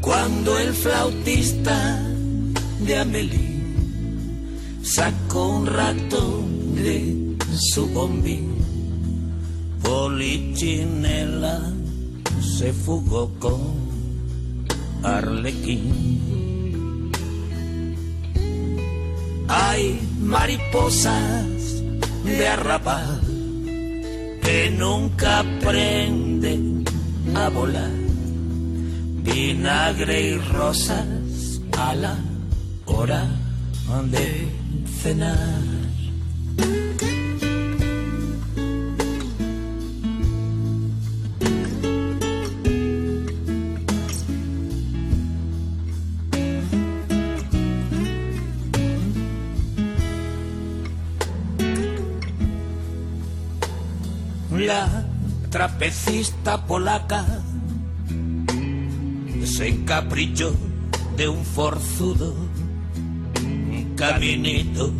Cuando 0.00 0.58
el 0.58 0.72
flautista 0.72 2.02
de 2.86 2.98
Amelie 2.98 3.62
sacó 4.82 5.48
un 5.48 5.66
rato 5.66 6.44
de 6.74 7.36
su 7.72 7.86
bombín. 7.88 8.54
Polichinela 9.82 11.60
se 12.40 12.72
fugó 12.72 13.30
con 13.38 13.60
Arlequín. 15.02 17.10
Hay 19.48 20.00
mariposas 20.20 21.82
de 22.24 22.48
arrabal 22.48 23.27
que 24.48 24.70
nunca 24.70 25.40
aprenden 25.40 26.82
a 27.34 27.50
volar. 27.50 27.92
Vinagre 29.28 30.22
y 30.30 30.38
rosas 30.38 31.60
a 31.76 31.94
la 31.94 32.16
hora 32.86 33.26
de 34.10 34.48
cenar. 35.02 35.67
La 54.68 54.86
trapecista 55.48 56.66
polaca 56.66 57.24
se 59.42 59.66
encaprichó 59.66 60.52
de 61.16 61.26
un 61.26 61.42
forzudo 61.42 62.34
caminito 63.96 64.92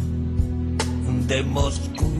de 1.27 1.43
Moscú. 1.43 2.11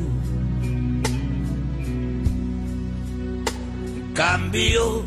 Cambio 4.13 5.05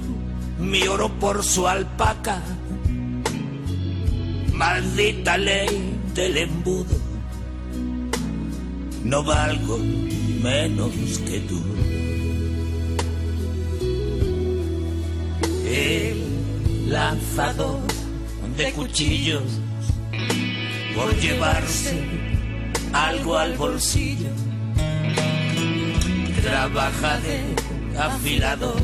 mi 0.60 0.88
oro 0.88 1.10
por 1.20 1.44
su 1.44 1.68
alpaca, 1.68 2.42
maldita 4.52 5.38
ley 5.38 5.96
del 6.16 6.38
embudo, 6.38 6.98
no 9.04 9.24
valgo 9.24 9.78
menos 10.42 10.90
que 11.28 11.40
tú. 11.42 11.91
El 15.84 16.92
lanzador 16.92 17.82
de 18.56 18.72
cuchillos 18.74 19.42
por 20.94 21.16
llevarse 21.20 22.04
algo 22.94 23.36
al 23.36 23.56
bolsillo. 23.56 24.30
Trabaja 26.44 27.20
de 27.22 28.00
afilado. 28.00 28.76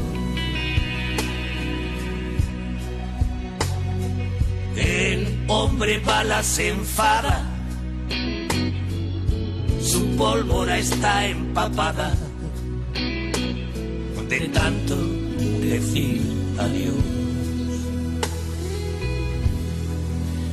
El 4.76 5.44
hombre 5.48 6.00
bala 6.00 6.42
se 6.42 6.70
enfada. 6.70 7.46
Su 9.84 10.16
pólvora 10.16 10.80
está 10.80 11.28
empapada 11.28 12.16
de 14.28 14.40
tanto 14.50 14.96
decir 15.62 16.37
adiós. 16.60 16.96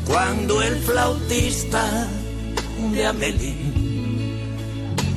Cuando 0.06 0.62
el 0.62 0.76
flautista 0.76 2.08
de 2.92 3.06
Amelie 3.06 3.72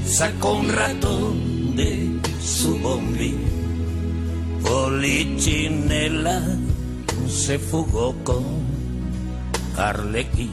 sacó 0.05 0.53
un 0.53 0.69
ratón 0.69 1.75
de 1.75 2.19
su 2.41 2.77
bombín, 2.79 3.39
Polichinela 4.63 6.41
se 7.29 7.59
fugó 7.59 8.15
con 8.23 8.43
Arlequín. 9.77 10.51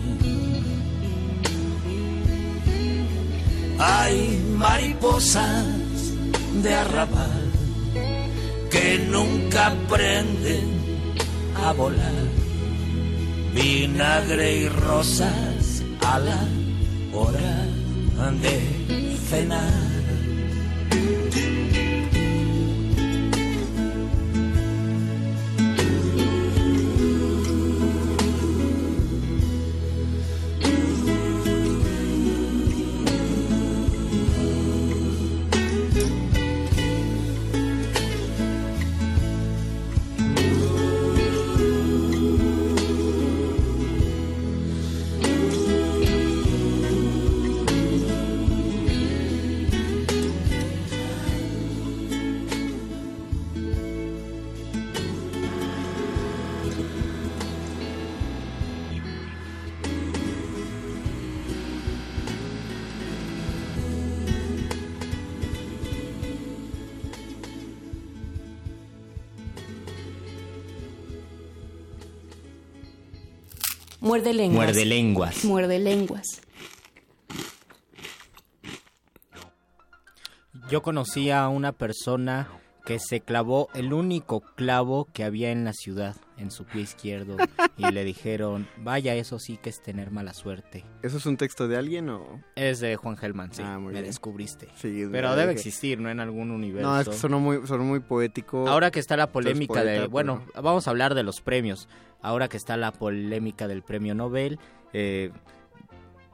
Hay 3.78 4.40
mariposas 4.56 5.64
de 6.62 6.74
arrabal 6.74 7.43
que 8.74 8.98
nunca 8.98 9.68
aprenden 9.68 10.66
a 11.64 11.72
volar. 11.72 12.24
Vinagre 13.54 14.56
y 14.62 14.68
rosas 14.68 15.84
a 16.04 16.18
la 16.18 16.42
hora 17.12 17.56
de 18.42 19.16
cenar. 19.30 19.83
Muerde 74.14 74.32
lenguas. 74.32 74.54
Muerde 74.54 74.84
lenguas. 74.84 75.44
Muerde 75.44 75.78
lenguas. 75.80 76.40
Yo 80.70 80.82
conocí 80.82 81.32
a 81.32 81.48
una 81.48 81.72
persona 81.72 82.48
que 82.86 83.00
se 83.00 83.20
clavó 83.20 83.70
el 83.74 83.92
único 83.92 84.38
clavo 84.54 85.08
que 85.12 85.24
había 85.24 85.50
en 85.50 85.64
la 85.64 85.72
ciudad, 85.72 86.14
en 86.36 86.50
su 86.50 86.64
pie 86.64 86.82
izquierdo, 86.82 87.36
y 87.76 87.90
le 87.92 88.02
dijeron, 88.04 88.66
vaya, 88.78 89.14
eso 89.14 89.38
sí 89.38 89.56
que 89.56 89.70
es 89.70 89.80
tener 89.82 90.10
mala 90.10 90.34
suerte. 90.34 90.84
¿Eso 91.02 91.16
es 91.18 91.26
un 91.26 91.36
texto 91.36 91.68
de 91.68 91.76
alguien 91.76 92.08
o...? 92.08 92.40
Es 92.56 92.80
de 92.80 92.96
Juan 92.96 93.16
Gelman, 93.16 93.52
sí, 93.52 93.62
Ah, 93.64 93.78
muy 93.78 93.88
me 93.92 94.00
bien. 94.00 94.04
descubriste. 94.06 94.66
Sí, 94.76 95.06
Pero 95.12 95.30
de- 95.30 95.36
debe 95.36 95.46
de- 95.48 95.52
existir, 95.52 96.00
¿no? 96.00 96.10
En 96.10 96.18
algún 96.20 96.50
universo. 96.50 96.88
No, 96.90 97.00
es 97.00 97.08
que 97.08 97.14
sonó 97.16 97.38
muy, 97.40 97.66
sonó 97.66 97.84
muy 97.84 98.00
poético. 98.00 98.68
Ahora 98.68 98.90
que 98.90 98.98
está 98.98 99.16
la 99.16 99.30
polémica 99.30 99.74
poeta, 99.74 99.84
de... 99.90 99.96
pero- 99.98 100.10
Bueno, 100.10 100.42
vamos 100.60 100.86
a 100.88 100.90
hablar 100.90 101.14
de 101.14 101.22
los 101.22 101.40
premios. 101.40 101.88
Ahora 102.20 102.48
que 102.48 102.56
está 102.56 102.76
la 102.76 102.90
polémica 102.92 103.68
del 103.68 103.82
premio 103.82 104.14
Nobel, 104.14 104.58
eh, 104.92 105.30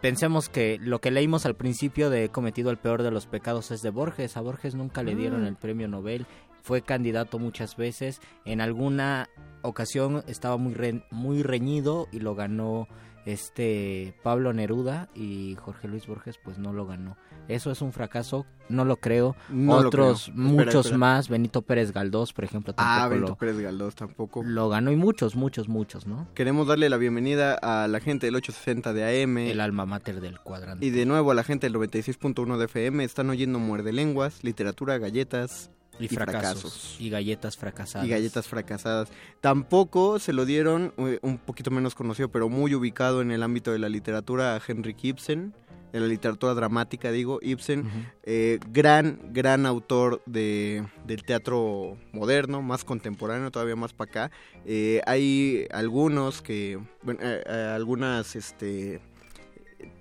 pensemos 0.01 0.49
que 0.49 0.79
lo 0.81 1.01
que 1.01 1.11
leímos 1.11 1.45
al 1.47 1.57
principio 1.57 2.11
de 2.11 2.25
he 2.25 2.29
cometido 2.31 2.71
el 2.71 2.79
peor 2.79 3.03
de 3.03 3.11
los 3.11 3.27
pecados 3.27 3.71
es 3.71 3.83
de 3.83 3.91
Borges. 3.91 4.37
A 4.37 4.41
Borges 4.41 4.75
nunca 4.75 5.03
le 5.03 5.15
dieron 5.15 5.43
Mm. 5.43 5.47
el 5.47 5.57
premio 5.57 5.89
Nobel. 5.89 6.27
Fue 6.63 6.83
candidato 6.83 7.39
muchas 7.39 7.77
veces. 7.77 8.21
En 8.45 8.61
alguna 8.61 9.29
ocasión 9.63 10.23
estaba 10.27 10.57
muy, 10.57 10.75
re- 10.75 11.05
muy 11.11 11.43
reñido 11.43 12.07
y 12.13 12.21
lo 12.21 12.35
ganó 12.35 12.87
este 13.27 14.15
Pablo 14.23 14.53
Neruda 14.53 15.09
y 15.15 15.55
Jorge 15.57 15.89
Luis 15.89 16.07
Borges 16.07 16.39
pues 16.43 16.59
no 16.59 16.73
lo 16.73 16.87
ganó. 16.87 17.17
Eso 17.49 17.71
es 17.71 17.83
un 17.83 17.93
fracaso, 17.93 18.47
no 18.69 18.85
lo 18.85 18.97
creo. 18.97 19.35
No 19.51 19.81
lo 19.83 19.89
Otros, 19.89 20.25
creo. 20.27 20.37
muchos 20.37 20.61
Espera, 20.67 20.81
espera. 20.81 20.99
más, 20.99 21.29
Benito 21.29 21.63
Pérez 21.63 21.93
Galdós, 21.93 22.33
por 22.33 22.45
ejemplo, 22.45 22.73
tampoco 22.73 22.99
Ah, 23.05 23.09
Benito 23.09 23.29
lo, 23.29 23.37
Pérez 23.37 23.59
Galdós 23.59 23.95
tampoco. 23.95 24.43
lo 24.45 24.69
ganó 24.69 24.91
y 24.93 24.97
muchos, 24.97 25.35
muchos, 25.37 25.69
muchos, 25.69 26.07
¿no? 26.07 26.29
Queremos 26.35 26.67
darle 26.69 26.89
la 26.89 26.97
bienvenida 26.97 27.55
a 27.61 27.89
la 27.89 28.01
gente 28.01 28.27
del 28.27 28.37
860 28.37 28.93
de 28.93 29.23
AM. 29.25 29.39
El 29.39 29.61
alma 29.61 29.85
mater 29.85 30.21
del 30.21 30.39
cuadrante. 30.41 30.85
Y 30.87 30.91
de 30.91 31.05
nuevo 31.07 31.31
a 31.31 31.35
la 31.35 31.43
gente 31.45 31.67
del 31.69 31.75
96.1 31.75 32.57
de 32.57 32.65
FM. 32.67 33.05
Están 33.05 33.29
oyendo 33.31 33.59
Muerde 33.59 33.93
Lenguas, 33.93 34.45
literatura, 34.45 34.99
galletas 34.99 35.71
y, 36.01 36.09
fracasos. 36.09 36.97
Y 36.99 37.11
galletas 37.11 37.57
fracasadas. 37.57 38.07
Y 38.07 38.11
galletas 38.11 38.47
fracasadas. 38.47 39.09
Tampoco 39.41 40.19
se 40.19 40.33
lo 40.33 40.45
dieron, 40.45 40.93
eh, 40.99 41.19
un 41.23 41.39
poquito 41.39 41.71
menos 41.71 41.95
conocido, 41.95 42.29
pero 42.29 42.49
muy 42.49 42.75
ubicado 42.75 43.23
en 43.23 43.31
el 43.31 43.43
ámbito 43.43 43.73
de 43.73 43.79
la 43.79 43.89
literatura, 43.89 44.57
a 44.57 44.63
Henrik 44.67 45.05
Ibsen, 45.05 45.55
de 45.93 46.01
la 46.01 46.07
literatura 46.07 46.55
dramática, 46.55 47.11
digo. 47.11 47.39
Ibsen, 47.43 47.85
eh, 48.23 48.59
gran, 48.71 49.19
gran 49.33 49.67
autor 49.67 50.23
de, 50.27 50.85
del 51.07 51.25
teatro 51.25 51.97
moderno, 52.13 52.63
más 52.63 52.85
contemporáneo, 52.85 53.51
todavía 53.51 53.77
más 53.77 53.93
para 53.93 54.11
acá. 54.11 54.31
Eh, 54.65 55.01
hay 55.07 55.67
algunos 55.73 56.43
que, 56.43 56.79
bueno, 57.03 57.21
eh, 57.23 57.73
algunas 57.75 58.37
este, 58.37 59.01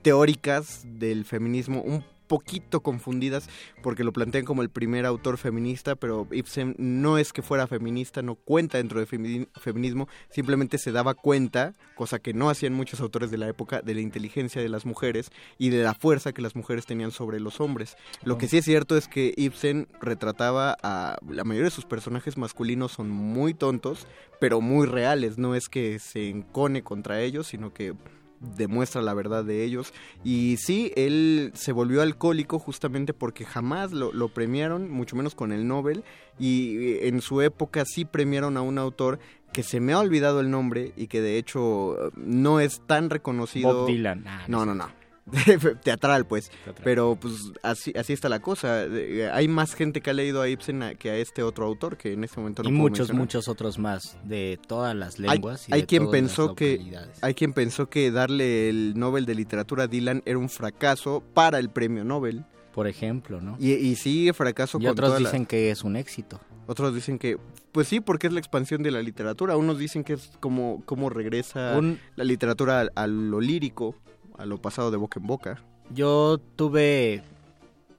teóricas 0.02 0.84
del 0.86 1.26
feminismo 1.26 1.82
un 1.82 2.04
poquito 2.30 2.82
confundidas 2.82 3.50
porque 3.84 4.06
lo 4.06 4.14
plantean 4.14 4.46
como 4.46 4.62
el 4.62 4.70
primer 4.70 5.06
autor 5.06 5.38
feminista, 5.38 5.98
pero 5.98 6.28
Ibsen 6.32 6.76
no 6.78 7.18
es 7.18 7.34
que 7.34 7.42
fuera 7.42 7.68
feminista, 7.68 8.22
no 8.22 8.36
cuenta 8.36 8.78
dentro 8.78 9.02
de 9.02 9.08
femi- 9.08 9.50
feminismo, 9.60 10.08
simplemente 10.30 10.78
se 10.78 10.94
daba 10.94 11.16
cuenta, 11.16 11.74
cosa 11.96 12.20
que 12.20 12.34
no 12.34 12.50
hacían 12.50 12.74
muchos 12.74 13.02
autores 13.02 13.32
de 13.32 13.38
la 13.38 13.50
época, 13.50 13.82
de 13.82 13.96
la 13.96 14.02
inteligencia 14.02 14.62
de 14.62 14.70
las 14.70 14.86
mujeres 14.86 15.32
y 15.58 15.70
de 15.70 15.84
la 15.84 15.94
fuerza 15.96 16.32
que 16.32 16.42
las 16.42 16.56
mujeres 16.56 16.86
tenían 16.86 17.12
sobre 17.12 17.40
los 17.40 17.60
hombres. 17.60 17.98
Lo 18.24 18.38
que 18.38 18.48
sí 18.48 18.58
es 18.58 18.66
cierto 18.66 18.96
es 18.96 19.08
que 19.08 19.34
Ibsen 19.36 19.88
retrataba 20.00 20.78
a 20.84 21.18
la 21.28 21.44
mayoría 21.44 21.66
de 21.70 21.76
sus 21.76 21.86
personajes 21.86 22.38
masculinos 22.38 22.92
son 22.92 23.10
muy 23.10 23.54
tontos, 23.56 24.08
pero 24.40 24.62
muy 24.62 24.86
reales, 24.86 25.38
no 25.38 25.56
es 25.56 25.68
que 25.68 25.98
se 26.00 26.30
encone 26.30 26.84
contra 26.84 27.22
ellos, 27.22 27.48
sino 27.48 27.74
que 27.74 27.96
demuestra 28.40 29.02
la 29.02 29.14
verdad 29.14 29.44
de 29.44 29.64
ellos. 29.64 29.94
Y 30.24 30.58
sí, 30.58 30.92
él 30.96 31.52
se 31.54 31.72
volvió 31.72 32.02
alcohólico 32.02 32.60
justamente 32.60 33.14
porque 33.14 33.46
jamás 33.46 33.92
lo, 33.92 34.12
lo 34.14 34.30
premiaron, 34.30 34.90
mucho 34.90 35.16
menos 35.16 35.36
con 35.36 35.52
el 35.52 35.68
Nobel. 35.68 36.04
Y 36.38 36.78
eh, 36.78 37.08
en 37.08 37.22
su 37.22 37.42
época 37.42 37.84
sí 37.86 38.06
premiaron 38.06 38.58
a 38.58 38.62
un 38.62 38.78
autor 38.78 39.20
que 39.52 39.64
se 39.64 39.80
me 39.80 39.94
ha 39.94 40.00
olvidado 40.00 40.40
el 40.40 40.52
nombre 40.52 40.94
y 40.96 41.08
que 41.08 41.22
de 41.22 41.38
hecho 41.38 42.12
no 42.16 42.60
es 42.60 42.82
tan 42.86 43.10
reconocido. 43.10 43.74
Bob 43.74 43.88
Dylan. 43.88 44.24
Ah, 44.28 44.44
no, 44.48 44.66
no, 44.66 44.76
no. 44.76 44.99
Teatral, 45.84 46.26
pues. 46.26 46.52
Pero 46.84 47.18
pues 47.20 47.52
así, 47.64 47.94
así 47.98 48.14
está 48.14 48.30
la 48.30 48.40
cosa. 48.40 48.86
Hay 49.34 49.48
más 49.48 49.74
gente 49.76 50.02
que 50.02 50.10
ha 50.10 50.14
leído 50.14 50.42
a 50.42 50.50
Ibsen 50.50 50.84
a- 50.84 50.96
que 50.96 51.10
a 51.10 51.16
este 51.18 51.44
otro 51.44 51.66
autor 51.66 51.98
que 51.98 52.14
en 52.14 52.24
este 52.24 52.40
momento 52.40 52.64
no 52.64 52.70
y 52.70 52.72
puedo 52.72 52.82
muchos, 52.84 53.00
mencionar. 53.10 53.22
muchos 53.22 53.48
otros 53.48 53.80
más 53.80 54.18
de 54.24 54.60
todas 54.68 54.96
las 54.96 55.16
Hay, 55.20 55.30
lenguas. 55.30 55.68
y 55.70 55.74
hay 55.74 55.82
de 55.82 55.88
quien 55.88 56.04
todas 56.06 56.14
las 56.22 56.22
pensó 56.22 56.56
que 56.56 56.98
hay 57.22 57.34
quien 57.34 57.54
pensó 57.54 57.90
que 57.90 58.12
darle 58.12 58.70
el 58.70 58.94
Nobel 58.98 59.26
de 59.26 59.36
literatura 59.36 59.84
a 59.84 59.88
Dylan 59.88 60.22
era 60.26 60.38
un 60.38 60.50
fracaso 60.50 61.24
para 61.34 61.60
el 61.60 61.70
premio 61.70 62.04
Nobel. 62.04 62.46
Por 62.74 62.88
ejemplo, 62.88 63.42
¿no? 63.42 63.58
Y, 63.60 63.74
y 63.74 63.96
sí, 63.96 64.32
fracaso 64.34 64.78
Y 64.80 64.84
con 64.84 64.92
otros 64.92 65.10
la- 65.12 65.18
dicen 65.18 65.46
que 65.46 65.72
es 65.72 65.84
un 65.84 65.96
éxito. 65.96 66.40
Otros 66.68 66.94
dicen 66.94 67.18
que, 67.18 67.38
pues 67.72 67.88
sí, 67.88 68.00
porque 68.00 68.28
es 68.28 68.34
la 68.34 68.40
expansión 68.40 68.84
de 68.84 68.92
la 68.92 69.02
literatura. 69.02 69.58
Unos 69.58 69.80
dicen 69.80 70.04
que 70.04 70.14
es 70.14 70.30
como, 70.40 70.84
como 70.86 71.10
regresa 71.10 71.76
Un- 71.80 72.00
la 72.16 72.24
literatura 72.24 72.82
a, 72.96 73.04
a 73.04 73.08
lo 73.08 73.42
lírico, 73.42 73.96
a 74.40 74.46
lo 74.46 74.62
pasado 74.62 74.90
de 74.90 74.98
boca 74.98 75.20
en 75.20 75.28
boca. 75.28 75.62
Yo 75.94 76.40
tuve, 76.56 77.24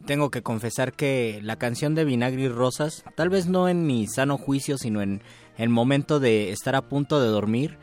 tengo 0.06 0.30
que 0.30 0.42
confesar 0.42 0.94
que 0.94 1.40
la 1.42 1.56
canción 1.56 1.94
de 1.94 2.04
Vinagre 2.04 2.42
y 2.42 2.48
Rosas, 2.48 3.04
tal 3.14 3.28
vez 3.28 3.46
no 3.46 3.68
en 3.68 3.86
mi 3.86 4.06
sano 4.06 4.38
juicio, 4.38 4.78
sino 4.78 5.02
en 5.02 5.22
el 5.58 5.68
momento 5.68 6.18
de 6.18 6.50
estar 6.50 6.74
a 6.74 6.88
punto 6.88 7.20
de 7.20 7.28
dormir, 7.28 7.78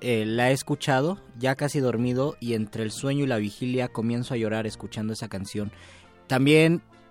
eh, 0.00 0.24
la 0.26 0.50
he 0.50 0.52
escuchado, 0.52 1.18
ya 1.38 1.54
casi 1.54 1.80
dormido, 1.80 2.36
y 2.40 2.52
entre 2.52 2.82
el 2.82 2.90
sueño 2.90 3.24
y 3.24 3.28
la 3.28 3.38
vigilia 3.38 3.88
comienzo 3.88 4.34
a 4.34 4.36
llorar 4.36 4.66
escuchando 4.66 5.14
esa 5.14 5.28
canción. 5.28 5.72
También 6.26 6.82